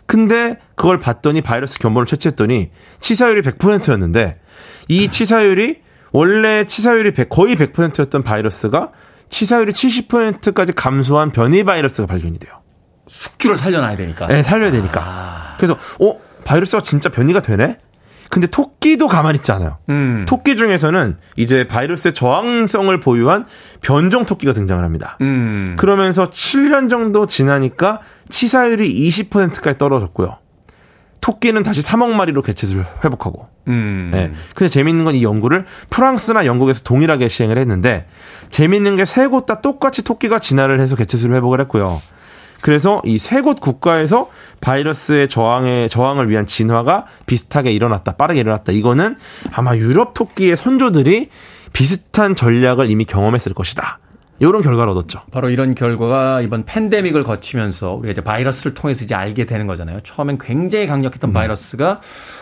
근데 0.08 0.58
그걸 0.76 1.00
봤더니 1.00 1.42
바이러스 1.42 1.78
견본을 1.78 2.08
채취했더니 2.08 2.72
치사율이 3.02 3.44
100%였는데 3.44 4.34
이 4.88 5.10
치사율이 5.10 5.82
원래 6.12 6.66
치사율이 6.66 7.14
100, 7.14 7.30
거의 7.30 7.56
100%였던 7.56 8.24
바이러스가 8.24 8.92
치사율이 9.30 9.74
70%까지 9.74 10.74
감소한 10.74 11.32
변이 11.32 11.64
바이러스가 11.64 12.08
발견이 12.08 12.40
돼요. 12.40 12.54
숙주를 13.06 13.58
살려놔야 13.58 13.96
되니까. 13.96 14.28
네, 14.28 14.42
살려야 14.42 14.72
되니까. 14.72 15.02
아. 15.04 15.56
그래서 15.58 15.78
어 16.00 16.18
바이러스가 16.46 16.82
진짜 16.82 17.10
변이가 17.10 17.44
되네? 17.44 17.78
근데 18.30 18.48
토끼도 18.48 19.08
가만히 19.08 19.38
있지 19.38 19.52
않아요. 19.54 19.78
음. 19.90 20.26
토끼 20.28 20.58
중에서는 20.58 21.18
이제 21.38 21.66
바이러스의 21.68 22.14
저항성을 22.14 23.00
보유한 23.00 23.46
변종 23.82 24.26
토끼가 24.26 24.54
등장을 24.54 24.84
합니다. 24.84 25.18
음. 25.22 25.76
그러면서 25.80 26.30
7년 26.30 26.90
정도 26.90 27.26
지나니까 27.26 28.00
치사율이 28.30 28.94
20%까지 29.10 29.78
떨어졌고요. 29.78 30.36
토끼는 31.22 31.64
다시 31.64 31.82
3억 31.82 32.12
마리로 32.14 32.42
개체수를 32.42 32.86
회복하고. 33.04 33.48
음. 33.68 34.10
네. 34.14 34.32
근데 34.56 34.70
재밌는 34.70 35.04
건 35.04 35.16
이 35.16 35.24
연구를 35.24 35.66
프랑스나 35.90 36.46
영국에서 36.46 36.82
동일하게 36.84 37.28
시행을 37.28 37.58
했는데 37.58 38.06
재밌는 38.52 38.96
게 38.98 39.04
세 39.04 39.28
곳 39.28 39.46
다 39.46 39.62
똑같이 39.62 40.04
토끼가 40.04 40.40
진화를 40.40 40.80
해서 40.80 40.96
개체수를 40.96 41.36
회복을 41.38 41.60
했고요. 41.62 42.00
그래서 42.62 43.02
이 43.06 43.16
세 43.18 43.42
곳 43.42 43.60
국가에서 43.62 44.30
바이러스의 44.62 45.28
저항에 45.28 45.88
저항을 45.88 46.30
위한 46.30 46.46
진화가 46.46 47.06
비슷하게 47.26 47.72
일어났다, 47.72 48.16
빠르게 48.16 48.40
일어났다. 48.40 48.72
이거는 48.74 49.16
아마 49.54 49.76
유럽 49.78 50.14
토끼의 50.14 50.58
선조들이 50.58 51.30
비슷한 51.74 52.36
전략을 52.36 52.90
이미 52.90 53.06
경험했을 53.06 53.54
것이다. 53.54 54.00
이런 54.40 54.62
결과를 54.62 54.92
얻었죠. 54.92 55.22
바로 55.32 55.50
이런 55.50 55.74
결과가 55.76 56.42
이번 56.42 56.64
팬데믹을 56.66 57.24
거치면서 57.24 57.94
우리가 57.94 58.12
이제 58.12 58.22
바이러스를 58.22 58.74
통해서 58.76 59.04
이제 59.04 59.16
알게 59.16 59.46
되는 59.46 59.66
거잖아요. 59.68 60.02
처음엔 60.04 60.38
굉장히 60.40 60.86
강력했던 60.88 61.32
네. 61.32 61.34
바이러스가 61.34 62.02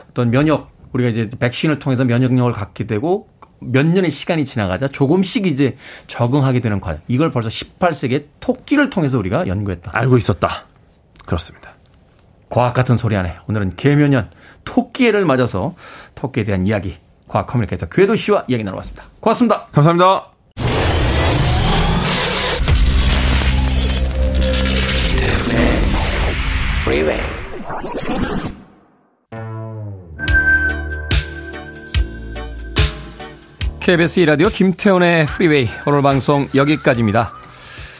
어떤 0.09 0.29
면역 0.29 0.71
우리가 0.91 1.09
이제 1.09 1.29
백신을 1.39 1.79
통해서 1.79 2.03
면역력을 2.05 2.51
갖게 2.53 2.85
되고 2.85 3.27
몇 3.59 3.85
년의 3.85 4.11
시간이 4.11 4.45
지나가자 4.45 4.87
조금씩 4.87 5.45
이제 5.47 5.75
적응하게 6.07 6.59
되는 6.59 6.79
과정. 6.79 7.01
이걸 7.07 7.31
벌써 7.31 7.49
18세기에 7.49 8.25
토끼를 8.39 8.89
통해서 8.89 9.17
우리가 9.17 9.47
연구했다. 9.47 9.91
알고 9.93 10.17
있었다. 10.17 10.65
그렇습니다. 11.25 11.71
과학 12.49 12.73
같은 12.73 12.95
소리 12.97 13.15
안에 13.15 13.35
오늘은 13.47 13.75
개묘년 13.75 14.29
토끼를 14.63 15.25
맞아서 15.25 15.75
토끼에 16.13 16.43
대한 16.43 16.67
이야기 16.67 16.97
과학 17.27 17.47
커뮤니케이터 17.47 17.87
궤도 17.87 18.15
씨와 18.15 18.45
이야기 18.47 18.63
나눠봤습니다. 18.63 19.05
고맙습니다. 19.19 19.65
감사합니다. 19.71 20.31
KBS 33.85 34.21
이라디오 34.21 34.49
김태훈의 34.49 35.27
프리웨이 35.27 35.69
오늘 35.85 36.01
방송 36.01 36.49
여기까지입니다. 36.55 37.33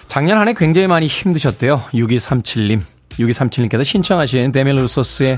작년 0.07 0.39
한 0.39 0.47
해 0.47 0.55
굉장히 0.57 0.87
많이 0.87 1.05
힘드셨대요. 1.05 1.79
6237님. 1.93 2.81
6237님께서 3.11 3.83
신청하신 3.83 4.51
데밀 4.51 4.77
루소스의 4.77 5.37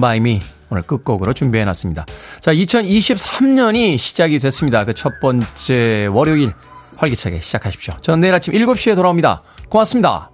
By 0.00 0.18
Me 0.18 0.40
오늘 0.70 0.82
끝곡으로 0.84 1.32
준비해놨습니다. 1.32 2.06
자, 2.40 2.54
2023년이 2.54 3.98
시작이 3.98 4.38
됐습니다. 4.38 4.84
그 4.84 4.94
첫 4.94 5.18
번째 5.18 6.06
월요일 6.12 6.52
활기차게 6.98 7.40
시작하십시오. 7.40 7.94
저는 8.02 8.20
내일 8.20 8.34
아침 8.34 8.54
7시에 8.54 8.94
돌아옵니다. 8.94 9.42
고맙습니다. 9.68 10.30